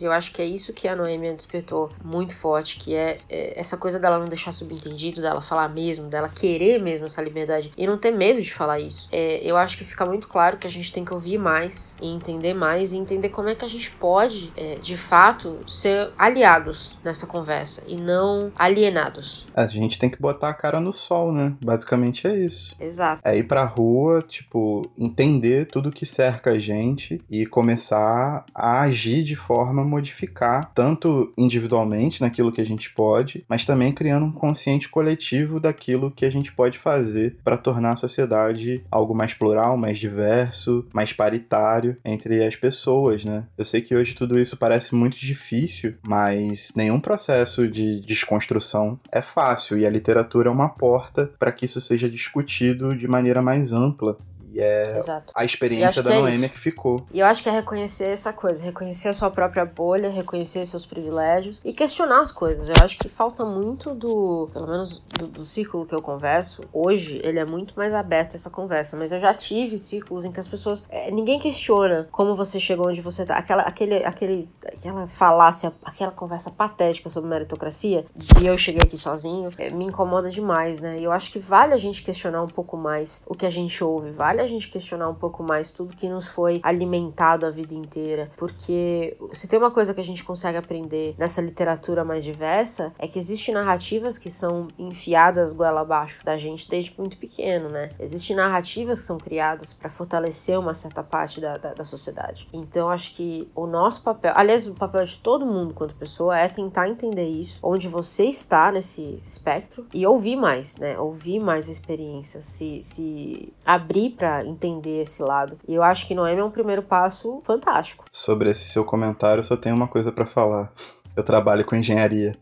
E 0.00 0.04
eu 0.04 0.12
acho 0.12 0.32
que 0.32 0.40
é 0.40 0.44
isso 0.44 0.72
que 0.72 0.88
a 0.88 0.96
Noêmia 0.96 1.34
despertou 1.34 1.88
muito 2.04 2.34
forte, 2.34 2.76
que 2.78 2.94
é, 2.94 3.18
é 3.28 3.58
essa 3.58 3.76
coisa 3.76 3.98
dela 3.98 4.18
não 4.18 4.26
deixar 4.26 4.52
subentendido, 4.52 5.20
dela 5.20 5.40
falar 5.40 5.68
mesmo, 5.68 6.08
dela 6.08 6.28
querer 6.28 6.80
mesmo 6.80 7.06
essa 7.06 7.22
liberdade 7.22 7.72
e 7.76 7.86
não 7.86 7.98
ter 7.98 8.10
medo 8.10 8.40
de 8.40 8.52
falar 8.52 8.80
isso. 8.80 9.08
É, 9.12 9.40
eu 9.42 9.56
acho 9.56 9.76
que 9.76 9.84
fica 9.84 10.04
muito 10.04 10.28
claro 10.28 10.56
que 10.56 10.66
a 10.66 10.70
gente 10.70 10.92
tem 10.92 11.04
que 11.04 11.12
ouvir 11.12 11.38
mais 11.38 11.94
e 12.00 12.08
entender 12.08 12.54
mais 12.54 12.92
e 12.92 12.96
entender 12.96 13.28
como 13.28 13.48
é 13.48 13.54
que 13.54 13.64
a 13.64 13.68
gente 13.68 13.90
pode, 13.92 14.52
é, 14.56 14.76
de 14.76 14.96
fato, 14.96 15.58
ser 15.68 16.10
aliados 16.18 16.96
nessa 17.04 17.26
conversa 17.26 17.82
e 17.86 17.96
não 17.96 18.52
alienados. 18.56 19.46
A 19.54 19.66
gente 19.66 19.98
tem 19.98 20.10
que 20.10 20.20
botar 20.20 20.50
a 20.50 20.54
cara 20.54 20.80
no 20.80 20.92
sol, 20.92 21.32
né? 21.32 21.54
Basicamente 21.62 22.26
é 22.26 22.36
isso. 22.36 22.76
Exato. 22.80 23.20
É 23.24 23.36
ir 23.36 23.44
pra 23.44 23.64
rua, 23.64 24.22
tipo, 24.26 24.90
entender 24.98 25.66
tudo 25.66 25.90
que 25.90 26.06
cerca 26.06 26.50
a 26.50 26.58
gente 26.58 27.22
e 27.30 27.46
começar 27.46 28.44
a 28.54 28.82
agir 28.82 29.22
de 29.22 29.31
forma 29.36 29.82
a 29.82 29.84
modificar, 29.84 30.70
tanto 30.74 31.32
individualmente 31.36 32.20
naquilo 32.20 32.52
que 32.52 32.60
a 32.60 32.66
gente 32.66 32.90
pode, 32.90 33.44
mas 33.48 33.64
também 33.64 33.92
criando 33.92 34.26
um 34.26 34.32
consciente 34.32 34.88
coletivo 34.88 35.60
daquilo 35.60 36.10
que 36.10 36.24
a 36.24 36.30
gente 36.30 36.52
pode 36.52 36.78
fazer 36.78 37.36
para 37.44 37.56
tornar 37.56 37.92
a 37.92 37.96
sociedade 37.96 38.82
algo 38.90 39.14
mais 39.14 39.34
plural, 39.34 39.76
mais 39.76 39.98
diverso, 39.98 40.86
mais 40.92 41.12
paritário 41.12 41.96
entre 42.04 42.44
as 42.44 42.56
pessoas, 42.56 43.24
né? 43.24 43.44
Eu 43.56 43.64
sei 43.64 43.80
que 43.80 43.94
hoje 43.94 44.14
tudo 44.14 44.38
isso 44.38 44.56
parece 44.56 44.94
muito 44.94 45.16
difícil, 45.16 45.94
mas 46.02 46.72
nenhum 46.76 47.00
processo 47.00 47.68
de 47.68 48.00
desconstrução 48.00 48.98
é 49.10 49.22
fácil 49.22 49.78
e 49.78 49.86
a 49.86 49.90
literatura 49.90 50.48
é 50.48 50.52
uma 50.52 50.68
porta 50.68 51.30
para 51.38 51.52
que 51.52 51.64
isso 51.64 51.80
seja 51.80 52.08
discutido 52.08 52.94
de 52.96 53.08
maneira 53.08 53.42
mais 53.42 53.72
ampla. 53.72 54.16
E 54.52 54.60
é 54.60 54.98
Exato. 54.98 55.32
a 55.34 55.44
experiência 55.44 56.02
da 56.02 56.10
que 56.10 56.16
é 56.16 56.20
Noêmia 56.20 56.46
isso. 56.46 56.54
que 56.54 56.58
ficou. 56.58 57.06
E 57.12 57.20
eu 57.20 57.26
acho 57.26 57.42
que 57.42 57.48
é 57.48 57.52
reconhecer 57.52 58.06
essa 58.06 58.32
coisa, 58.32 58.62
reconhecer 58.62 59.08
a 59.08 59.14
sua 59.14 59.30
própria 59.30 59.64
bolha, 59.64 60.10
reconhecer 60.10 60.64
seus 60.66 60.84
privilégios 60.84 61.60
e 61.64 61.72
questionar 61.72 62.20
as 62.20 62.30
coisas. 62.30 62.68
Eu 62.68 62.74
acho 62.84 62.98
que 62.98 63.08
falta 63.08 63.44
muito 63.44 63.94
do, 63.94 64.48
pelo 64.52 64.66
menos 64.66 65.02
do, 65.18 65.26
do 65.26 65.44
círculo 65.44 65.86
que 65.86 65.94
eu 65.94 66.02
converso, 66.02 66.62
hoje 66.72 67.20
ele 67.24 67.38
é 67.38 67.44
muito 67.44 67.74
mais 67.76 67.94
aberto 67.94 68.34
a 68.34 68.36
essa 68.36 68.50
conversa, 68.50 68.96
mas 68.96 69.12
eu 69.12 69.18
já 69.18 69.32
tive 69.32 69.78
círculos 69.78 70.24
em 70.24 70.32
que 70.32 70.40
as 70.40 70.46
pessoas, 70.46 70.84
é, 70.88 71.10
ninguém 71.10 71.38
questiona 71.38 72.08
como 72.10 72.36
você 72.36 72.60
chegou 72.60 72.88
onde 72.88 73.00
você 73.00 73.24
tá. 73.24 73.36
Aquela, 73.36 73.62
aquele, 73.62 74.04
aquele, 74.04 74.48
aquela 74.66 75.06
falácia, 75.06 75.72
aquela 75.82 76.12
conversa 76.12 76.50
patética 76.50 77.08
sobre 77.08 77.30
meritocracia, 77.30 78.04
de 78.14 78.46
eu 78.46 78.58
cheguei 78.58 78.82
aqui 78.82 78.96
sozinho, 78.96 79.50
é, 79.56 79.70
me 79.70 79.86
incomoda 79.86 80.30
demais, 80.30 80.80
né? 80.80 80.98
E 80.98 81.04
eu 81.04 81.12
acho 81.12 81.30
que 81.32 81.38
vale 81.38 81.72
a 81.72 81.76
gente 81.78 82.02
questionar 82.02 82.42
um 82.42 82.48
pouco 82.48 82.76
mais 82.76 83.22
o 83.26 83.34
que 83.34 83.46
a 83.46 83.50
gente 83.50 83.82
ouve, 83.82 84.10
vale 84.10 84.41
a 84.42 84.46
gente 84.46 84.68
questionar 84.68 85.08
um 85.08 85.14
pouco 85.14 85.42
mais 85.42 85.70
tudo 85.70 85.96
que 85.96 86.08
nos 86.08 86.26
foi 86.26 86.60
alimentado 86.62 87.46
a 87.46 87.50
vida 87.50 87.74
inteira, 87.74 88.30
porque 88.36 89.16
se 89.32 89.48
tem 89.48 89.58
uma 89.58 89.70
coisa 89.70 89.94
que 89.94 90.00
a 90.00 90.04
gente 90.04 90.24
consegue 90.24 90.58
aprender 90.58 91.14
nessa 91.18 91.40
literatura 91.40 92.04
mais 92.04 92.24
diversa, 92.24 92.92
é 92.98 93.06
que 93.06 93.18
existem 93.18 93.54
narrativas 93.54 94.18
que 94.18 94.30
são 94.30 94.68
enfiadas 94.78 95.52
goela 95.52 95.80
abaixo 95.80 96.24
da 96.24 96.36
gente 96.38 96.68
desde 96.68 96.94
muito 96.96 97.16
pequeno, 97.16 97.68
né? 97.68 97.88
Existem 98.00 98.36
narrativas 98.36 99.00
que 99.00 99.06
são 99.06 99.18
criadas 99.18 99.72
para 99.72 99.90
fortalecer 99.90 100.58
uma 100.58 100.74
certa 100.74 101.02
parte 101.02 101.40
da, 101.40 101.56
da, 101.56 101.74
da 101.74 101.84
sociedade. 101.84 102.48
Então, 102.52 102.90
acho 102.90 103.14
que 103.14 103.50
o 103.54 103.66
nosso 103.66 104.02
papel, 104.02 104.32
aliás, 104.34 104.66
o 104.66 104.74
papel 104.74 105.04
de 105.04 105.18
todo 105.18 105.46
mundo 105.46 105.74
quanto 105.74 105.94
pessoa 105.94 106.38
é 106.38 106.48
tentar 106.48 106.88
entender 106.88 107.28
isso, 107.28 107.58
onde 107.62 107.88
você 107.88 108.24
está 108.24 108.70
nesse 108.72 109.22
espectro 109.24 109.86
e 109.92 110.06
ouvir 110.06 110.36
mais, 110.36 110.76
né? 110.78 110.98
Ouvir 110.98 111.40
mais 111.40 111.68
experiências, 111.68 112.44
se, 112.44 112.80
se 112.82 113.52
abrir 113.64 114.10
para 114.10 114.31
entender 114.44 115.02
esse 115.02 115.22
lado. 115.22 115.58
E 115.68 115.74
eu 115.74 115.82
acho 115.82 116.06
que 116.06 116.14
Noemi 116.14 116.40
é 116.40 116.44
um 116.44 116.50
primeiro 116.50 116.82
passo 116.82 117.42
fantástico. 117.44 118.04
Sobre 118.10 118.50
esse 118.50 118.64
seu 118.64 118.84
comentário, 118.84 119.44
só 119.44 119.56
tenho 119.56 119.74
uma 119.74 119.88
coisa 119.88 120.10
para 120.10 120.24
falar. 120.24 120.72
Eu 121.16 121.22
trabalho 121.22 121.64
com 121.64 121.76
engenharia. 121.76 122.36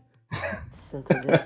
Santo 0.71 1.13
Deus. 1.13 1.45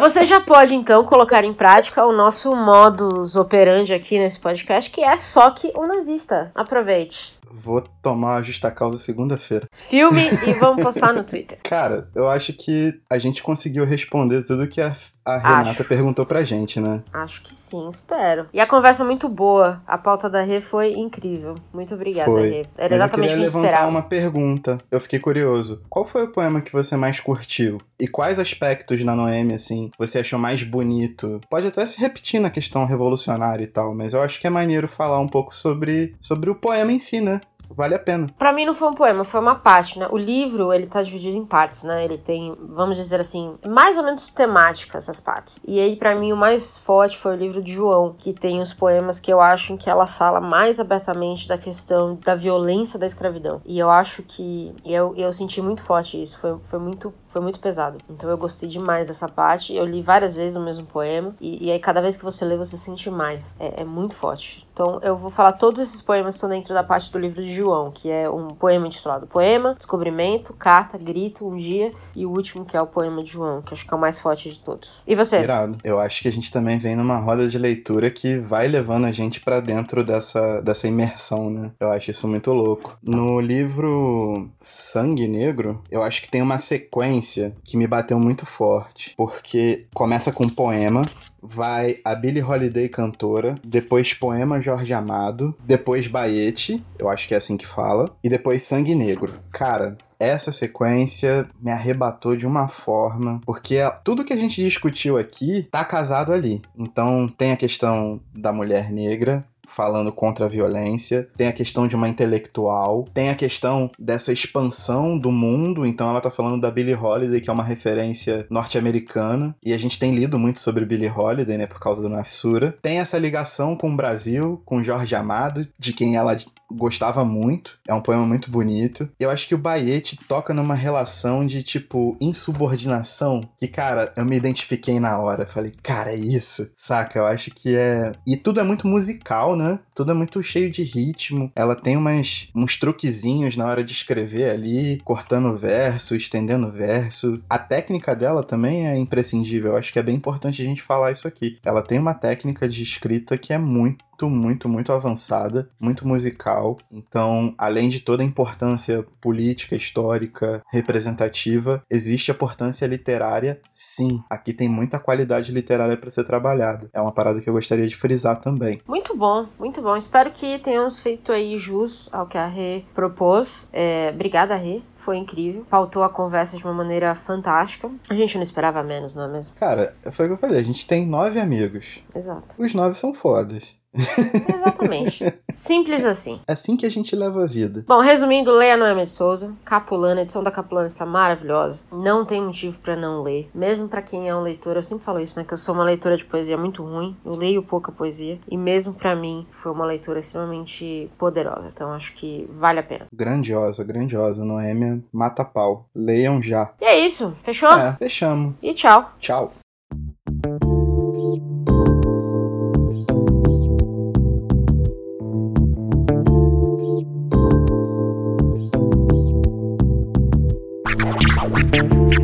Você 0.00 0.24
já 0.24 0.40
pode, 0.40 0.74
então, 0.74 1.04
colocar 1.04 1.44
em 1.44 1.54
prática 1.54 2.04
o 2.04 2.12
nosso 2.12 2.54
modus 2.54 3.36
operandi 3.36 3.94
aqui 3.94 4.18
nesse 4.18 4.38
podcast, 4.38 4.90
que 4.90 5.02
é 5.02 5.16
só 5.16 5.50
que 5.50 5.72
o 5.74 5.86
nazista. 5.86 6.50
Aproveite. 6.54 7.38
Vou 7.56 7.80
tomar 8.02 8.36
a 8.36 8.42
justa 8.42 8.70
causa 8.70 8.98
segunda-feira. 8.98 9.66
Filme 9.72 10.22
e 10.46 10.52
vamos 10.54 10.82
postar 10.82 11.12
no 11.12 11.22
Twitter. 11.22 11.58
Cara, 11.62 12.08
eu 12.14 12.28
acho 12.28 12.52
que 12.52 13.00
a 13.08 13.16
gente 13.18 13.42
conseguiu 13.42 13.84
responder 13.84 14.42
tudo 14.44 14.66
que 14.66 14.80
a, 14.80 14.92
a 15.24 15.36
Renata 15.38 15.70
Acho. 15.70 15.84
perguntou 15.84 16.26
pra 16.26 16.42
gente, 16.42 16.80
né? 16.80 17.02
Acho 17.12 17.42
que 17.42 17.54
sim, 17.54 17.88
espero. 17.88 18.46
E 18.52 18.60
a 18.60 18.66
conversa 18.66 19.04
é 19.04 19.06
muito 19.06 19.28
boa. 19.28 19.80
A 19.86 19.96
pauta 19.96 20.28
da 20.28 20.42
Rê 20.42 20.60
foi 20.60 20.92
incrível. 20.94 21.54
Muito 21.72 21.94
obrigada, 21.94 22.30
Foi. 22.30 22.48
Rê. 22.48 22.56
Era 22.56 22.66
Mas 22.76 22.90
eu 22.90 22.96
exatamente 22.96 23.12
queria 23.12 23.26
o 23.26 23.28
que 23.28 23.56
eu 23.56 23.60
levantar 23.60 23.68
esperava. 23.68 23.90
uma 23.90 24.02
pergunta. 24.02 24.78
Eu 24.90 25.00
fiquei 25.00 25.18
curioso. 25.20 25.82
Qual 25.88 26.04
foi 26.04 26.24
o 26.24 26.32
poema 26.32 26.60
que 26.60 26.72
você 26.72 26.96
mais 26.96 27.20
curtiu? 27.20 27.80
E 27.98 28.08
quais 28.08 28.38
aspectos 28.40 29.02
na 29.04 29.14
Noemi, 29.14 29.54
assim, 29.54 29.90
você 29.96 30.18
achou 30.18 30.38
mais 30.38 30.62
bonito? 30.64 31.40
Pode 31.48 31.68
até 31.68 31.86
se 31.86 32.00
repetir 32.00 32.40
na 32.40 32.50
questão 32.50 32.84
revolucionária 32.84 33.62
e 33.62 33.68
tal, 33.68 33.94
mas 33.94 34.12
eu 34.12 34.20
acho 34.20 34.40
que 34.40 34.46
é 34.46 34.50
maneiro 34.50 34.88
falar 34.88 35.20
um 35.20 35.28
pouco 35.28 35.54
sobre, 35.54 36.14
sobre 36.20 36.50
o 36.50 36.54
poema 36.54 36.90
em 36.92 36.98
si, 36.98 37.20
né? 37.20 37.40
Vale 37.70 37.94
a 37.94 37.98
pena. 37.98 38.28
Pra 38.38 38.52
mim 38.52 38.64
não 38.64 38.74
foi 38.74 38.88
um 38.88 38.94
poema, 38.94 39.24
foi 39.24 39.40
uma 39.40 39.54
parte, 39.54 39.98
né? 39.98 40.08
O 40.10 40.16
livro, 40.16 40.72
ele 40.72 40.86
tá 40.86 41.02
dividido 41.02 41.36
em 41.36 41.44
partes, 41.44 41.84
né? 41.84 42.04
Ele 42.04 42.18
tem, 42.18 42.56
vamos 42.68 42.96
dizer 42.96 43.20
assim, 43.20 43.56
mais 43.66 43.96
ou 43.96 44.04
menos 44.04 44.30
temáticas 44.30 45.04
essas 45.04 45.20
partes. 45.20 45.58
E 45.66 45.80
aí, 45.80 45.96
pra 45.96 46.14
mim, 46.14 46.32
o 46.32 46.36
mais 46.36 46.76
forte 46.78 47.18
foi 47.18 47.32
o 47.32 47.38
livro 47.38 47.62
de 47.62 47.72
João, 47.72 48.14
que 48.16 48.32
tem 48.32 48.60
os 48.60 48.72
poemas 48.72 49.18
que 49.18 49.32
eu 49.32 49.40
acho 49.40 49.72
em 49.72 49.76
que 49.76 49.90
ela 49.90 50.06
fala 50.06 50.40
mais 50.40 50.78
abertamente 50.78 51.48
da 51.48 51.58
questão 51.58 52.16
da 52.24 52.34
violência 52.34 52.98
da 52.98 53.06
escravidão. 53.06 53.60
E 53.64 53.78
eu 53.78 53.90
acho 53.90 54.22
que 54.22 54.74
eu, 54.84 55.14
eu 55.16 55.32
senti 55.32 55.60
muito 55.60 55.82
forte 55.82 56.22
isso, 56.22 56.38
foi, 56.38 56.58
foi 56.58 56.78
muito 56.78 57.12
foi 57.34 57.42
muito 57.42 57.58
pesado. 57.58 57.98
Então 58.08 58.30
eu 58.30 58.38
gostei 58.38 58.68
demais 58.68 59.08
dessa 59.08 59.28
parte. 59.28 59.74
Eu 59.74 59.84
li 59.84 60.00
várias 60.00 60.36
vezes 60.36 60.56
o 60.56 60.60
mesmo 60.60 60.86
poema. 60.86 61.34
E, 61.40 61.66
e 61.66 61.70
aí, 61.70 61.80
cada 61.80 62.00
vez 62.00 62.16
que 62.16 62.24
você 62.24 62.44
lê, 62.44 62.56
você 62.56 62.76
sente 62.76 63.10
mais. 63.10 63.56
É, 63.58 63.82
é 63.82 63.84
muito 63.84 64.14
forte. 64.14 64.64
Então 64.74 64.98
eu 65.02 65.16
vou 65.16 65.30
falar 65.30 65.52
todos 65.52 65.80
esses 65.80 66.00
poemas 66.00 66.34
que 66.34 66.38
estão 66.38 66.50
dentro 66.50 66.74
da 66.74 66.82
parte 66.82 67.10
do 67.10 67.18
livro 67.18 67.42
de 67.42 67.54
João, 67.54 67.92
que 67.92 68.10
é 68.10 68.28
um 68.28 68.48
poema 68.48 68.88
intitulado 68.88 69.24
Poema, 69.24 69.74
Descobrimento, 69.74 70.52
Carta, 70.52 70.98
Grito, 70.98 71.46
Um 71.46 71.56
Dia, 71.56 71.92
e 72.14 72.26
o 72.26 72.30
último 72.30 72.64
que 72.64 72.76
é 72.76 72.82
o 72.82 72.86
poema 72.86 73.22
de 73.22 73.30
João, 73.30 73.62
que 73.62 73.72
acho 73.72 73.86
que 73.86 73.94
é 73.94 73.96
o 73.96 74.00
mais 74.00 74.18
forte 74.18 74.50
de 74.50 74.58
todos. 74.58 75.00
E 75.06 75.14
você? 75.14 75.38
Irado. 75.38 75.78
Eu 75.84 76.00
acho 76.00 76.20
que 76.20 76.28
a 76.28 76.32
gente 76.32 76.50
também 76.50 76.76
vem 76.76 76.96
numa 76.96 77.18
roda 77.18 77.46
de 77.46 77.56
leitura 77.56 78.10
que 78.10 78.36
vai 78.36 78.66
levando 78.66 79.04
a 79.04 79.12
gente 79.12 79.40
pra 79.40 79.60
dentro 79.60 80.02
dessa, 80.02 80.60
dessa 80.60 80.88
imersão, 80.88 81.48
né? 81.48 81.70
Eu 81.78 81.90
acho 81.90 82.10
isso 82.10 82.26
muito 82.26 82.52
louco. 82.52 82.98
No 83.00 83.40
livro 83.40 84.50
Sangue 84.60 85.28
Negro, 85.28 85.84
eu 85.88 86.02
acho 86.02 86.20
que 86.20 86.30
tem 86.30 86.42
uma 86.42 86.58
sequência 86.58 87.23
que 87.64 87.76
me 87.76 87.86
bateu 87.86 88.18
muito 88.18 88.46
forte, 88.46 89.14
porque 89.16 89.86
começa 89.94 90.32
com 90.32 90.44
um 90.44 90.50
poema, 90.50 91.04
vai 91.42 91.98
a 92.04 92.14
Billie 92.14 92.42
Holiday 92.42 92.88
cantora, 92.88 93.56
depois 93.62 94.14
poema 94.14 94.60
Jorge 94.60 94.92
Amado, 94.92 95.54
depois 95.64 96.06
Baete, 96.06 96.82
eu 96.98 97.08
acho 97.08 97.28
que 97.28 97.34
é 97.34 97.36
assim 97.36 97.56
que 97.56 97.66
fala, 97.66 98.14
e 98.22 98.28
depois 98.28 98.62
Sangue 98.62 98.94
Negro. 98.94 99.34
Cara, 99.52 99.96
essa 100.18 100.52
sequência 100.52 101.48
me 101.60 101.70
arrebatou 101.70 102.36
de 102.36 102.46
uma 102.46 102.68
forma, 102.68 103.40
porque 103.44 103.76
tudo 104.02 104.24
que 104.24 104.32
a 104.32 104.36
gente 104.36 104.62
discutiu 104.62 105.18
aqui 105.18 105.68
tá 105.70 105.84
casado 105.84 106.32
ali. 106.32 106.62
Então 106.76 107.28
tem 107.28 107.52
a 107.52 107.56
questão 107.56 108.20
da 108.34 108.52
mulher 108.52 108.90
negra, 108.90 109.44
falando 109.74 110.12
contra 110.12 110.44
a 110.44 110.48
violência, 110.48 111.28
tem 111.36 111.48
a 111.48 111.52
questão 111.52 111.88
de 111.88 111.96
uma 111.96 112.08
intelectual, 112.08 113.04
tem 113.12 113.30
a 113.30 113.34
questão 113.34 113.90
dessa 113.98 114.32
expansão 114.32 115.18
do 115.18 115.32
mundo, 115.32 115.84
então 115.84 116.10
ela 116.10 116.20
tá 116.20 116.30
falando 116.30 116.60
da 116.60 116.70
Billie 116.70 116.94
Holiday, 116.94 117.40
que 117.40 117.50
é 117.50 117.52
uma 117.52 117.64
referência 117.64 118.46
norte-americana, 118.48 119.54
e 119.64 119.72
a 119.72 119.78
gente 119.78 119.98
tem 119.98 120.14
lido 120.14 120.38
muito 120.38 120.60
sobre 120.60 120.84
Billie 120.84 121.10
Holiday, 121.10 121.58
né, 121.58 121.66
por 121.66 121.80
causa 121.80 122.00
do 122.00 122.08
Nafsura. 122.08 122.76
Tem 122.80 122.98
essa 122.98 123.18
ligação 123.18 123.76
com 123.76 123.90
o 123.90 123.96
Brasil, 123.96 124.62
com 124.64 124.82
Jorge 124.82 125.14
Amado, 125.14 125.66
de 125.78 125.92
quem 125.92 126.16
ela 126.16 126.36
gostava 126.76 127.24
muito, 127.24 127.78
é 127.88 127.94
um 127.94 128.00
poema 128.00 128.26
muito 128.26 128.50
bonito. 128.50 129.08
Eu 129.18 129.30
acho 129.30 129.46
que 129.46 129.54
o 129.54 129.58
Baete 129.58 130.18
toca 130.28 130.52
numa 130.52 130.74
relação 130.74 131.46
de 131.46 131.62
tipo 131.62 132.16
insubordinação, 132.20 133.48
que 133.58 133.68
cara, 133.68 134.12
eu 134.16 134.24
me 134.24 134.36
identifiquei 134.36 134.98
na 135.00 135.18
hora, 135.18 135.46
falei, 135.46 135.72
cara, 135.82 136.12
é 136.12 136.16
isso, 136.16 136.70
saca? 136.76 137.18
Eu 137.18 137.26
acho 137.26 137.50
que 137.50 137.76
é. 137.76 138.12
E 138.26 138.36
tudo 138.36 138.60
é 138.60 138.62
muito 138.62 138.86
musical, 138.86 139.56
né? 139.56 139.78
Tudo 139.94 140.12
é 140.12 140.14
muito 140.14 140.42
cheio 140.42 140.70
de 140.70 140.82
ritmo. 140.82 141.50
Ela 141.54 141.76
tem 141.76 141.96
umas, 141.96 142.48
uns 142.54 142.76
truquezinhos 142.76 143.56
na 143.56 143.66
hora 143.66 143.84
de 143.84 143.92
escrever 143.92 144.50
ali, 144.50 145.00
cortando 145.04 145.56
verso, 145.56 146.14
estendendo 146.14 146.70
verso. 146.70 147.40
A 147.48 147.58
técnica 147.58 148.14
dela 148.14 148.42
também 148.42 148.86
é 148.86 148.96
imprescindível. 148.96 149.72
Eu 149.72 149.76
acho 149.78 149.92
que 149.92 149.98
é 149.98 150.02
bem 150.02 150.16
importante 150.16 150.60
a 150.60 150.64
gente 150.64 150.82
falar 150.82 151.12
isso 151.12 151.28
aqui. 151.28 151.58
Ela 151.64 151.82
tem 151.82 151.98
uma 151.98 152.14
técnica 152.14 152.68
de 152.68 152.82
escrita 152.82 153.38
que 153.38 153.52
é 153.52 153.58
muito 153.58 154.03
muito, 154.22 154.68
muito 154.68 154.92
avançada, 154.92 155.68
muito 155.80 156.06
musical. 156.06 156.76
Então, 156.92 157.54
além 157.58 157.88
de 157.88 158.00
toda 158.00 158.22
a 158.22 158.26
importância 158.26 159.04
política, 159.20 159.74
histórica, 159.74 160.62
representativa, 160.72 161.82
existe 161.90 162.30
a 162.30 162.34
importância 162.34 162.86
literária, 162.86 163.60
sim. 163.70 164.22
Aqui 164.28 164.52
tem 164.52 164.68
muita 164.68 164.98
qualidade 164.98 165.52
literária 165.52 165.96
para 165.96 166.10
ser 166.10 166.24
trabalhada. 166.24 166.88
É 166.92 167.00
uma 167.00 167.12
parada 167.12 167.40
que 167.40 167.48
eu 167.48 167.54
gostaria 167.54 167.88
de 167.88 167.96
frisar 167.96 168.40
também. 168.40 168.80
Muito 168.86 169.16
bom, 169.16 169.46
muito 169.58 169.80
bom. 169.82 169.96
Espero 169.96 170.30
que 170.30 170.58
tenhamos 170.58 170.98
feito 170.98 171.32
aí 171.32 171.58
jus 171.58 172.08
ao 172.12 172.26
que 172.26 172.38
a 172.38 172.46
Rê 172.46 172.84
propôs. 172.94 173.66
É, 173.72 174.10
obrigada, 174.14 174.56
Rê. 174.56 174.82
Foi 174.96 175.18
incrível. 175.18 175.66
Pautou 175.68 176.02
a 176.02 176.08
conversa 176.08 176.56
de 176.56 176.64
uma 176.64 176.72
maneira 176.72 177.14
fantástica. 177.14 177.90
A 178.08 178.14
gente 178.14 178.36
não 178.36 178.42
esperava 178.42 178.82
menos, 178.82 179.14
não 179.14 179.24
é 179.24 179.28
mesmo? 179.28 179.54
Cara, 179.54 179.94
foi 180.12 180.24
o 180.24 180.28
que 180.28 180.34
eu 180.34 180.38
falei, 180.38 180.58
a 180.58 180.64
gente 180.64 180.86
tem 180.86 181.06
nove 181.06 181.38
amigos. 181.38 182.02
Exato. 182.14 182.54
Os 182.56 182.72
nove 182.72 182.94
são 182.94 183.12
fodas. 183.12 183.76
Exatamente. 183.94 185.34
Simples 185.54 186.04
assim. 186.04 186.40
Assim 186.48 186.76
que 186.76 186.86
a 186.86 186.90
gente 186.90 187.14
leva 187.14 187.44
a 187.44 187.46
vida. 187.46 187.84
Bom, 187.86 188.00
resumindo, 188.00 188.50
leia 188.50 188.76
Noemi 188.76 189.06
Souza. 189.06 189.52
Capulana, 189.64 190.20
a 190.20 190.22
edição 190.22 190.42
da 190.42 190.50
Capulana 190.50 190.86
está 190.86 191.06
maravilhosa. 191.06 191.84
Não 191.92 192.24
tem 192.24 192.42
motivo 192.42 192.78
pra 192.80 192.96
não 192.96 193.22
ler. 193.22 193.48
Mesmo 193.54 193.88
pra 193.88 194.02
quem 194.02 194.28
é 194.28 194.34
um 194.34 194.42
leitor, 194.42 194.76
eu 194.76 194.82
sempre 194.82 195.04
falo 195.04 195.20
isso, 195.20 195.38
né? 195.38 195.44
Que 195.44 195.54
eu 195.54 195.58
sou 195.58 195.74
uma 195.74 195.84
leitora 195.84 196.16
de 196.16 196.24
poesia 196.24 196.56
muito 196.56 196.82
ruim. 196.82 197.16
Eu 197.24 197.36
leio 197.36 197.62
pouca 197.62 197.92
poesia. 197.92 198.38
E 198.48 198.56
mesmo 198.56 198.92
pra 198.92 199.14
mim, 199.14 199.46
foi 199.50 199.72
uma 199.72 199.86
leitura 199.86 200.20
extremamente 200.20 201.10
poderosa. 201.18 201.70
Então 201.72 201.92
acho 201.92 202.14
que 202.14 202.48
vale 202.52 202.80
a 202.80 202.82
pena. 202.82 203.06
Grandiosa, 203.14 203.84
grandiosa. 203.84 204.44
Noêmia 204.44 205.00
mata 205.12 205.44
pau. 205.44 205.86
Leiam 205.94 206.42
já. 206.42 206.72
E 206.80 206.84
é 206.84 206.98
isso. 206.98 207.32
Fechou? 207.42 207.70
É, 207.70 207.92
fechamos. 207.96 208.54
E 208.62 208.74
tchau. 208.74 209.12
Tchau. 209.18 209.52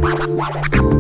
you 0.03 1.00